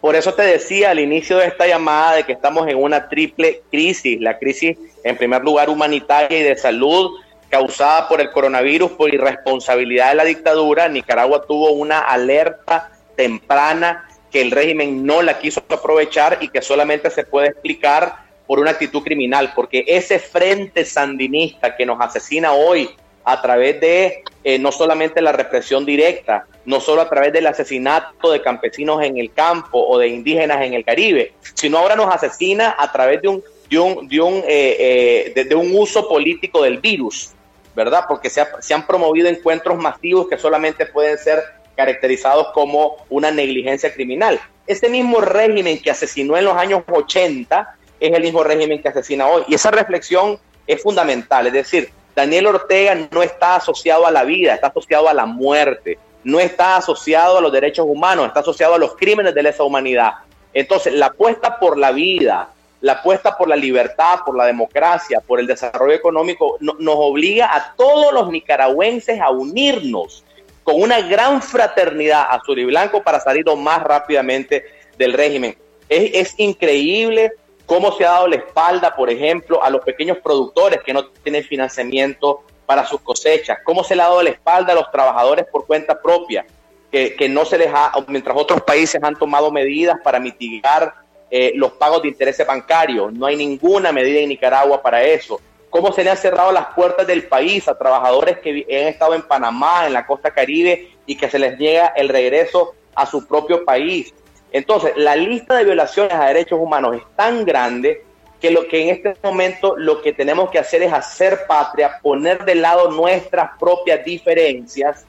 Por 0.01 0.15
eso 0.15 0.33
te 0.33 0.43
decía 0.43 0.91
al 0.91 0.99
inicio 0.99 1.37
de 1.37 1.47
esta 1.47 1.67
llamada 1.67 2.15
de 2.15 2.23
que 2.23 2.33
estamos 2.33 2.67
en 2.67 2.77
una 2.77 3.09
triple 3.09 3.61
crisis, 3.71 4.19
la 4.21 4.37
crisis 4.37 4.77
en 5.03 5.17
primer 5.17 5.43
lugar 5.43 5.69
humanitaria 5.69 6.39
y 6.39 6.43
de 6.43 6.55
salud 6.55 7.11
causada 7.49 8.07
por 8.07 8.21
el 8.21 8.31
coronavirus, 8.31 8.91
por 8.91 9.13
irresponsabilidad 9.13 10.09
de 10.09 10.15
la 10.15 10.25
dictadura. 10.25 10.87
Nicaragua 10.87 11.45
tuvo 11.47 11.71
una 11.71 11.99
alerta 11.99 12.91
temprana 13.15 14.07
que 14.31 14.41
el 14.41 14.51
régimen 14.51 15.05
no 15.05 15.21
la 15.21 15.39
quiso 15.39 15.63
aprovechar 15.69 16.37
y 16.41 16.49
que 16.49 16.61
solamente 16.61 17.09
se 17.09 17.23
puede 17.23 17.47
explicar 17.47 18.27
por 18.45 18.59
una 18.59 18.71
actitud 18.71 19.03
criminal, 19.03 19.51
porque 19.55 19.83
ese 19.87 20.19
frente 20.19 20.85
sandinista 20.85 21.75
que 21.75 21.85
nos 21.85 21.99
asesina 21.99 22.53
hoy 22.53 22.89
a 23.25 23.41
través 23.41 23.79
de 23.81 24.23
eh, 24.43 24.57
no 24.57 24.71
solamente 24.71 25.21
la 25.21 25.33
represión 25.33 25.85
directa, 25.85 26.45
no 26.67 26.81
solo 26.81 27.01
a 27.01 27.09
través 27.09 27.31
del 27.31 27.47
asesinato 27.47 28.29
de 28.29 28.41
campesinos 28.41 29.01
en 29.01 29.17
el 29.17 29.31
campo 29.31 29.87
o 29.87 29.97
de 29.97 30.09
indígenas 30.09 30.61
en 30.61 30.73
el 30.73 30.83
Caribe, 30.83 31.33
sino 31.53 31.77
ahora 31.77 31.95
nos 31.95 32.13
asesina 32.13 32.75
a 32.77 32.91
través 32.91 33.21
de 33.21 33.29
un, 33.29 33.43
de 33.69 33.79
un, 33.79 34.07
de 34.09 34.19
un, 34.19 34.33
eh, 34.45 35.31
eh, 35.33 35.43
de, 35.45 35.55
un 35.55 35.73
uso 35.73 36.09
político 36.09 36.61
del 36.61 36.79
virus, 36.79 37.29
¿verdad? 37.73 38.03
Porque 38.05 38.29
se, 38.29 38.45
se 38.59 38.73
han 38.73 38.85
promovido 38.85 39.29
encuentros 39.29 39.77
masivos 39.77 40.27
que 40.27 40.37
solamente 40.37 40.85
pueden 40.85 41.17
ser 41.17 41.41
caracterizados 41.77 42.47
como 42.53 42.97
una 43.09 43.31
negligencia 43.31 43.93
criminal. 43.93 44.37
Este 44.65 44.89
mismo 44.89 45.21
régimen 45.21 45.81
que 45.81 45.89
asesinó 45.89 46.35
en 46.35 46.43
los 46.43 46.57
años 46.57 46.83
80 46.91 47.75
es 47.97 48.11
el 48.11 48.21
mismo 48.21 48.43
régimen 48.43 48.81
que 48.81 48.89
asesina 48.89 49.25
hoy. 49.27 49.43
Y 49.47 49.55
esa 49.55 49.71
reflexión 49.71 50.37
es 50.67 50.83
fundamental, 50.83 51.47
es 51.47 51.53
decir, 51.53 51.91
Daniel 52.13 52.47
Ortega 52.47 53.07
no 53.11 53.23
está 53.23 53.55
asociado 53.55 54.05
a 54.05 54.11
la 54.11 54.25
vida, 54.25 54.55
está 54.55 54.67
asociado 54.67 55.07
a 55.07 55.13
la 55.13 55.25
muerte, 55.25 55.99
no 56.27 56.41
está 56.41 56.75
asociado 56.75 57.37
a 57.37 57.41
los 57.41 57.53
derechos 57.53 57.85
humanos, 57.87 58.27
está 58.27 58.41
asociado 58.41 58.75
a 58.75 58.77
los 58.77 58.97
crímenes 58.97 59.33
de 59.33 59.43
lesa 59.43 59.63
humanidad. 59.63 60.11
Entonces, 60.53 60.93
la 60.93 61.05
apuesta 61.05 61.57
por 61.57 61.77
la 61.77 61.93
vida, 61.93 62.49
la 62.81 62.93
apuesta 62.93 63.37
por 63.37 63.47
la 63.47 63.55
libertad, 63.55 64.19
por 64.25 64.35
la 64.35 64.45
democracia, 64.45 65.21
por 65.21 65.39
el 65.39 65.47
desarrollo 65.47 65.93
económico, 65.93 66.57
nos 66.59 66.95
obliga 66.97 67.55
a 67.55 67.73
todos 67.77 68.11
los 68.11 68.29
nicaragüenses 68.29 69.21
a 69.21 69.29
unirnos 69.29 70.25
con 70.63 70.81
una 70.81 70.99
gran 70.99 71.41
fraternidad 71.41 72.25
azul 72.29 72.59
y 72.59 72.65
blanco 72.65 73.01
para 73.01 73.21
salir 73.21 73.45
más 73.55 73.81
rápidamente 73.81 74.65
del 74.97 75.13
régimen. 75.13 75.57
Es, 75.87 76.11
es 76.13 76.39
increíble 76.41 77.31
cómo 77.65 77.93
se 77.93 78.05
ha 78.05 78.11
dado 78.11 78.27
la 78.27 78.35
espalda, 78.35 78.93
por 78.93 79.09
ejemplo, 79.09 79.63
a 79.63 79.69
los 79.69 79.79
pequeños 79.79 80.17
productores 80.17 80.81
que 80.83 80.93
no 80.93 81.05
tienen 81.07 81.45
financiamiento 81.45 82.41
para 82.67 82.85
sus 82.85 83.01
cosechas, 83.01 83.59
cómo 83.63 83.83
se 83.83 83.95
le 83.95 84.03
ha 84.03 84.09
dado 84.09 84.21
la 84.21 84.29
espalda 84.29 84.73
a 84.73 84.75
los 84.75 84.91
trabajadores 84.91 85.45
por 85.51 85.65
cuenta 85.65 85.99
propia, 85.99 86.45
que, 86.91 87.29
no 87.29 87.45
se 87.45 87.57
les 87.57 87.69
ha, 87.73 87.91
mientras 88.07 88.35
otros 88.37 88.61
países 88.61 89.01
han 89.03 89.15
tomado 89.15 89.51
medidas 89.51 89.97
para 90.03 90.19
mitigar 90.19 90.93
eh, 91.31 91.53
los 91.55 91.73
pagos 91.73 92.01
de 92.01 92.09
intereses 92.09 92.45
bancarios, 92.45 93.13
no 93.13 93.25
hay 93.25 93.35
ninguna 93.35 93.91
medida 93.91 94.19
en 94.19 94.29
Nicaragua 94.29 94.81
para 94.81 95.03
eso. 95.03 95.39
Cómo 95.69 95.91
se 95.91 96.03
le 96.03 96.09
han 96.09 96.17
cerrado 96.17 96.51
las 96.51 96.67
puertas 96.73 97.05
del 97.07 97.27
país 97.27 97.67
a 97.67 97.77
trabajadores 97.77 98.39
que 98.39 98.65
han 98.69 98.87
estado 98.87 99.13
en 99.13 99.21
Panamá, 99.21 99.85
en 99.85 99.93
la 99.93 100.05
costa 100.05 100.31
caribe, 100.31 100.89
y 101.05 101.15
que 101.15 101.29
se 101.29 101.39
les 101.39 101.57
niega 101.57 101.93
el 101.95 102.09
regreso 102.09 102.73
a 102.95 103.05
su 103.05 103.27
propio 103.27 103.63
país. 103.63 104.13
Entonces, 104.51 104.93
la 104.95 105.15
lista 105.15 105.55
de 105.55 105.65
violaciones 105.65 106.13
a 106.13 106.25
derechos 106.25 106.59
humanos 106.59 106.95
es 106.95 107.03
tan 107.15 107.45
grande 107.45 108.03
que 108.39 108.51
lo 108.51 108.67
que 108.67 108.83
en 108.83 108.89
este 108.89 109.15
momento 109.23 109.75
lo 109.77 110.01
que 110.01 110.13
tenemos 110.13 110.49
que 110.51 110.59
hacer 110.59 110.83
es 110.83 110.93
hacer 110.93 111.47
patria, 111.47 111.99
poner 112.01 112.45
de 112.45 112.55
lado 112.55 112.91
nuestras 112.91 113.51
propias 113.59 114.03
diferencias, 114.05 115.05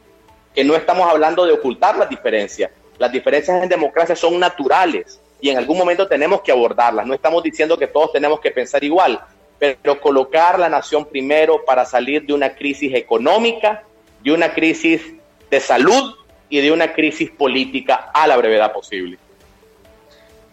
que 0.54 0.64
no 0.64 0.74
estamos 0.74 1.08
hablando 1.08 1.44
de 1.44 1.52
ocultar 1.52 1.96
las 1.96 2.08
diferencias. 2.08 2.70
Las 2.98 3.12
diferencias 3.12 3.62
en 3.62 3.68
democracia 3.68 4.16
son 4.16 4.38
naturales 4.38 5.20
y 5.40 5.50
en 5.50 5.58
algún 5.58 5.78
momento 5.78 6.08
tenemos 6.08 6.40
que 6.40 6.50
abordarlas. 6.50 7.06
No 7.06 7.14
estamos 7.14 7.42
diciendo 7.42 7.78
que 7.78 7.86
todos 7.86 8.12
tenemos 8.12 8.40
que 8.40 8.50
pensar 8.50 8.82
igual, 8.82 9.20
pero 9.58 10.00
colocar 10.00 10.58
la 10.58 10.68
nación 10.68 11.04
primero 11.04 11.64
para 11.64 11.84
salir 11.84 12.24
de 12.24 12.32
una 12.32 12.54
crisis 12.54 12.94
económica, 12.94 13.84
de 14.22 14.32
una 14.32 14.52
crisis 14.52 15.02
de 15.50 15.60
salud 15.60 16.14
y 16.48 16.60
de 16.60 16.72
una 16.72 16.92
crisis 16.92 17.30
política 17.30 18.10
a 18.12 18.26
la 18.26 18.36
brevedad 18.36 18.72
posible. 18.72 19.18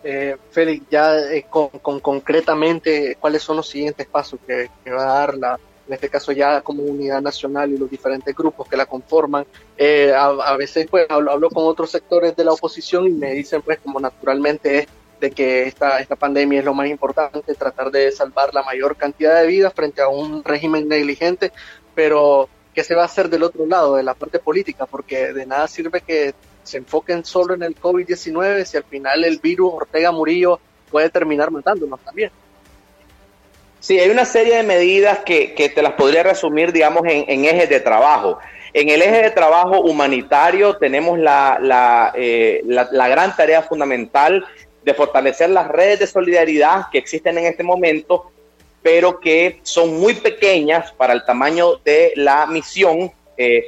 Eh, 0.07 0.37
Félix, 0.51 0.85
ya 0.87 1.17
eh, 1.17 1.47
con, 1.49 1.99
concretamente, 1.99 3.17
¿cuáles 3.19 3.41
son 3.41 3.57
los 3.57 3.67
siguientes 3.67 4.05
pasos 4.05 4.39
que, 4.45 4.69
va 4.91 5.01
a 5.01 5.19
dar 5.19 5.35
la, 5.35 5.59
en 5.87 5.93
este 5.95 6.09
caso 6.09 6.31
ya 6.31 6.61
como 6.61 6.83
unidad 6.83 7.23
nacional 7.23 7.71
y 7.71 7.77
los 7.79 7.89
diferentes 7.89 8.35
grupos 8.35 8.67
que 8.69 8.77
la 8.77 8.85
conforman? 8.85 9.47
Eh, 9.75 10.13
a, 10.15 10.55
veces 10.57 10.85
pues 10.91 11.07
hablo, 11.09 11.49
con 11.49 11.65
otros 11.65 11.89
sectores 11.89 12.35
de 12.35 12.43
la 12.45 12.51
oposición 12.51 13.07
y 13.07 13.13
me 13.13 13.31
dicen 13.31 13.63
pues 13.63 13.79
como 13.79 13.99
naturalmente 13.99 14.77
es 14.77 14.87
de 15.19 15.31
que 15.31 15.63
esta, 15.63 15.99
esta 15.99 16.15
pandemia 16.15 16.59
es 16.59 16.65
lo 16.65 16.75
más 16.75 16.87
importante, 16.87 17.55
tratar 17.55 17.89
de 17.89 18.11
salvar 18.11 18.53
la 18.53 18.61
mayor 18.61 18.95
cantidad 18.97 19.41
de 19.41 19.47
vidas 19.47 19.73
frente 19.73 20.03
a 20.03 20.07
un 20.07 20.43
régimen 20.43 20.87
negligente, 20.87 21.51
pero 21.95 22.47
¿qué 22.75 22.83
se 22.83 22.93
va 22.93 23.01
a 23.01 23.05
hacer 23.05 23.27
del 23.27 23.41
otro 23.41 23.65
lado, 23.65 23.95
de 23.95 24.03
la 24.03 24.13
parte 24.13 24.37
política? 24.37 24.85
Porque 24.85 25.33
de 25.33 25.47
nada 25.47 25.67
sirve 25.67 26.01
que 26.01 26.35
se 26.65 26.77
enfoquen 26.77 27.23
solo 27.23 27.53
en 27.53 27.63
el 27.63 27.75
COVID-19 27.75 28.65
si 28.65 28.77
al 28.77 28.83
final 28.83 29.23
el 29.23 29.39
virus 29.39 29.73
Ortega 29.73 30.11
Murillo 30.11 30.59
puede 30.91 31.09
terminar 31.09 31.51
matándonos 31.51 31.99
también. 32.01 32.31
Sí, 33.79 33.99
hay 33.99 34.09
una 34.09 34.25
serie 34.25 34.55
de 34.55 34.63
medidas 34.63 35.19
que, 35.19 35.53
te 35.73 35.81
las 35.83 35.93
podría 35.93 36.23
resumir, 36.23 36.71
digamos, 36.71 37.03
en, 37.05 37.45
ejes 37.45 37.69
de 37.69 37.79
trabajo. 37.79 38.39
En 38.73 38.89
el 38.89 39.01
eje 39.01 39.21
de 39.21 39.31
trabajo 39.31 39.81
humanitario 39.81 40.75
tenemos 40.77 41.19
la, 41.19 42.11
eh, 42.15 42.61
la, 42.65 42.89
la, 42.91 43.07
gran 43.07 43.35
tarea 43.35 43.61
fundamental 43.61 44.43
de 44.83 44.93
fortalecer 44.95 45.51
las 45.51 45.67
redes 45.67 45.99
de 45.99 46.07
solidaridad 46.07 46.85
que 46.91 46.97
existen 46.97 47.37
en 47.37 47.45
este 47.45 47.61
momento, 47.61 48.31
pero 48.81 49.19
que 49.19 49.59
son 49.61 49.99
muy 49.99 50.15
pequeñas 50.15 50.91
para 50.91 51.13
el 51.13 51.23
tamaño 51.23 51.75
de 51.85 52.13
la 52.15 52.47
misión. 52.47 53.11
Eh, 53.37 53.65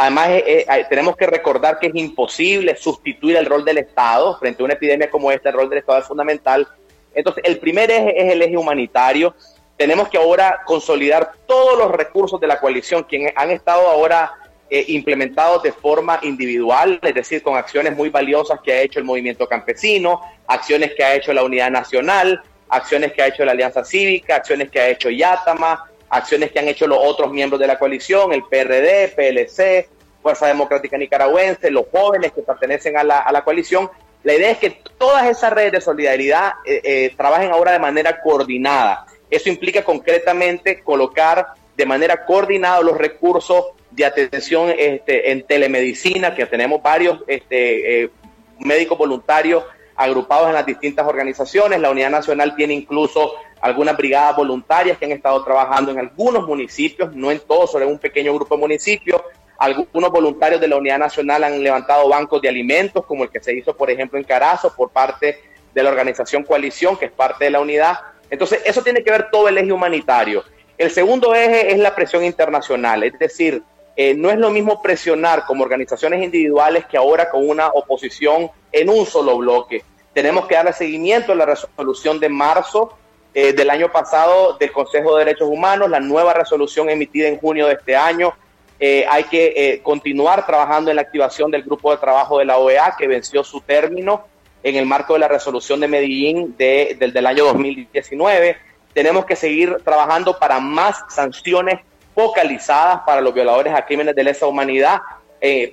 Además, 0.00 0.30
eh, 0.30 0.64
eh, 0.66 0.86
tenemos 0.88 1.14
que 1.14 1.26
recordar 1.26 1.78
que 1.78 1.88
es 1.88 1.94
imposible 1.94 2.74
sustituir 2.74 3.36
el 3.36 3.44
rol 3.44 3.66
del 3.66 3.76
Estado 3.76 4.34
frente 4.38 4.62
a 4.62 4.64
una 4.64 4.72
epidemia 4.72 5.10
como 5.10 5.30
esta. 5.30 5.50
El 5.50 5.56
rol 5.56 5.68
del 5.68 5.80
Estado 5.80 5.98
es 5.98 6.06
fundamental. 6.06 6.66
Entonces, 7.14 7.44
el 7.46 7.58
primer 7.58 7.90
eje 7.90 8.18
es 8.18 8.32
el 8.32 8.40
eje 8.40 8.56
humanitario. 8.56 9.34
Tenemos 9.76 10.08
que 10.08 10.16
ahora 10.16 10.62
consolidar 10.64 11.32
todos 11.46 11.78
los 11.78 11.90
recursos 11.90 12.40
de 12.40 12.46
la 12.46 12.58
coalición, 12.58 13.02
quienes 13.02 13.34
han 13.36 13.50
estado 13.50 13.90
ahora 13.90 14.32
eh, 14.70 14.86
implementados 14.88 15.62
de 15.62 15.72
forma 15.72 16.18
individual, 16.22 16.98
es 17.02 17.14
decir, 17.14 17.42
con 17.42 17.58
acciones 17.58 17.94
muy 17.94 18.08
valiosas 18.08 18.58
que 18.64 18.72
ha 18.72 18.80
hecho 18.80 19.00
el 19.00 19.04
movimiento 19.04 19.46
campesino, 19.46 20.22
acciones 20.46 20.94
que 20.96 21.04
ha 21.04 21.14
hecho 21.14 21.34
la 21.34 21.42
Unidad 21.42 21.70
Nacional, 21.70 22.42
acciones 22.70 23.12
que 23.12 23.20
ha 23.20 23.26
hecho 23.26 23.44
la 23.44 23.52
Alianza 23.52 23.84
Cívica, 23.84 24.36
acciones 24.36 24.70
que 24.70 24.80
ha 24.80 24.88
hecho 24.88 25.10
Yatama, 25.10 25.89
acciones 26.10 26.50
que 26.50 26.58
han 26.58 26.68
hecho 26.68 26.86
los 26.86 26.98
otros 27.00 27.32
miembros 27.32 27.60
de 27.60 27.66
la 27.66 27.78
coalición, 27.78 28.32
el 28.32 28.42
PRD, 28.44 29.08
PLC, 29.16 29.88
Fuerza 30.20 30.46
Democrática 30.46 30.98
Nicaragüense, 30.98 31.70
los 31.70 31.86
jóvenes 31.90 32.32
que 32.32 32.42
pertenecen 32.42 32.96
a 32.96 33.04
la, 33.04 33.42
coalición. 33.44 33.88
La 34.22 34.34
idea 34.34 34.50
es 34.50 34.58
que 34.58 34.82
todas 34.98 35.26
esas 35.28 35.52
redes 35.52 35.72
de 35.72 35.80
solidaridad 35.80 36.52
eh, 36.66 36.80
eh, 36.84 37.14
trabajen 37.16 37.52
ahora 37.52 37.72
de 37.72 37.78
manera 37.78 38.20
coordinada. 38.20 39.06
Eso 39.30 39.48
implica 39.48 39.82
concretamente 39.82 40.82
colocar 40.82 41.46
de 41.76 41.86
manera 41.86 42.26
coordinada 42.26 42.82
los 42.82 42.98
recursos 42.98 43.66
de 43.90 44.04
atención 44.04 44.74
este, 44.76 45.30
en 45.30 45.46
telemedicina, 45.46 46.34
que 46.34 46.44
tenemos 46.46 46.82
varios 46.82 47.20
este, 47.26 48.02
eh, 48.02 48.10
médicos 48.58 48.98
voluntarios 48.98 49.64
agrupados 50.00 50.48
en 50.48 50.54
las 50.54 50.64
distintas 50.64 51.06
organizaciones. 51.06 51.78
La 51.78 51.90
Unidad 51.90 52.10
Nacional 52.10 52.56
tiene 52.56 52.72
incluso 52.72 53.34
algunas 53.60 53.96
brigadas 53.96 54.34
voluntarias 54.34 54.96
que 54.96 55.04
han 55.04 55.12
estado 55.12 55.44
trabajando 55.44 55.90
en 55.90 55.98
algunos 55.98 56.46
municipios, 56.46 57.14
no 57.14 57.30
en 57.30 57.38
todos, 57.40 57.70
solo 57.70 57.84
en 57.84 57.90
un 57.92 57.98
pequeño 57.98 58.34
grupo 58.34 58.54
de 58.54 58.60
municipios. 58.62 59.20
Algunos 59.58 60.10
voluntarios 60.10 60.58
de 60.58 60.68
la 60.68 60.78
Unidad 60.78 60.98
Nacional 60.98 61.44
han 61.44 61.62
levantado 61.62 62.08
bancos 62.08 62.40
de 62.40 62.48
alimentos, 62.48 63.04
como 63.04 63.24
el 63.24 63.30
que 63.30 63.42
se 63.42 63.54
hizo, 63.54 63.76
por 63.76 63.90
ejemplo, 63.90 64.18
en 64.18 64.24
Carazo, 64.24 64.74
por 64.74 64.90
parte 64.90 65.38
de 65.74 65.82
la 65.82 65.90
organización 65.90 66.44
Coalición, 66.44 66.96
que 66.96 67.04
es 67.04 67.12
parte 67.12 67.44
de 67.44 67.50
la 67.50 67.60
unidad. 67.60 67.98
Entonces, 68.30 68.62
eso 68.64 68.82
tiene 68.82 69.04
que 69.04 69.10
ver 69.10 69.28
todo 69.30 69.48
el 69.48 69.58
eje 69.58 69.70
humanitario. 69.70 70.44
El 70.78 70.90
segundo 70.90 71.34
eje 71.34 71.72
es 71.72 71.78
la 71.78 71.94
presión 71.94 72.24
internacional, 72.24 73.02
es 73.02 73.18
decir, 73.18 73.62
eh, 73.96 74.14
no 74.14 74.30
es 74.30 74.38
lo 74.38 74.50
mismo 74.50 74.80
presionar 74.82 75.44
como 75.44 75.64
organizaciones 75.64 76.22
individuales 76.22 76.86
que 76.86 76.96
ahora 76.96 77.30
con 77.30 77.48
una 77.48 77.68
oposición 77.68 78.50
en 78.72 78.88
un 78.88 79.04
solo 79.06 79.38
bloque. 79.38 79.84
Tenemos 80.12 80.46
que 80.46 80.54
darle 80.54 80.72
seguimiento 80.72 81.32
a 81.32 81.36
la 81.36 81.46
resolución 81.46 82.18
de 82.18 82.28
marzo 82.28 82.96
eh, 83.34 83.52
del 83.52 83.70
año 83.70 83.92
pasado 83.92 84.56
del 84.58 84.72
Consejo 84.72 85.16
de 85.16 85.24
Derechos 85.24 85.48
Humanos, 85.48 85.90
la 85.90 86.00
nueva 86.00 86.34
resolución 86.34 86.90
emitida 86.90 87.28
en 87.28 87.38
junio 87.38 87.66
de 87.66 87.74
este 87.74 87.96
año. 87.96 88.32
Eh, 88.78 89.04
hay 89.08 89.24
que 89.24 89.80
continuar 89.82 90.46
trabajando 90.46 90.90
en 90.90 90.96
la 90.96 91.02
activación 91.02 91.50
del 91.50 91.62
grupo 91.62 91.90
de 91.90 91.98
trabajo 91.98 92.38
de 92.38 92.46
la 92.46 92.56
OEA 92.56 92.94
que 92.98 93.06
venció 93.06 93.44
su 93.44 93.60
término 93.60 94.24
en 94.62 94.76
el 94.76 94.86
marco 94.86 95.12
de 95.12 95.20
la 95.20 95.28
resolución 95.28 95.80
de 95.80 95.88
Medellín 95.88 96.54
de, 96.56 96.96
del, 96.98 97.12
del 97.12 97.26
año 97.26 97.44
2019. 97.44 98.56
Tenemos 98.94 99.26
que 99.26 99.36
seguir 99.36 99.76
trabajando 99.84 100.38
para 100.38 100.58
más 100.60 101.04
sanciones 101.08 101.80
focalizadas 102.20 103.00
para 103.06 103.20
los 103.20 103.32
violadores 103.32 103.72
a 103.74 103.84
crímenes 103.84 104.14
de 104.14 104.24
lesa 104.24 104.46
humanidad. 104.46 105.00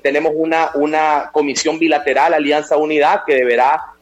tenemos 0.01 0.31
una, 0.35 0.71
una 0.75 1.29
comisión 1.33 1.77
bilateral, 1.77 2.33
Alianza 2.33 2.77
Unidad, 2.77 3.23
que 3.25 3.35
deberá 3.35 3.93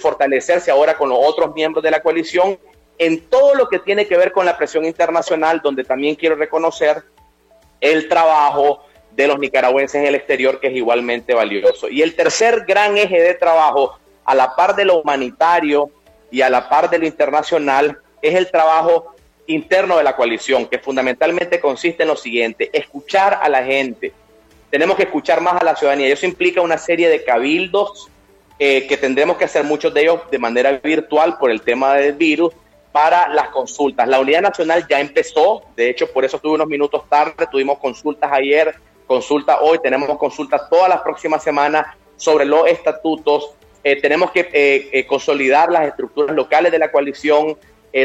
fortalecerse 0.00 0.70
ahora 0.70 0.96
con 0.96 1.08
los 1.08 1.18
otros 1.20 1.54
miembros 1.54 1.82
de 1.84 1.92
la 1.92 2.00
coalición 2.00 2.58
en 2.98 3.28
todo 3.28 3.54
lo 3.54 3.68
que 3.68 3.78
tiene 3.78 4.06
que 4.06 4.16
ver 4.16 4.32
con 4.32 4.46
la 4.46 4.56
presión 4.56 4.84
internacional, 4.84 5.60
donde 5.62 5.84
también 5.84 6.14
quiero 6.14 6.34
reconocer 6.34 7.04
el 7.80 8.08
trabajo 8.08 8.80
de 9.12 9.26
los 9.26 9.38
nicaragüenses 9.38 10.00
en 10.00 10.06
el 10.06 10.14
exterior, 10.14 10.60
que 10.60 10.68
es 10.68 10.74
igualmente 10.74 11.34
valioso. 11.34 11.88
Y 11.88 12.02
el 12.02 12.14
tercer 12.14 12.64
gran 12.66 12.96
eje 12.96 13.20
de 13.20 13.34
trabajo, 13.34 13.98
a 14.24 14.34
la 14.34 14.54
par 14.54 14.74
de 14.74 14.84
lo 14.84 15.00
humanitario 15.00 15.90
y 16.30 16.42
a 16.42 16.50
la 16.50 16.68
par 16.68 16.90
de 16.90 16.98
lo 16.98 17.06
internacional, 17.06 17.98
es 18.20 18.34
el 18.34 18.50
trabajo 18.50 19.14
interno 19.46 19.98
de 19.98 20.04
la 20.04 20.16
coalición, 20.16 20.66
que 20.66 20.78
fundamentalmente 20.78 21.60
consiste 21.60 22.02
en 22.02 22.08
lo 22.08 22.16
siguiente, 22.16 22.70
escuchar 22.72 23.38
a 23.40 23.48
la 23.48 23.64
gente. 23.64 24.12
Tenemos 24.70 24.96
que 24.96 25.04
escuchar 25.04 25.40
más 25.40 25.60
a 25.60 25.64
la 25.64 25.76
ciudadanía. 25.76 26.12
Eso 26.12 26.26
implica 26.26 26.60
una 26.60 26.78
serie 26.78 27.08
de 27.08 27.24
cabildos 27.24 28.08
eh, 28.58 28.86
que 28.86 28.96
tendremos 28.96 29.36
que 29.36 29.44
hacer 29.44 29.64
muchos 29.64 29.94
de 29.94 30.02
ellos 30.02 30.20
de 30.30 30.38
manera 30.38 30.72
virtual 30.72 31.38
por 31.38 31.50
el 31.50 31.62
tema 31.62 31.94
del 31.94 32.14
virus, 32.14 32.52
para 32.96 33.28
las 33.28 33.50
consultas. 33.50 34.08
La 34.08 34.18
Unidad 34.18 34.40
Nacional 34.40 34.86
ya 34.88 34.98
empezó, 35.00 35.64
de 35.76 35.90
hecho 35.90 36.10
por 36.10 36.24
eso 36.24 36.38
tuve 36.38 36.54
unos 36.54 36.66
minutos 36.66 37.02
tarde, 37.10 37.46
tuvimos 37.52 37.78
consultas 37.78 38.32
ayer, 38.32 38.74
consulta 39.06 39.60
hoy, 39.60 39.78
tenemos 39.82 40.16
consultas 40.16 40.62
todas 40.70 40.88
las 40.88 41.02
próximas 41.02 41.44
semanas 41.44 41.86
sobre 42.16 42.46
los 42.46 42.66
estatutos, 42.66 43.50
eh, 43.84 44.00
tenemos 44.00 44.30
que 44.30 44.48
eh, 44.50 44.88
eh, 44.92 45.06
consolidar 45.06 45.70
las 45.70 45.88
estructuras 45.88 46.34
locales 46.34 46.72
de 46.72 46.78
la 46.78 46.90
coalición, 46.90 47.58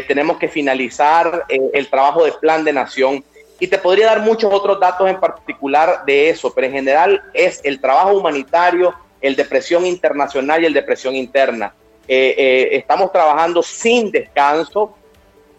tenemos 0.08 0.38
que 0.38 0.48
finalizar 0.48 1.44
el 1.48 1.88
trabajo 1.90 2.24
de 2.24 2.32
plan 2.32 2.64
de 2.64 2.72
nación 2.72 3.22
y 3.62 3.68
te 3.68 3.78
podría 3.78 4.06
dar 4.06 4.20
muchos 4.22 4.52
otros 4.52 4.80
datos 4.80 5.08
en 5.08 5.20
particular 5.20 6.04
de 6.04 6.30
eso, 6.30 6.52
pero 6.52 6.66
en 6.66 6.72
general 6.72 7.22
es 7.32 7.60
el 7.62 7.80
trabajo 7.80 8.16
humanitario, 8.16 8.92
el 9.20 9.36
de 9.36 9.44
presión 9.44 9.86
internacional 9.86 10.62
y 10.62 10.66
el 10.66 10.72
de 10.72 10.82
presión 10.82 11.14
interna. 11.14 11.72
Eh, 12.08 12.34
eh, 12.36 12.68
estamos 12.72 13.12
trabajando 13.12 13.62
sin 13.62 14.10
descanso 14.10 14.96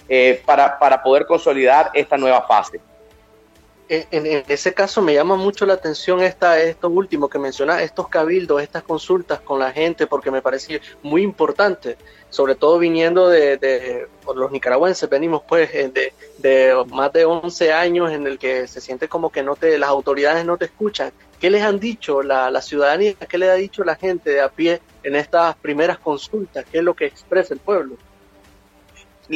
eh, 0.10 0.42
para, 0.46 0.78
para, 0.78 1.02
poder 1.02 1.26
consolidar 1.26 1.92
esta 1.94 2.18
nueva 2.18 2.42
fase. 2.42 2.82
En, 3.90 4.44
ese 4.48 4.74
caso 4.74 5.02
me 5.02 5.14
llama 5.14 5.36
mucho 5.36 5.66
la 5.66 5.74
atención 5.74 6.22
esta, 6.22 6.60
esto 6.60 6.90
último 6.90 7.30
que 7.30 7.40
menciona, 7.40 7.82
estos 7.82 8.08
cabildos, 8.08 8.62
estas 8.62 8.84
consultas 8.84 9.42
con 9.42 9.60
la 9.60 9.72
gente, 9.72 10.08
porque 10.08 10.32
me 10.32 10.42
parece 10.42 10.82
muy 11.02 11.22
importante, 11.22 11.98
sobre 12.30 12.56
todo 12.56 12.80
viniendo 12.80 13.30
de, 13.30 14.08
los 14.34 14.52
nicaragüenses, 14.52 15.10
venimos 15.10 15.44
pues 15.48 15.72
de, 15.72 16.14
de, 16.38 16.86
más 16.92 17.12
de 17.14 17.26
11 17.26 17.74
años 17.74 18.12
en 18.12 18.26
el 18.26 18.40
que 18.40 18.68
se 18.68 18.82
siente 18.82 19.08
como 19.08 19.32
que 19.32 19.44
no 19.44 19.56
te, 19.56 19.78
las 19.78 19.90
autoridades 19.90 20.46
no 20.46 20.58
te 20.58 20.66
escuchan. 20.66 21.12
¿Qué 21.40 21.50
les 21.50 21.62
han 21.62 21.80
dicho 21.80 22.24
la, 22.24 22.50
la 22.50 22.62
ciudadanía? 22.62 23.16
¿Qué 23.16 23.38
le 23.38 23.50
ha 23.50 23.56
dicho 23.56 23.84
la 23.84 23.96
gente 23.96 24.30
de 24.30 24.42
a 24.42 24.50
pie 24.50 24.82
en 25.04 25.16
estas 25.16 25.56
primeras 25.58 26.00
consultas? 26.00 26.66
¿Qué 26.72 26.78
es 26.78 26.84
lo 26.84 26.94
que 26.94 27.06
expresa 27.06 27.54
el 27.54 27.60
pueblo? 27.60 27.98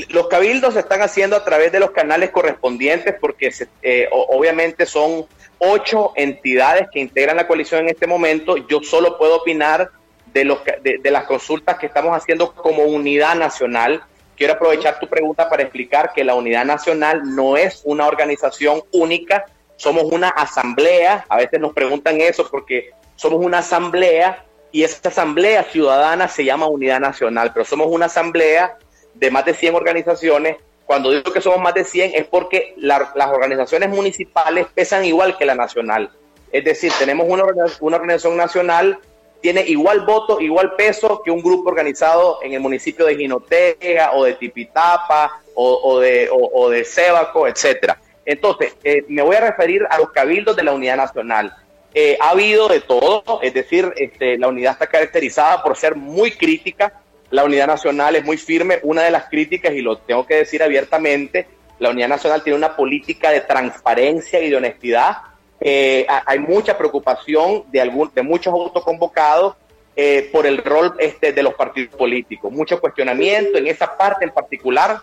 Los 0.10 0.28
cabildos 0.28 0.74
se 0.74 0.82
están 0.82 1.02
haciendo 1.02 1.36
a 1.36 1.44
través 1.44 1.72
de 1.72 1.80
los 1.80 1.92
canales 1.92 2.32
correspondientes 2.32 3.16
porque 3.20 3.52
eh, 3.82 4.08
obviamente 4.12 4.86
son 4.86 5.26
ocho 5.60 6.14
entidades 6.16 6.88
que 6.92 7.00
integran 7.00 7.38
la 7.38 7.48
coalición 7.48 7.82
en 7.82 7.90
este 7.90 8.08
momento. 8.08 8.58
Yo 8.68 8.82
solo 8.84 9.18
puedo 9.18 9.38
opinar 9.38 9.90
de, 10.34 10.46
los, 10.46 10.60
de, 10.82 11.12
las 11.12 11.24
consultas 11.24 11.78
que 11.78 11.88
estamos 11.88 12.16
haciendo 12.16 12.54
como 12.54 12.84
unidad 12.84 13.36
nacional. 13.36 14.04
Quiero 14.36 14.54
aprovechar 14.54 15.00
tu 15.00 15.08
pregunta 15.08 15.50
para 15.50 15.64
explicar 15.64 16.14
que 16.14 16.24
la 16.24 16.36
unidad 16.36 16.66
nacional 16.66 17.22
no 17.36 17.58
es 17.58 17.82
una 17.86 18.08
organización 18.08 18.84
única, 18.92 19.46
somos 19.78 20.04
una 20.04 20.30
asamblea. 20.30 21.26
A 21.30 21.38
veces 21.38 21.60
nos 21.60 21.74
preguntan 21.74 22.22
eso 22.22 22.48
porque 22.50 22.92
somos 23.16 23.44
una 23.44 23.60
asamblea 23.60 24.44
y 24.72 24.84
esa 24.84 25.10
asamblea 25.10 25.64
ciudadana 25.64 26.28
se 26.28 26.46
llama 26.46 26.68
unidad 26.68 27.00
nacional, 27.00 27.52
pero 27.54 27.66
somos 27.66 27.88
una 27.88 28.06
asamblea 28.06 28.78
de 29.20 29.32
más 29.32 29.46
de 29.46 29.54
100 29.54 29.76
organizaciones. 29.76 30.58
Cuando 30.86 31.12
digo 31.12 31.32
que 31.34 31.42
somos 31.42 31.60
más 31.60 31.74
de 31.74 31.84
100 31.84 32.12
es 32.16 32.26
porque 32.26 32.74
las 32.78 33.02
organizaciones 33.30 33.90
municipales 33.90 34.68
pesan 34.74 35.06
igual 35.06 35.38
que 35.38 35.46
la 35.46 35.56
nacional. 35.56 36.12
Es 36.52 36.64
decir, 36.64 36.92
tenemos 36.98 37.28
una, 37.30 37.44
una 37.82 37.98
organización 37.98 38.38
nacional, 38.38 39.00
tiene 39.42 39.62
igual 39.62 40.02
voto, 40.06 40.40
igual 40.40 40.76
peso 40.76 41.22
que 41.24 41.32
un 41.32 41.42
grupo 41.42 41.70
organizado 41.70 42.40
en 42.42 42.54
el 42.54 42.60
municipio 42.60 43.06
de 43.06 43.16
Jinotega 43.16 44.12
o 44.14 44.24
de 44.24 44.34
Tipitapa 44.34 45.42
o, 45.56 46.00
de, 46.00 46.30
o, 46.32 46.70
de 46.70 46.84
Sébaco, 46.84 47.48
etcétera. 47.48 48.00
Entonces, 48.26 48.76
eh, 48.84 49.04
me 49.08 49.22
voy 49.22 49.36
a 49.36 49.42
referir 49.42 49.88
a 49.90 49.98
los 49.98 50.12
cabildos 50.12 50.56
de 50.56 50.64
la 50.64 50.74
unidad 50.74 50.98
nacional. 50.98 51.56
Eh, 51.94 52.18
ha 52.22 52.30
habido 52.30 52.68
de 52.68 52.82
todo, 52.82 53.40
es 53.42 53.54
decir, 53.54 53.92
este, 53.96 54.38
la 54.38 54.50
unidad 54.50 54.74
está 54.74 54.88
caracterizada 54.88 55.64
por 55.64 55.76
ser 55.76 55.96
muy 55.96 56.32
crítica, 56.32 57.02
la 57.30 57.44
unidad 57.44 57.68
nacional 57.68 58.16
es 58.16 58.24
muy 58.24 58.38
firme. 58.38 58.80
Una 58.84 59.04
de 59.04 59.12
las 59.12 59.26
críticas, 59.30 59.74
y 59.74 59.82
lo 59.82 59.98
tengo 59.98 60.26
que 60.26 60.36
decir 60.36 60.64
abiertamente, 60.64 61.48
la 61.80 61.90
unidad 61.90 62.08
nacional 62.08 62.44
tiene 62.44 62.58
una 62.58 62.76
política 62.76 63.32
de 63.32 63.42
transparencia 63.42 64.42
y 64.42 64.50
de 64.50 64.56
honestidad. 64.56 65.18
Eh, 65.60 66.06
hay 66.26 66.40
mucha 66.40 66.78
preocupación 66.78 67.64
de, 67.72 67.82
algún, 67.82 68.12
de 68.14 68.22
muchos 68.22 68.54
autoconvocados 68.54 69.56
eh, 69.96 70.30
por 70.32 70.46
el 70.46 70.60
rol 70.60 70.94
este, 71.00 71.34
de 71.34 71.44
los 71.44 71.56
partidos 71.56 71.96
políticos. 71.96 72.52
Mucho 72.52 72.80
cuestionamiento 72.80 73.58
en 73.58 73.68
esa 73.68 73.98
parte 73.98 74.26
en 74.26 74.32
particular, 74.32 75.02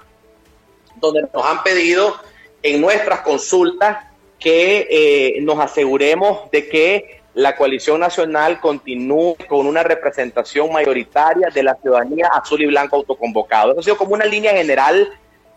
donde 0.97 1.23
nos 1.33 1.45
han 1.45 1.63
pedido 1.63 2.15
en 2.63 2.81
nuestras 2.81 3.21
consultas 3.21 4.07
que 4.39 4.87
eh, 4.91 5.41
nos 5.43 5.59
aseguremos 5.59 6.51
de 6.51 6.69
que 6.69 7.24
la 7.35 7.57
coalición 7.57 8.01
nacional 8.01 8.61
continúe 8.61 9.37
con 9.49 9.67
una 9.67 9.83
representación 9.83 10.73
mayoritaria 10.73 11.49
de 11.53 11.63
la 11.65 11.75
ciudadanía 11.75 12.29
azul 12.29 12.63
y 12.63 12.67
blanco 12.67 12.97
autoconvocado. 12.97 13.73
Eso 13.73 13.81
ha 13.81 13.83
sido 13.83 13.97
como 13.97 14.15
una 14.15 14.25
línea 14.25 14.53
general, 14.53 15.09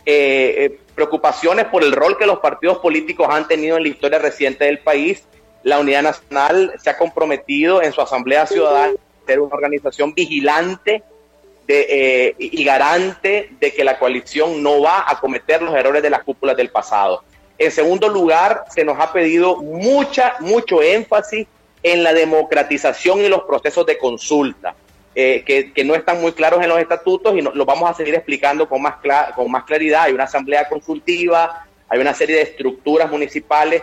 eh, 0.04 0.56
eh, 0.58 0.80
preocupaciones 0.96 1.66
por 1.66 1.84
el 1.84 1.92
rol 1.92 2.18
que 2.18 2.26
los 2.26 2.40
partidos 2.40 2.80
políticos 2.80 3.28
han 3.30 3.48
tenido 3.48 3.78
en 3.78 3.84
la 3.84 3.90
historia 3.90 4.18
reciente 4.18 4.66
del 4.66 4.80
país. 4.80 5.24
La 5.62 5.80
Unidad 5.80 6.02
Nacional 6.02 6.74
se 6.82 6.90
ha 6.90 6.98
comprometido 6.98 7.84
en 7.84 7.94
su 7.94 8.02
Asamblea 8.02 8.48
Ciudadana 8.48 8.94
a 8.94 9.28
ser 9.28 9.40
una 9.40 9.54
organización 9.54 10.16
vigilante 10.16 11.04
eh, 11.68 12.34
y 12.40 12.64
garante 12.64 13.52
de 13.60 13.74
que 13.74 13.84
la 13.84 14.00
coalición 14.00 14.64
no 14.64 14.82
va 14.82 15.04
a 15.08 15.20
cometer 15.20 15.62
los 15.62 15.76
errores 15.76 16.02
de 16.02 16.10
las 16.10 16.24
cúpulas 16.24 16.58
del 16.58 16.70
pasado. 16.70 17.24
En 17.60 17.72
segundo 17.72 18.08
lugar, 18.08 18.64
se 18.70 18.84
nos 18.84 19.00
ha 19.00 19.12
pedido 19.12 19.58
mucha, 19.58 20.36
mucho 20.40 20.82
énfasis 20.82 21.46
en 21.94 22.04
la 22.04 22.14
democratización 22.14 23.22
y 23.22 23.28
los 23.28 23.44
procesos 23.44 23.86
de 23.86 23.98
consulta, 23.98 24.76
eh, 25.16 25.44
que, 25.44 25.84
no 25.84 25.96
están 25.96 26.22
muy 26.22 26.32
claros 26.34 26.62
en 26.62 26.70
los 26.70 26.80
estatutos 26.80 27.36
y 27.36 27.42
lo 27.42 27.66
vamos 27.66 27.90
a 27.90 27.94
seguir 27.94 28.14
explicando 28.14 28.70
con 28.70 28.82
más, 28.82 28.96
con 29.36 29.50
más 29.50 29.64
claridad. 29.64 30.04
Hay 30.04 30.14
una 30.14 30.26
asamblea 30.26 30.68
consultiva, 30.70 31.66
hay 31.90 32.00
una 32.00 32.14
serie 32.14 32.36
de 32.36 32.44
estructuras 32.44 33.10
municipales 33.10 33.82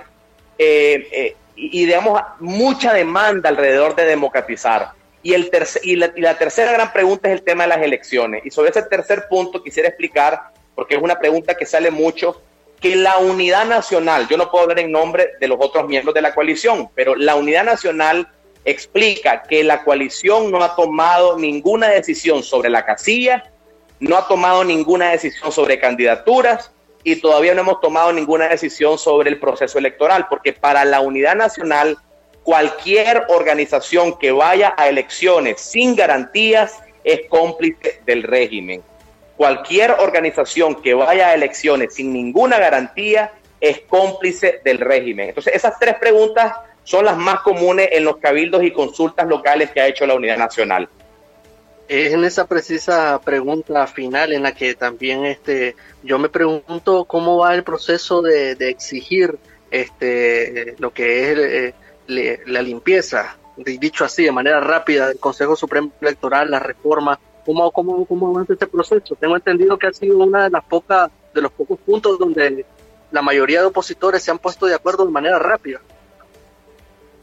eh, 0.59 1.09
eh, 1.11 1.37
y, 1.57 1.87
digamos, 1.87 2.21
mucha 2.39 2.93
demanda 2.93 3.49
alrededor 3.49 3.97
de 3.97 4.05
democratizar. 4.05 4.93
Y, 5.23 5.33
el 5.33 5.51
y 5.83 5.97
la 5.97 6.39
tercera 6.39 6.73
gran 6.73 6.93
pregunta 6.93 7.29
es 7.29 7.35
el 7.35 7.43
tema 7.43 7.65
de 7.65 7.71
las 7.71 7.83
elecciones. 7.83 8.45
Y 8.45 8.51
sobre 8.51 8.71
ese 8.71 8.83
tercer 8.83 9.25
punto 9.29 9.63
quisiera 9.63 9.89
explicar, 9.89 10.41
porque 10.75 10.97
es 10.97 11.03
una 11.03 11.19
pregunta 11.19 11.55
que 11.55 11.65
sale 11.65 11.91
mucho, 11.91 12.43
que 12.85 12.97
la 12.97 13.16
unidad 13.16 13.64
nacional, 13.64 14.28
yo 14.28 14.37
no 14.37 14.51
puedo 14.51 14.64
hablar 14.64 14.80
en 14.80 14.93
nombre 14.93 15.30
de 15.41 15.49
los 15.49 15.57
otros 15.59 15.89
miembros 15.89 16.14
de 16.14 16.20
la 16.20 16.35
coalición, 16.35 16.91
pero 16.95 17.16
la 17.16 17.35
unidad 17.35 17.64
nacional 17.64 18.28
explica 18.66 19.43
que 19.45 19.64
la 19.64 19.82
coalición 19.85 20.51
no 20.51 20.62
ha 20.62 20.76
tomado 20.76 21.39
ninguna 21.39 21.89
decisión 21.89 22.43
sobre 22.43 22.68
la 22.68 22.85
casilla, 22.85 23.51
no 24.01 24.18
ha 24.18 24.28
tomado 24.28 24.64
ninguna 24.64 25.12
decisión 25.12 25.51
sobre 25.51 25.78
candidaturas 25.78 26.72
y 27.03 27.16
todavía 27.16 27.55
no 27.55 27.62
hemos 27.62 27.80
tomado 27.80 28.12
ninguna 28.12 28.49
decisión 28.49 28.99
sobre 28.99 29.30
el 29.30 29.41
proceso 29.41 29.78
electoral, 29.78 30.26
porque 30.28 30.53
para 30.53 30.85
la 30.85 31.01
unidad 31.01 31.37
nacional, 31.37 31.97
cualquier 32.43 33.24
organización 33.28 34.18
que 34.18 34.30
vaya 34.30 34.74
a 34.76 34.91
elecciones 34.91 35.59
sin 35.59 35.97
garantías 35.97 36.82
es 37.03 37.20
cómplice 37.30 38.03
del 38.05 38.24
régimen. 38.24 38.82
Cualquier 39.37 39.93
organización 39.93 40.80
que 40.80 40.95
vaya 40.95 41.28
a 41.28 41.35
elecciones 41.35 41.95
sin 41.95 42.12
ninguna 42.12 42.59
garantía 42.59 43.32
es 43.61 43.80
cómplice 43.80 44.61
del 44.64 44.78
régimen. 44.78 45.30
Entonces, 45.30 45.55
esas 45.55 45.78
tres 45.78 45.97
preguntas 45.97 46.55
son 46.85 47.07
las 47.07 47.16
más 47.16 47.41
comunes 47.41 47.89
en 47.93 48.05
los 48.05 48.18
cabildos 48.18 48.62
y 48.62 48.70
consultas 48.70 49.26
locales 49.26 49.70
que 49.70 49.80
ha 49.80 49.89
hecho 49.89 50.07
la 50.07 50.14
Unidad 50.14 50.37
Nacional. 50.37 50.89
Es 51.89 52.12
en 52.12 52.24
esa 52.24 52.47
precisa 52.47 53.20
pregunta 53.22 53.87
final 53.87 54.32
en 54.32 54.43
la 54.43 54.55
que 54.55 54.74
también 54.74 55.24
este, 55.26 55.76
yo 56.03 56.18
me 56.18 56.28
pregunto 56.28 57.05
cómo 57.05 57.39
va 57.39 57.55
el 57.55 57.62
proceso 57.62 58.22
de, 58.22 58.53
exigir 58.53 59.37
este, 59.70 60.76
lo 60.78 60.93
que 60.93 61.32
es 61.32 61.74
eh, 62.09 62.43
la 62.47 62.62
limpieza, 62.62 63.37
dicho 63.57 64.05
así, 64.05 64.24
de 64.24 64.32
manera 64.32 64.61
rápida, 64.61 65.09
del 65.09 65.18
Consejo 65.18 65.57
Supremo 65.57 65.91
Electoral, 66.01 66.51
la 66.51 66.59
reforma 66.59 67.18
cómo, 67.45 67.70
cómo, 67.70 68.05
cómo 68.07 68.28
avanza 68.28 68.55
este 68.55 68.66
proceso. 68.66 69.16
Tengo 69.16 69.36
entendido 69.36 69.78
que 69.78 69.86
ha 69.86 69.92
sido 69.92 70.18
una 70.18 70.45
de 70.45 70.51
las 70.51 70.64
pocas, 70.64 71.11
de 71.32 71.42
los 71.42 71.53
pocos 71.53 71.78
puntos 71.78 72.18
donde 72.18 72.64
la 73.11 73.22
mayoría 73.22 73.61
de 73.61 73.66
opositores 73.66 74.22
se 74.22 74.30
han 74.30 74.38
puesto 74.38 74.66
de 74.66 74.74
acuerdo 74.74 75.05
de 75.07 75.12
manera 75.12 75.38
rápida. 75.38 75.80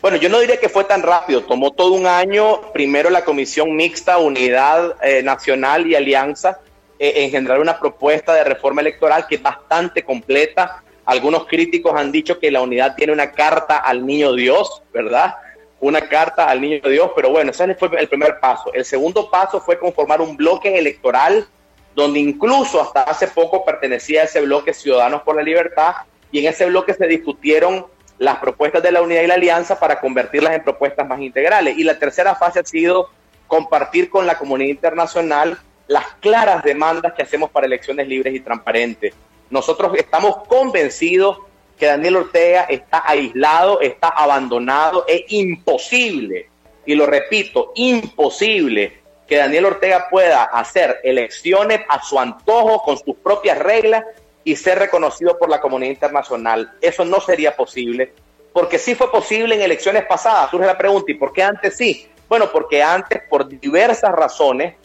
Bueno, 0.02 0.18
yo 0.18 0.30
no 0.30 0.40
diría 0.40 0.60
que 0.60 0.70
fue 0.70 0.84
tan 0.84 1.04
rápido, 1.04 1.44
tomó 1.44 1.72
todo 1.72 1.94
un 1.94 2.08
año, 2.08 2.72
primero 2.74 3.12
la 3.12 3.24
Comisión 3.24 3.76
Mixta, 3.76 4.18
Unidad 4.18 4.96
eh, 5.04 5.22
Nacional 5.22 5.86
y 5.86 5.94
Alianza, 5.94 6.60
eh, 6.98 7.24
engendrar 7.24 7.60
una 7.60 7.80
propuesta 7.80 8.34
de 8.34 8.44
reforma 8.44 8.82
electoral 8.82 9.28
que 9.28 9.36
es 9.36 9.44
bastante 9.44 10.04
completa. 10.04 10.84
Algunos 11.06 11.46
críticos 11.46 11.94
han 11.96 12.12
dicho 12.12 12.40
que 12.40 12.50
la 12.50 12.62
unidad 12.62 12.96
tiene 12.96 13.14
una 13.14 13.32
carta 13.32 13.78
al 13.78 14.06
niño 14.06 14.34
Dios, 14.34 14.82
¿verdad? 14.92 15.36
Una 15.82 16.08
carta 16.08 16.48
al 16.48 16.62
niño 16.62 16.80
de 16.82 16.92
Dios, 16.92 17.12
pero 17.16 17.32
bueno, 17.32 17.52
ese 17.52 17.76
fue 17.76 17.90
el 18.00 18.08
primer 18.08 18.40
paso. 18.40 18.72
El 18.74 18.86
segundo 18.86 19.30
paso 19.30 19.60
fue 19.60 19.80
conformar 19.80 20.22
un 20.22 20.38
bloque 20.38 20.78
electoral 20.78 21.48
donde 21.96 22.20
incluso 22.20 22.80
hasta 22.80 23.02
hace 23.02 23.28
poco 23.28 23.66
pertenecía 23.66 24.22
a 24.22 24.26
ese 24.26 24.42
bloque 24.42 24.74
Ciudadanos 24.74 25.24
por 25.24 25.36
la 25.36 25.42
Libertad 25.42 25.96
y 26.32 26.40
en 26.40 26.46
ese 26.46 26.68
bloque 26.68 26.94
se 26.94 27.08
discutieron 27.08 27.88
las 28.20 28.38
propuestas 28.38 28.84
de 28.84 28.92
la 28.92 29.02
unidad 29.02 29.24
y 29.24 29.28
la 29.28 29.34
alianza 29.34 29.80
para 29.80 30.00
convertirlas 30.00 30.54
en 30.54 30.64
propuestas 30.64 31.08
más 31.08 31.20
integrales. 31.20 31.78
Y 31.78 31.84
la 31.84 31.98
tercera 31.98 32.36
fase 32.36 32.60
ha 32.60 32.64
sido 32.64 33.10
compartir 33.48 34.10
con 34.10 34.28
la 34.28 34.38
comunidad 34.38 34.70
internacional 34.70 35.58
las 35.88 36.06
claras 36.20 36.64
demandas 36.64 37.14
que 37.14 37.24
hacemos 37.24 37.50
para 37.50 37.66
elecciones 37.66 38.08
libres 38.08 38.36
y 38.36 38.40
transparentes. 38.40 39.16
Nosotros 39.50 39.92
estamos 39.98 40.48
convencidos 40.48 41.40
que 41.82 41.88
Daniel 41.88 42.18
Ortega 42.18 42.68
está 42.70 43.02
aislado, 43.04 43.82
está 43.82 44.10
abandonado. 44.10 45.04
Es 45.08 45.24
imposible, 45.30 46.48
y 46.86 46.94
lo 46.94 47.08
repito, 47.08 47.72
imposible 47.74 49.02
que 49.28 49.38
Daniel 49.38 49.66
Ortega 49.66 50.06
pueda 50.08 50.44
hacer 50.44 51.00
elecciones 51.04 51.82
a 51.90 52.00
su 52.04 52.20
antojo 52.20 52.84
con 52.84 53.00
sus 53.00 53.16
propias 53.16 53.58
reglas 53.58 54.06
y 54.44 54.56
ser 54.58 54.78
reconocido 54.78 55.40
por 55.40 55.50
la 55.50 55.60
comunidad 55.60 55.90
internacional. 55.90 56.72
Eso 56.82 57.04
no 57.04 57.20
sería 57.20 57.56
posible, 57.56 58.14
porque 58.54 58.78
sí 58.78 58.94
fue 58.94 59.12
posible 59.12 59.56
en 59.56 59.62
elecciones 59.62 60.06
pasadas. 60.06 60.52
Surge 60.52 60.68
la 60.68 60.78
pregunta, 60.78 61.12
¿y 61.12 61.16
por 61.16 61.34
qué 61.34 61.42
antes 61.42 61.78
sí? 61.78 62.08
Bueno, 62.30 62.52
porque 62.52 62.84
antes, 62.84 63.24
por 63.28 63.48
diversas 63.48 64.12
razones, 64.12 64.76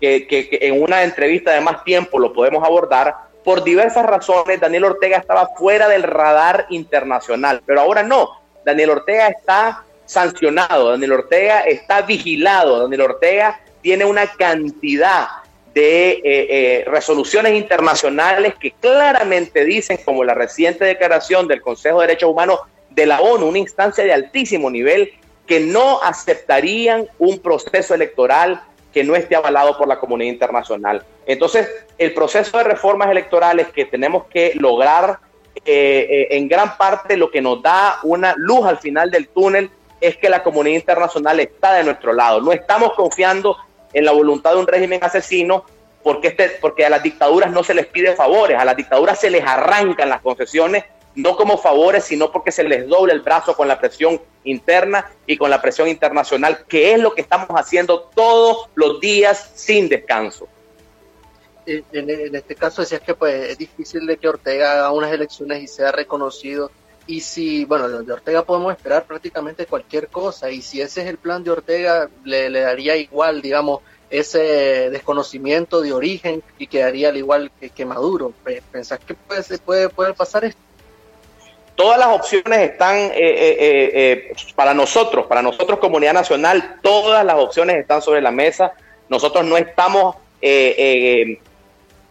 que, 0.00 0.26
que 0.26 0.58
en 0.60 0.82
una 0.82 1.04
entrevista 1.04 1.52
de 1.52 1.60
más 1.60 1.84
tiempo 1.84 2.18
lo 2.18 2.32
podemos 2.32 2.64
abordar, 2.64 3.30
por 3.44 3.64
diversas 3.64 4.06
razones, 4.06 4.60
Daniel 4.60 4.84
Ortega 4.84 5.18
estaba 5.18 5.48
fuera 5.56 5.88
del 5.88 6.02
radar 6.02 6.66
internacional, 6.70 7.62
pero 7.66 7.80
ahora 7.80 8.02
no. 8.02 8.30
Daniel 8.64 8.90
Ortega 8.90 9.28
está 9.28 9.84
sancionado, 10.06 10.90
Daniel 10.90 11.12
Ortega 11.12 11.60
está 11.62 12.02
vigilado, 12.02 12.82
Daniel 12.82 13.02
Ortega 13.02 13.60
tiene 13.80 14.04
una 14.04 14.26
cantidad 14.26 15.26
de 15.74 16.10
eh, 16.10 16.22
eh, 16.24 16.84
resoluciones 16.86 17.54
internacionales 17.54 18.54
que 18.60 18.72
claramente 18.72 19.64
dicen, 19.64 19.98
como 20.04 20.22
la 20.22 20.34
reciente 20.34 20.84
declaración 20.84 21.48
del 21.48 21.62
Consejo 21.62 22.00
de 22.00 22.08
Derechos 22.08 22.30
Humanos 22.30 22.60
de 22.90 23.06
la 23.06 23.20
ONU, 23.20 23.46
una 23.46 23.58
instancia 23.58 24.04
de 24.04 24.12
altísimo 24.12 24.70
nivel, 24.70 25.12
que 25.46 25.60
no 25.60 26.02
aceptarían 26.02 27.08
un 27.18 27.38
proceso 27.38 27.94
electoral 27.94 28.62
que 28.92 29.04
no 29.04 29.16
esté 29.16 29.36
avalado 29.36 29.76
por 29.76 29.88
la 29.88 29.98
comunidad 29.98 30.32
internacional. 30.32 31.04
Entonces, 31.26 31.68
el 31.98 32.12
proceso 32.12 32.58
de 32.58 32.64
reformas 32.64 33.10
electorales 33.10 33.68
que 33.68 33.84
tenemos 33.84 34.26
que 34.26 34.52
lograr, 34.54 35.18
eh, 35.64 36.28
en 36.30 36.48
gran 36.48 36.76
parte 36.76 37.16
lo 37.16 37.30
que 37.30 37.40
nos 37.40 37.62
da 37.62 37.98
una 38.02 38.34
luz 38.36 38.66
al 38.66 38.78
final 38.78 39.10
del 39.10 39.28
túnel 39.28 39.70
es 40.00 40.16
que 40.16 40.28
la 40.28 40.42
comunidad 40.42 40.76
internacional 40.76 41.38
está 41.40 41.74
de 41.74 41.84
nuestro 41.84 42.12
lado. 42.12 42.40
No 42.40 42.52
estamos 42.52 42.92
confiando 42.94 43.56
en 43.92 44.04
la 44.04 44.12
voluntad 44.12 44.52
de 44.52 44.58
un 44.58 44.66
régimen 44.66 45.02
asesino, 45.02 45.64
porque, 46.02 46.28
este, 46.28 46.50
porque 46.60 46.84
a 46.84 46.90
las 46.90 47.02
dictaduras 47.02 47.50
no 47.52 47.62
se 47.62 47.74
les 47.74 47.86
pide 47.86 48.16
favores, 48.16 48.58
a 48.58 48.64
las 48.64 48.76
dictaduras 48.76 49.20
se 49.20 49.30
les 49.30 49.44
arrancan 49.44 50.08
las 50.08 50.20
concesiones, 50.20 50.84
no 51.14 51.36
como 51.36 51.58
favores, 51.58 52.04
sino 52.04 52.32
porque 52.32 52.52
se 52.52 52.64
les 52.64 52.88
doble 52.88 53.12
el 53.12 53.20
brazo 53.20 53.54
con 53.54 53.68
la 53.68 53.78
presión 53.78 54.20
interna 54.44 55.10
y 55.26 55.36
con 55.36 55.50
la 55.50 55.60
presión 55.60 55.88
internacional, 55.88 56.64
que 56.66 56.92
es 56.92 57.00
lo 57.00 57.14
que 57.14 57.20
estamos 57.20 57.48
haciendo 57.50 58.10
todos 58.14 58.68
los 58.74 59.00
días 59.00 59.52
sin 59.54 59.88
descanso. 59.88 60.48
En, 61.64 62.34
este 62.34 62.56
caso 62.56 62.82
decías 62.82 63.02
que 63.02 63.14
pues, 63.14 63.50
es 63.50 63.58
difícil 63.58 64.04
de 64.06 64.16
que 64.16 64.28
Ortega 64.28 64.72
haga 64.72 64.90
unas 64.90 65.12
elecciones 65.12 65.62
y 65.62 65.68
sea 65.68 65.92
reconocido 65.92 66.72
y 67.06 67.20
si, 67.20 67.64
bueno, 67.64 67.88
de 67.88 68.12
Ortega 68.12 68.44
podemos 68.44 68.72
esperar 68.72 69.04
prácticamente 69.04 69.66
cualquier 69.66 70.08
cosa, 70.08 70.50
y 70.50 70.62
si 70.62 70.80
ese 70.80 71.02
es 71.02 71.08
el 71.08 71.18
plan 71.18 71.42
de 71.42 71.50
Ortega, 71.50 72.08
le, 72.24 72.50
daría 72.50 72.96
igual, 72.96 73.42
digamos, 73.42 73.80
ese 74.08 74.90
desconocimiento 74.90 75.80
de 75.80 75.92
origen 75.92 76.42
y 76.58 76.66
quedaría 76.66 77.08
al 77.08 77.16
igual 77.16 77.50
que, 77.74 77.84
Maduro. 77.84 78.32
¿Pensás 78.70 79.00
que 79.00 79.14
puede, 79.14 79.42
puede, 79.58 79.88
puede 79.88 80.12
pasar 80.12 80.44
esto? 80.44 80.60
Todas 81.82 81.98
las 81.98 82.10
opciones 82.10 82.60
están 82.60 82.96
eh, 82.96 83.10
eh, 83.16 83.56
eh, 83.58 84.32
para 84.54 84.72
nosotros, 84.72 85.26
para 85.26 85.42
nosotros 85.42 85.80
comunidad 85.80 86.12
nacional, 86.12 86.76
todas 86.80 87.24
las 87.24 87.34
opciones 87.34 87.74
están 87.74 88.00
sobre 88.00 88.20
la 88.20 88.30
mesa. 88.30 88.74
Nosotros 89.08 89.44
no 89.44 89.56
estamos 89.56 90.14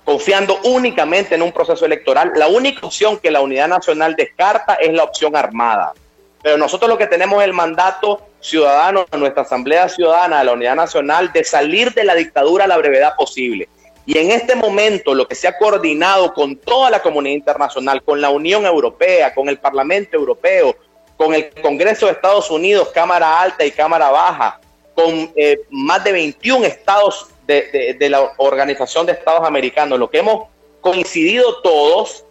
confiando 0.03 0.59
únicamente 0.65 1.36
en 1.36 1.41
un 1.41 1.53
proceso 1.53 1.86
electoral. 1.86 2.34
La 2.36 2.49
única 2.49 2.86
opción 2.86 3.17
que 3.17 3.32
la 3.32 3.39
Unidad 3.39 3.69
Nacional 3.69 4.17
descarta 4.17 4.74
es 4.74 4.91
la 4.91 5.05
opción 5.05 5.38
armada. 5.38 5.93
Pero 6.43 6.57
nosotros 6.57 6.89
lo 6.89 6.97
que 6.97 7.07
tenemos 7.07 7.39
es 7.39 7.45
el 7.45 7.53
mandato 7.53 8.28
ciudadano, 8.41 9.05
nuestra 9.17 9.43
Asamblea 9.43 9.88
Ciudadana 9.88 10.39
de 10.39 10.43
la 10.43 10.51
Unidad 10.51 10.76
Nacional, 10.76 11.32
de 11.32 11.45
salir 11.45 11.93
de 11.93 12.03
la 12.03 12.15
dictadura 12.15 12.65
a 12.65 12.67
la 12.67 12.78
brevedad 12.78 13.15
posible. 13.15 13.69
Y 14.06 14.18
en 14.18 14.32
este 14.32 14.56
momento 14.56 15.14
lo 15.14 15.28
que 15.28 15.36
se 15.36 15.47
ha 15.47 15.58
coordinado 15.58 16.34
con 16.34 16.56
toda 16.56 16.89
la 16.89 17.02
comunidad 17.02 17.36
internacional, 17.36 18.02
con 18.04 18.20
la 18.20 18.30
Unión 18.30 18.66
Europea, 18.66 19.34
con 19.34 19.47
el 19.47 19.60
Parlamento 19.60 20.18
Europeo, 20.18 20.76
con 21.18 21.36
el 21.36 21.52
Congreso 21.62 22.08
de 22.08 22.14
Estados 22.14 22.49
Unidos, 22.49 22.89
Cámara 22.93 23.39
Alta 23.41 23.64
y 23.64 23.72
Cámara 23.72 24.10
Baja, 24.10 24.60
con 24.95 25.32
eh, 25.36 25.62
más 25.70 26.04
de 26.04 26.12
21 26.14 26.66
estados 26.66 27.28
de, 27.45 28.08
la 28.10 28.34
Organización 28.38 29.06
de 29.06 29.14
Estados 29.14 29.45
Americanos, 29.45 29.99
lo 29.99 30.10
que 30.10 30.20
hemos 30.20 30.47
coincidido 30.80 31.62
todos 31.62 32.26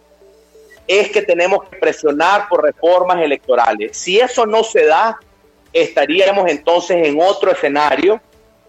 es 0.87 1.11
que 1.11 1.21
tenemos 1.21 1.69
que 1.69 1.77
presionar 1.77 2.49
por 2.49 2.63
reformas 2.63 3.21
electorales. 3.21 3.95
Si 3.95 4.19
eso 4.19 4.45
no 4.45 4.63
se 4.63 4.85
da, 4.85 5.17
estaríamos 5.71 6.49
entonces 6.49 7.07
en 7.07 7.21
otro 7.21 7.51
escenario 7.51 8.19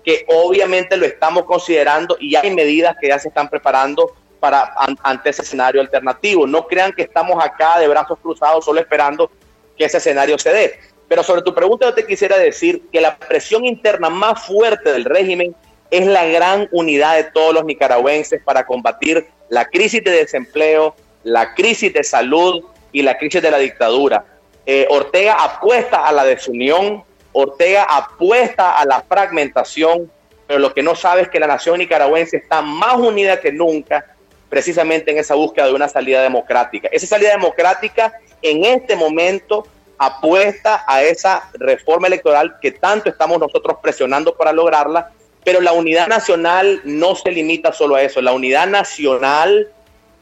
que 0.04 0.24
obviamente 0.28 0.96
lo 0.96 1.06
estamos 1.06 1.44
considerando 1.44 2.16
y 2.18 2.34
hay 2.36 2.54
medidas 2.54 2.96
que 3.00 3.08
ya 3.08 3.18
se 3.18 3.28
están 3.28 3.48
preparando 3.48 4.12
para 4.40 4.74
ante 5.02 5.30
ese 5.30 5.42
escenario 5.42 5.80
alternativo. 5.80 6.46
No 6.46 6.66
crean 6.66 6.92
que 6.92 7.02
estamos 7.02 7.42
acá 7.42 7.78
de 7.78 7.86
brazos 7.86 8.18
cruzados 8.20 8.64
solo 8.64 8.80
esperando 8.80 9.30
que 9.76 9.84
ese 9.84 9.98
escenario 9.98 10.38
se 10.38 10.52
dé. 10.52 10.80
Pero 11.08 11.22
sobre 11.22 11.42
tu 11.42 11.54
pregunta 11.54 11.86
yo 11.86 11.94
te 11.94 12.06
quisiera 12.06 12.38
decir 12.38 12.82
que 12.90 13.00
la 13.00 13.16
presión 13.16 13.64
interna 13.64 14.10
más 14.10 14.44
fuerte 14.44 14.92
del 14.92 15.04
régimen 15.04 15.54
es 15.90 16.06
la 16.06 16.24
gran 16.24 16.68
unidad 16.72 17.16
de 17.16 17.24
todos 17.24 17.54
los 17.54 17.64
nicaragüenses 17.64 18.42
para 18.42 18.66
combatir 18.66 19.26
la 19.50 19.66
crisis 19.66 20.02
de 20.02 20.10
desempleo, 20.10 20.96
la 21.22 21.54
crisis 21.54 21.92
de 21.92 22.02
salud 22.02 22.64
y 22.90 23.02
la 23.02 23.18
crisis 23.18 23.42
de 23.42 23.50
la 23.50 23.58
dictadura. 23.58 24.24
Eh, 24.64 24.86
Ortega 24.90 25.34
apuesta 25.34 26.06
a 26.06 26.12
la 26.12 26.24
desunión, 26.24 27.04
Ortega 27.32 27.84
apuesta 27.84 28.78
a 28.78 28.84
la 28.84 29.02
fragmentación, 29.02 30.10
pero 30.46 30.58
lo 30.58 30.74
que 30.74 30.82
no 30.82 30.94
sabe 30.94 31.22
es 31.22 31.28
que 31.28 31.40
la 31.40 31.46
nación 31.46 31.78
nicaragüense 31.78 32.36
está 32.36 32.62
más 32.62 32.96
unida 32.96 33.40
que 33.40 33.52
nunca 33.52 34.06
precisamente 34.48 35.10
en 35.10 35.18
esa 35.18 35.34
búsqueda 35.34 35.66
de 35.66 35.72
una 35.72 35.88
salida 35.88 36.22
democrática. 36.22 36.88
Esa 36.92 37.06
salida 37.06 37.30
democrática 37.30 38.12
en 38.42 38.64
este 38.64 38.96
momento 38.96 39.66
apuesta 39.96 40.84
a 40.86 41.02
esa 41.02 41.48
reforma 41.54 42.06
electoral 42.06 42.56
que 42.60 42.72
tanto 42.72 43.08
estamos 43.08 43.38
nosotros 43.38 43.78
presionando 43.80 44.34
para 44.36 44.52
lograrla 44.52 45.12
pero 45.44 45.60
la 45.60 45.72
unidad 45.72 46.08
nacional 46.08 46.80
no 46.84 47.14
se 47.14 47.30
limita 47.30 47.72
solo 47.72 47.96
a 47.96 48.02
eso. 48.02 48.20
La 48.20 48.32
unidad 48.32 48.68
nacional, 48.68 49.68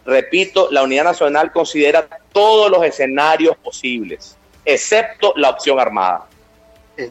repito, 0.06 0.68
la 0.70 0.82
unidad 0.82 1.04
nacional 1.04 1.52
considera 1.52 2.06
todos 2.32 2.70
los 2.70 2.84
escenarios 2.84 3.56
posibles, 3.58 4.36
excepto 4.64 5.32
la 5.36 5.50
opción 5.50 5.78
armada. 5.78 6.26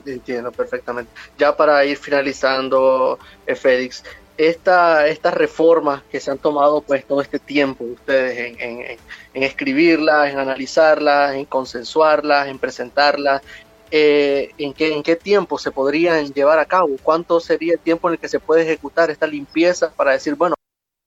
Entiendo 0.05 0.51
perfectamente. 0.51 1.11
Ya 1.37 1.55
para 1.55 1.83
ir 1.85 1.97
finalizando, 1.97 3.19
eh, 3.45 3.55
Félix, 3.55 4.03
esta, 4.37 5.07
estas 5.07 5.33
reformas 5.33 6.03
que 6.09 6.19
se 6.19 6.31
han 6.31 6.37
tomado 6.37 6.81
pues 6.81 7.05
todo 7.05 7.21
este 7.21 7.39
tiempo 7.39 7.83
ustedes 7.83 8.55
en, 8.59 8.97
en 9.33 9.43
escribirlas, 9.43 10.31
en 10.31 10.39
analizarlas, 10.39 11.35
en 11.35 11.45
consensuarlas, 11.45 12.47
en 12.47 12.57
presentarlas, 12.57 13.41
eh, 13.91 14.51
¿en, 14.59 14.73
qué, 14.73 14.93
en 14.93 15.01
qué 15.01 15.15
tiempo 15.15 15.57
se 15.57 15.71
podrían 15.71 16.31
llevar 16.31 16.59
a 16.59 16.65
cabo, 16.65 16.95
cuánto 17.01 17.39
sería 17.39 17.73
el 17.73 17.79
tiempo 17.79 18.07
en 18.07 18.13
el 18.13 18.19
que 18.19 18.29
se 18.29 18.39
puede 18.39 18.61
ejecutar 18.61 19.09
esta 19.09 19.25
limpieza 19.25 19.91
para 19.91 20.11
decir, 20.11 20.35
bueno, 20.35 20.55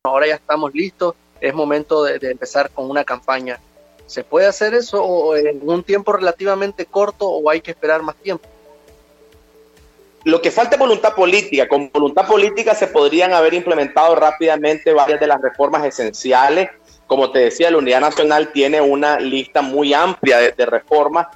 ahora 0.04 0.26
ya 0.26 0.34
estamos 0.34 0.74
listos, 0.74 1.14
es 1.40 1.54
momento 1.54 2.02
de, 2.02 2.18
empezar 2.30 2.70
con 2.70 2.90
una 2.90 3.04
campaña. 3.04 3.60
¿Se 4.06 4.24
puede 4.24 4.46
hacer 4.46 4.74
eso 4.74 5.36
en 5.36 5.60
un 5.68 5.84
tiempo 5.84 6.12
relativamente 6.12 6.86
corto 6.86 7.28
o 7.28 7.48
hay 7.48 7.60
que 7.60 7.70
esperar 7.70 8.02
más 8.02 8.16
tiempo? 8.16 8.48
Lo 10.24 10.40
que 10.40 10.50
falta 10.50 10.76
es 10.76 10.78
voluntad 10.78 11.14
política. 11.14 11.68
Con 11.68 11.90
voluntad 11.92 12.26
política 12.26 12.74
se 12.74 12.86
podrían 12.86 13.32
haber 13.32 13.54
implementado 13.54 14.14
rápidamente 14.14 14.92
varias 14.92 15.20
de 15.20 15.26
las 15.26 15.40
reformas 15.40 15.84
esenciales. 15.84 16.70
Como 17.06 17.30
te 17.30 17.40
decía, 17.40 17.70
la 17.70 17.78
Unidad 17.78 18.00
Nacional 18.00 18.52
tiene 18.52 18.80
una 18.80 19.18
lista 19.18 19.62
muy 19.62 19.92
amplia 19.92 20.38
de 20.38 20.66
reformas 20.66 21.26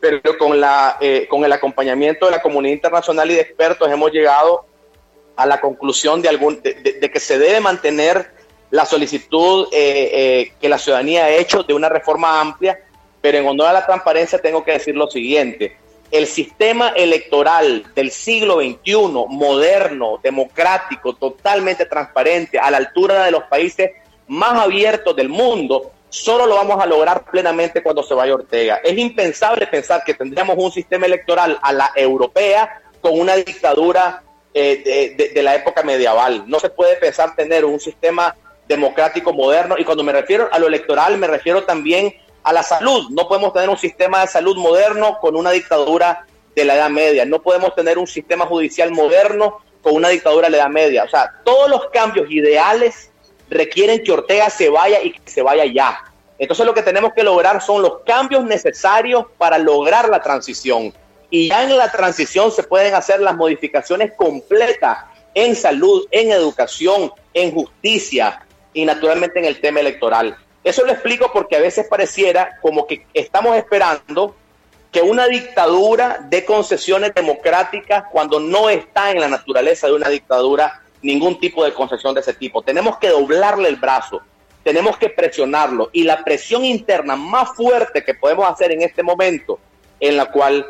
pero 0.00 0.20
eh, 1.00 1.26
con 1.28 1.44
el 1.44 1.52
acompañamiento 1.52 2.26
de 2.26 2.32
la 2.32 2.42
comunidad 2.42 2.74
internacional 2.74 3.30
y 3.30 3.34
de 3.34 3.40
expertos 3.40 3.90
hemos 3.90 4.12
llegado 4.12 4.66
a 5.36 5.46
la 5.46 5.60
conclusión 5.60 6.22
de, 6.22 7.10
que 7.12 7.20
se 7.20 7.38
debe 7.38 7.60
mantener 7.60 8.30
la 8.70 8.84
solicitud 8.84 9.68
eh, 9.72 10.10
eh, 10.12 10.52
que 10.60 10.68
la 10.68 10.78
ciudadanía 10.78 11.24
ha 11.24 11.30
hecho 11.30 11.62
de 11.62 11.74
una 11.74 11.88
reforma 11.88 12.40
amplia, 12.40 12.78
pero 13.20 13.38
en 13.38 13.46
honor 13.46 13.68
a 13.68 13.72
la 13.72 13.86
transparencia 13.86 14.38
tengo 14.38 14.64
que 14.64 14.72
decir 14.72 14.96
lo 14.96 15.08
siguiente. 15.08 15.76
El 16.16 16.26
sistema 16.26 16.94
electoral 16.96 17.84
del 17.94 18.10
siglo 18.10 18.60
XXI, 18.60 19.26
moderno, 19.28 20.18
democrático, 20.22 21.14
totalmente 21.14 21.84
transparente, 21.84 22.58
a 22.58 22.70
la 22.70 22.78
altura 22.78 23.26
de 23.26 23.30
los 23.30 23.42
países 23.44 23.90
más 24.26 24.58
abiertos 24.58 25.14
del 25.14 25.28
mundo, 25.28 25.92
solo 26.08 26.46
lo 26.46 26.54
vamos 26.54 26.82
a 26.82 26.86
lograr 26.86 27.26
plenamente 27.30 27.82
cuando 27.82 28.02
se 28.02 28.14
vaya 28.14 28.32
Ortega. 28.32 28.80
Es 28.82 28.96
impensable 28.96 29.66
pensar 29.66 30.04
que 30.04 30.14
tendríamos 30.14 30.56
un 30.58 30.72
sistema 30.72 31.04
electoral 31.04 31.58
a 31.60 31.70
la 31.74 31.90
europea 31.94 32.80
con 33.02 33.20
una 33.20 33.36
dictadura 33.36 34.22
eh, 34.54 35.14
de, 35.34 35.42
la 35.42 35.54
época 35.54 35.82
medieval. 35.82 36.44
No 36.46 36.58
se 36.60 36.70
puede 36.70 36.96
pensar 36.96 37.36
tener 37.36 37.66
un 37.66 37.78
sistema 37.78 38.34
democrático 38.66 39.34
moderno 39.34 39.76
y 39.78 39.84
cuando 39.84 40.02
me 40.02 40.12
refiero 40.12 40.48
a 40.50 40.58
lo 40.58 40.68
electoral 40.68 41.18
me 41.18 41.26
refiero 41.26 41.64
también 41.64 42.14
a 42.46 42.52
la 42.52 42.62
salud. 42.62 43.10
No 43.10 43.26
podemos 43.26 43.52
tener 43.52 43.68
un 43.68 43.76
sistema 43.76 44.20
de 44.20 44.28
salud 44.28 44.56
moderno 44.56 45.18
con 45.20 45.34
una 45.34 45.50
dictadura 45.50 46.24
de 46.54 46.64
la 46.64 46.76
Edad 46.76 46.90
Media. 46.90 47.24
No 47.24 47.42
podemos 47.42 47.74
tener 47.74 47.98
un 47.98 48.06
sistema 48.06 48.46
judicial 48.46 48.92
moderno 48.92 49.58
con 49.82 49.96
una 49.96 50.10
dictadura 50.10 50.46
de 50.46 50.52
la 50.52 50.58
Edad 50.58 50.70
Media. 50.70 51.02
O 51.02 51.08
sea, 51.08 51.34
todos 51.44 51.68
los 51.68 51.86
cambios 51.90 52.30
ideales 52.30 53.10
requieren 53.50 54.04
que 54.04 54.12
Ortega 54.12 54.48
se 54.48 54.68
vaya 54.68 55.02
y 55.02 55.10
que 55.10 55.28
se 55.28 55.42
vaya 55.42 55.64
ya. 55.64 56.04
Entonces 56.38 56.64
lo 56.64 56.72
que 56.72 56.82
tenemos 56.82 57.14
que 57.14 57.24
lograr 57.24 57.60
son 57.60 57.82
los 57.82 57.98
cambios 58.06 58.44
necesarios 58.44 59.24
para 59.38 59.58
lograr 59.58 60.08
la 60.08 60.22
transición. 60.22 60.94
Y 61.30 61.48
ya 61.48 61.64
en 61.64 61.76
la 61.76 61.90
transición 61.90 62.52
se 62.52 62.62
pueden 62.62 62.94
hacer 62.94 63.18
las 63.18 63.34
modificaciones 63.34 64.12
completas 64.16 64.98
en 65.34 65.56
salud, 65.56 66.06
en 66.12 66.30
educación, 66.30 67.10
en 67.34 67.50
justicia, 67.50 68.46
y 68.72 68.84
naturalmente 68.84 69.38
en 69.38 69.46
el 69.46 69.58
tema 69.60 69.80
electoral. 69.80 70.36
Eso 70.66 70.84
lo 70.84 70.90
explico 70.90 71.30
porque 71.32 71.54
a 71.54 71.60
veces 71.60 71.86
pareciera 71.88 72.58
como 72.60 72.88
que 72.88 73.06
estamos 73.14 73.56
esperando 73.56 74.34
que 74.90 75.00
una 75.00 75.28
dictadura 75.28 76.26
dé 76.28 76.44
concesiones 76.44 77.14
democráticas 77.14 78.06
cuando 78.10 78.40
no 78.40 78.68
está 78.68 79.12
en 79.12 79.20
la 79.20 79.28
naturaleza 79.28 79.86
de 79.86 79.92
una 79.92 80.08
dictadura 80.08 80.82
ningún 81.02 81.38
tipo 81.38 81.64
de 81.64 81.72
concesión 81.72 82.14
de 82.14 82.20
ese 82.20 82.34
tipo. 82.34 82.62
Tenemos 82.62 82.98
que 82.98 83.10
doblarle 83.10 83.68
el 83.68 83.76
brazo, 83.76 84.22
tenemos 84.64 84.96
que 84.96 85.08
presionarlo 85.08 85.88
y 85.92 86.02
la 86.02 86.24
presión 86.24 86.64
interna 86.64 87.14
más 87.14 87.50
fuerte 87.54 88.02
que 88.02 88.14
podemos 88.14 88.50
hacer 88.50 88.72
en 88.72 88.82
este 88.82 89.04
momento, 89.04 89.60
en 90.00 90.16
la 90.16 90.32
cual 90.32 90.66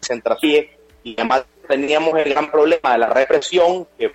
se 0.00 0.20
y 1.04 1.14
además 1.14 1.44
teníamos 1.68 2.18
el 2.18 2.28
gran 2.28 2.50
problema 2.50 2.90
de 2.90 2.98
la 2.98 3.06
represión 3.06 3.86
que 3.96 4.10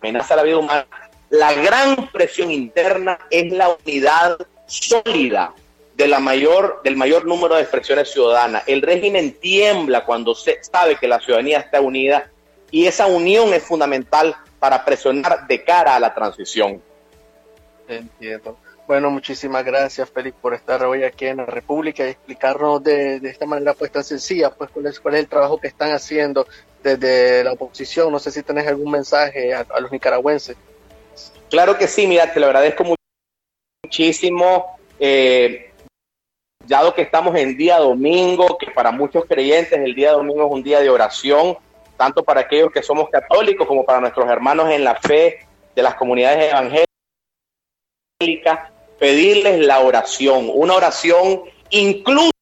amenaza 0.00 0.34
la 0.34 0.44
vida 0.44 0.56
humana, 0.56 0.86
la 1.30 1.52
gran 1.52 2.08
presión 2.08 2.50
interna 2.50 3.18
es 3.30 3.52
la 3.52 3.76
unidad 3.84 4.38
sólida 4.66 5.52
de 5.96 6.08
la 6.08 6.20
mayor, 6.20 6.80
del 6.84 6.96
mayor 6.96 7.24
número 7.26 7.54
de 7.54 7.62
expresiones 7.62 8.10
ciudadanas. 8.10 8.64
El 8.66 8.82
régimen 8.82 9.32
tiembla 9.40 10.04
cuando 10.04 10.34
se 10.34 10.62
sabe 10.62 10.96
que 10.96 11.08
la 11.08 11.20
ciudadanía 11.20 11.58
está 11.58 11.80
unida 11.80 12.30
y 12.70 12.86
esa 12.86 13.06
unión 13.06 13.52
es 13.54 13.62
fundamental 13.62 14.36
para 14.58 14.84
presionar 14.84 15.46
de 15.46 15.64
cara 15.64 15.96
a 15.96 16.00
la 16.00 16.14
transición. 16.14 16.82
Entiendo. 17.88 18.58
Bueno, 18.86 19.10
muchísimas 19.10 19.64
gracias, 19.64 20.08
Félix, 20.10 20.36
por 20.40 20.54
estar 20.54 20.84
hoy 20.84 21.02
aquí 21.02 21.26
en 21.26 21.38
la 21.38 21.46
República 21.46 22.06
y 22.06 22.10
explicarnos 22.10 22.84
de, 22.84 23.16
esta 23.16 23.44
manera 23.44 23.74
pues 23.74 23.90
tan 23.90 24.04
sencilla, 24.04 24.50
pues 24.50 24.70
cuál 24.70 24.86
es, 24.86 25.00
cuál 25.00 25.14
es 25.14 25.20
el 25.20 25.28
trabajo 25.28 25.58
que 25.58 25.66
están 25.66 25.90
haciendo 25.90 26.46
desde 26.84 27.42
la 27.42 27.52
oposición. 27.52 28.12
No 28.12 28.20
sé 28.20 28.30
si 28.30 28.44
tenés 28.44 28.68
algún 28.68 28.92
mensaje 28.92 29.52
a, 29.52 29.66
los 29.80 29.90
nicaragüenses. 29.90 30.56
Claro 31.50 31.78
que 31.78 31.86
sí, 31.86 32.06
mira, 32.06 32.32
te 32.32 32.40
lo 32.40 32.46
agradezco 32.46 32.84
muchísimo. 33.84 34.78
Eh, 34.98 35.72
dado 36.66 36.94
que 36.94 37.02
estamos 37.02 37.36
en 37.36 37.56
día 37.56 37.78
domingo, 37.78 38.58
que 38.58 38.70
para 38.70 38.90
muchos 38.90 39.24
creyentes 39.26 39.78
el 39.78 39.94
día 39.94 40.12
domingo 40.12 40.46
es 40.46 40.52
un 40.52 40.62
día 40.62 40.80
de 40.80 40.90
oración, 40.90 41.56
tanto 41.96 42.24
para 42.24 42.40
aquellos 42.42 42.72
que 42.72 42.82
somos 42.82 43.08
católicos 43.10 43.66
como 43.66 43.84
para 43.84 44.00
nuestros 44.00 44.28
hermanos 44.28 44.70
en 44.70 44.84
la 44.84 44.96
fe 44.96 45.46
de 45.74 45.82
las 45.82 45.94
comunidades 45.94 46.52
evangélicas, 48.18 48.72
pedirles 48.98 49.60
la 49.60 49.80
oración, 49.80 50.50
una 50.52 50.74
oración 50.74 51.42
incluso 51.70 52.32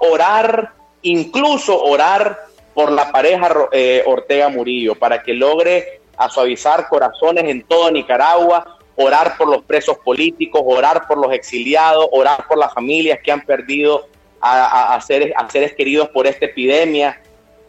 orar, 0.00 0.72
incluso 1.02 1.82
orar 1.82 2.46
por 2.74 2.90
la 2.90 3.12
pareja 3.12 3.50
eh, 3.72 4.02
Ortega 4.06 4.48
Murillo, 4.48 4.94
para 4.94 5.22
que 5.22 5.34
logre 5.34 6.00
suavizar 6.28 6.88
corazones 6.88 7.44
en 7.44 7.62
todo 7.62 7.90
Nicaragua, 7.90 8.78
orar 8.96 9.36
por 9.36 9.48
los 9.48 9.62
presos 9.64 9.98
políticos, 9.98 10.62
orar 10.64 11.06
por 11.06 11.18
los 11.18 11.32
exiliados, 11.32 12.06
orar 12.12 12.46
por 12.46 12.58
las 12.58 12.72
familias 12.72 13.18
que 13.22 13.32
han 13.32 13.42
perdido 13.42 14.06
a, 14.40 15.00
seres, 15.00 15.32
queridos 15.76 16.08
por 16.08 16.26
esta 16.26 16.46
epidemia, 16.46 17.20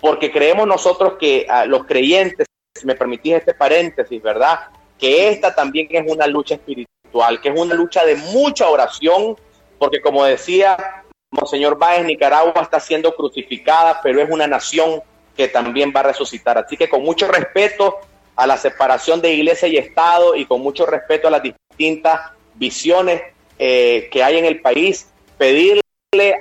porque 0.02 0.32
creemos 0.32 0.68
nosotros 0.68 1.14
que 1.20 1.46
los 1.68 1.86
creyentes, 1.86 2.48
si 2.76 2.86
me 2.86 2.96
permitís 2.96 3.36
este 3.36 3.54
paréntesis, 3.54 4.22
¿verdad? 4.22 4.60
Que 4.98 5.30
esta 5.30 5.54
también 5.54 5.88
es 5.92 6.12
una 6.12 6.26
lucha 6.26 6.56
espiritual, 6.56 7.40
que 7.42 7.50
es 7.50 7.60
una 7.60 7.76
lucha 7.76 8.04
de 8.06 8.16
mucha 8.16 8.70
oración, 8.70 9.38
porque 9.78 10.02
como 10.02 10.26
decía 10.26 11.03
Monseñor 11.34 11.78
Báez, 11.78 12.06
Nicaragua 12.06 12.62
está 12.62 12.80
siendo 12.80 13.16
crucificada, 13.16 14.00
pero 14.04 14.22
es 14.22 14.30
una 14.30 14.46
nación 14.46 15.02
que 15.36 15.48
también 15.48 15.92
va 15.96 16.02
a 16.02 16.04
resucitar. 16.04 16.60
Así 16.60 16.78
que 16.78 16.88
con 16.88 17.02
mucho 17.02 17.28
respeto 17.28 17.98
a 18.36 18.46
la 18.46 18.56
separación 18.56 19.20
de 19.20 19.34
iglesia 19.34 19.68
y 19.68 19.78
Estado 19.78 20.36
y 20.36 20.46
con 20.46 20.62
mucho 20.62 20.86
respeto 20.86 21.28
a 21.28 21.32
las 21.32 21.42
distintas 21.42 22.32
visiones 22.54 23.22
eh, 23.58 24.10
que 24.12 24.24
hay 24.24 24.38
en 24.38 24.46
el 24.46 24.62
país, 24.62 25.10
pedirle 25.38 25.82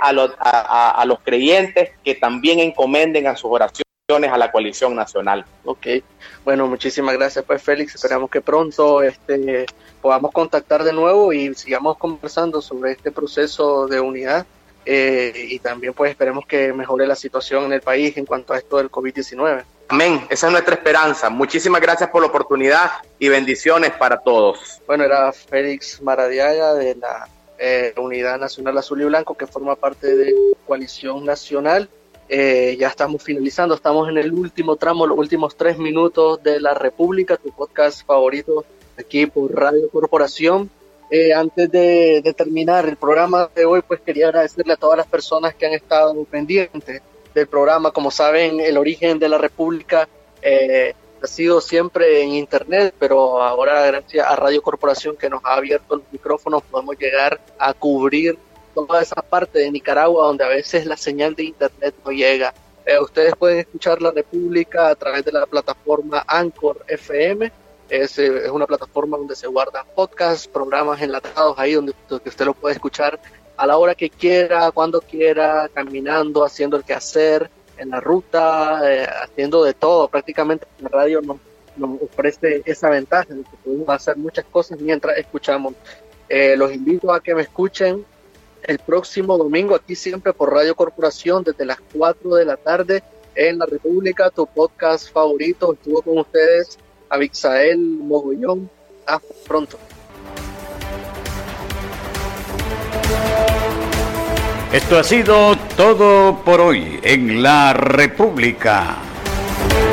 a 0.01 0.13
los, 0.13 0.33
a, 0.39 1.03
los 1.07 1.21
creyentes 1.21 1.93
que 2.05 2.15
también 2.15 2.61
encomenden 2.61 3.27
a 3.27 3.37
sus 3.37 3.51
oraciones 3.51 3.87
a 4.31 4.37
la 4.37 4.53
coalición 4.53 4.95
nacional. 4.95 5.47
Ok, 5.65 5.87
bueno, 6.45 6.67
muchísimas 6.67 7.17
gracias 7.17 7.47
pues 7.47 7.63
Félix, 7.63 7.95
esperamos 7.95 8.31
que 8.31 8.43
pronto 8.43 9.03
este, 9.03 9.65
podamos 10.03 10.33
contactar 10.33 10.85
de 10.85 10.93
nuevo 10.93 11.33
y 11.33 11.55
sigamos 11.55 11.97
conversando 11.97 12.61
sobre 12.61 12.93
este 12.93 13.11
proceso 13.11 13.87
de 13.87 14.01
unidad 14.01 14.45
eh, 14.85 15.33
y 15.51 15.59
también 15.59 15.95
pues 15.95 16.11
esperemos 16.11 16.47
que 16.47 16.73
mejore 16.73 17.07
la 17.07 17.15
situación 17.15 17.65
en 17.65 17.73
el 17.75 17.81
país 17.81 18.17
en 18.17 18.27
cuanto 18.27 18.53
a 18.53 18.59
esto 18.59 18.79
del 18.79 18.91
COVID-19. 18.91 19.65
Amén, 19.89 20.27
esa 20.31 20.47
es 20.47 20.53
nuestra 20.53 20.75
esperanza. 20.75 21.29
Muchísimas 21.29 21.81
gracias 21.81 22.09
por 22.11 22.23
la 22.23 22.29
oportunidad 22.29 22.91
y 23.19 23.29
bendiciones 23.29 23.91
para 23.93 24.19
todos. 24.19 24.81
Bueno, 24.87 25.05
era 25.05 25.33
Félix 25.33 26.01
Maradiaga 26.01 26.75
de 26.75 26.95
la 26.95 27.29
eh, 27.59 27.93
Unidad 27.97 28.41
Nacional 28.41 28.79
Azul 28.79 29.03
y 29.03 29.05
Blanco 29.05 29.35
que 29.35 29.47
forma 29.47 29.77
parte 29.77 30.17
de 30.17 30.35
Coalición 30.67 31.25
Nacional. 31.25 31.89
Eh, 32.29 32.77
ya 32.81 32.89
estamos 32.89 33.23
finalizando, 33.23 33.75
estamos 33.75 34.09
en 34.09 34.17
el 34.17 34.33
último 34.33 34.77
tramo, 34.77 35.07
los 35.07 35.19
últimos 35.19 35.57
tres 35.57 35.77
minutos 35.77 36.43
de 36.43 36.59
La 36.61 36.73
República, 36.73 37.37
tu 37.37 37.51
podcast 37.51 38.07
favorito 38.07 38.65
aquí 38.99 39.27
por 39.27 39.55
Radio 39.55 39.91
Corporación. 39.91 40.71
Eh, 41.15 41.31
antes 41.35 41.71
de, 41.71 42.35
terminar 42.35 42.89
el 42.89 42.97
programa 42.97 43.51
de 43.55 43.67
hoy, 43.67 43.83
pues 43.87 44.01
quería 44.01 44.29
agradecerle 44.29 44.73
a 44.73 44.79
todas 44.79 44.97
las 44.97 45.07
personas 45.07 45.55
que 45.55 45.67
han 45.67 45.75
estado 45.75 46.25
pendientes 46.25 47.03
del 47.35 47.47
programa. 47.49 47.91
Como 47.91 48.11
saben, 48.11 48.61
el 48.61 48.79
origen 48.79 49.19
de 49.19 49.29
la 49.29 49.37
República 49.37 50.09
eh, 50.41 50.95
ha 51.23 51.27
sido 51.27 51.61
siempre 51.61 52.23
en 52.23 52.31
Internet, 52.31 52.95
pero 52.99 53.43
ahora 53.43 53.85
gracias 53.89 54.27
a 54.27 54.35
Radio 54.37 54.63
Corporación 54.63 55.15
que 55.19 55.29
nos 55.29 55.45
ha 55.45 55.57
abierto 55.57 55.97
los 55.97 56.07
micrófonos 56.11 56.63
podemos 56.63 56.97
llegar 56.99 57.39
a 57.59 57.75
cubrir 57.75 58.39
toda 58.75 59.03
esa 59.03 59.21
parte 59.21 59.59
de 59.59 59.71
Nicaragua 59.71 60.29
donde 60.29 60.45
a 60.45 60.49
veces 60.49 60.87
la 60.87 60.97
señal 60.97 61.35
de 61.35 61.45
Internet 61.45 61.95
no 62.07 62.11
llega. 62.11 62.55
Eh, 62.87 62.99
ustedes 62.99 63.35
pueden 63.37 63.59
escuchar 63.59 64.01
la 64.01 64.13
República 64.13 64.89
a 64.89 64.95
través 64.95 65.27
de 65.27 65.33
la 65.33 65.45
plataforma 65.45 66.25
Anchor 66.27 66.83
FM 66.89 67.53
es, 67.93 68.19
es, 68.19 68.51
una 68.51 68.67
plataforma 68.67 69.19
donde 69.19 69.37
se 69.37 69.47
guardan 69.47 69.85
podcasts, 69.95 70.49
programas 70.49 71.03
enlatados 71.03 71.59
ahí 71.59 71.75
donde, 71.75 71.93
usted 72.09 72.47
lo 72.47 72.55
puede 72.55 72.75
escuchar 72.75 73.21
a 73.57 73.67
la 73.67 73.77
hora 73.77 73.95
que 73.95 74.09
quiera, 74.09 74.71
cuando 74.71 75.03
quiera, 75.03 75.69
caminando, 75.73 76.43
haciendo 76.43 76.79
el 76.79 76.85
quehacer, 76.85 77.51
en 77.77 77.91
la 77.91 78.01
ruta, 78.01 78.81
eh, 78.91 79.07
haciendo 79.23 79.63
de 79.63 79.75
todo. 79.75 80.09
Prácticamente 80.09 80.67
la 80.81 80.89
radio 80.89 81.21
nos, 81.21 81.37
nos, 81.77 82.01
ofrece 82.01 82.63
esa 82.65 82.89
ventaja 82.89 83.35
de 83.35 83.43
que 83.43 83.57
podemos 83.63 83.89
hacer 83.91 84.17
muchas 84.17 84.47
cosas 84.47 84.81
mientras 84.81 85.19
escuchamos. 85.19 85.75
Eh, 86.31 86.57
los 86.57 86.73
invito 86.73 87.13
a 87.13 87.23
que 87.23 87.35
me 87.35 87.43
escuchen 87.43 88.07
el 88.63 88.79
próximo 88.79 89.37
domingo 89.37 89.75
aquí 89.75 89.95
siempre 89.95 90.33
por 90.33 90.51
Radio 90.51 90.75
Corporación 90.75 91.45
desde 91.45 91.67
las 91.67 91.79
4 91.93 92.37
de 92.37 92.45
la 92.47 92.57
tarde 92.57 93.03
en 93.35 93.59
la 93.59 93.67
República, 93.67 94.31
tu 94.31 94.47
podcast 94.47 95.13
favorito. 95.13 95.75
Estuvo 95.75 96.01
con 96.01 96.19
ustedes 96.19 96.79
Abixael 97.13 97.79
Mogollón. 97.79 98.71
Hasta 99.07 99.35
pronto. 99.47 99.79
Esto 104.73 104.99
ha 104.99 105.05
sido 105.05 105.55
todo 105.77 106.43
por 106.43 106.59
hoy 106.61 106.99
en 107.03 107.43
la 107.43 107.75
República, 107.75 108.97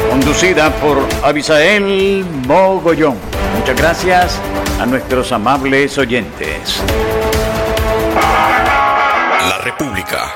conducida 0.10 0.74
por 0.76 1.00
Abisael 1.22 2.24
Mogollón. 2.48 3.18
Muchas 3.60 3.76
gracias 3.76 4.40
a 4.80 4.86
nuestros 4.86 5.34
amables 5.34 5.98
oyentes. 5.98 6.82
La 9.42 9.58
República. 9.66 10.36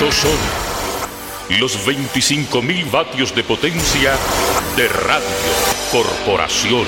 Estos 0.00 0.14
son 0.14 1.58
los 1.60 1.86
25.000 1.86 2.90
vatios 2.90 3.34
de 3.34 3.44
potencia 3.44 4.16
de 4.74 4.88
Radio 4.88 5.28
Corporación. 5.92 6.86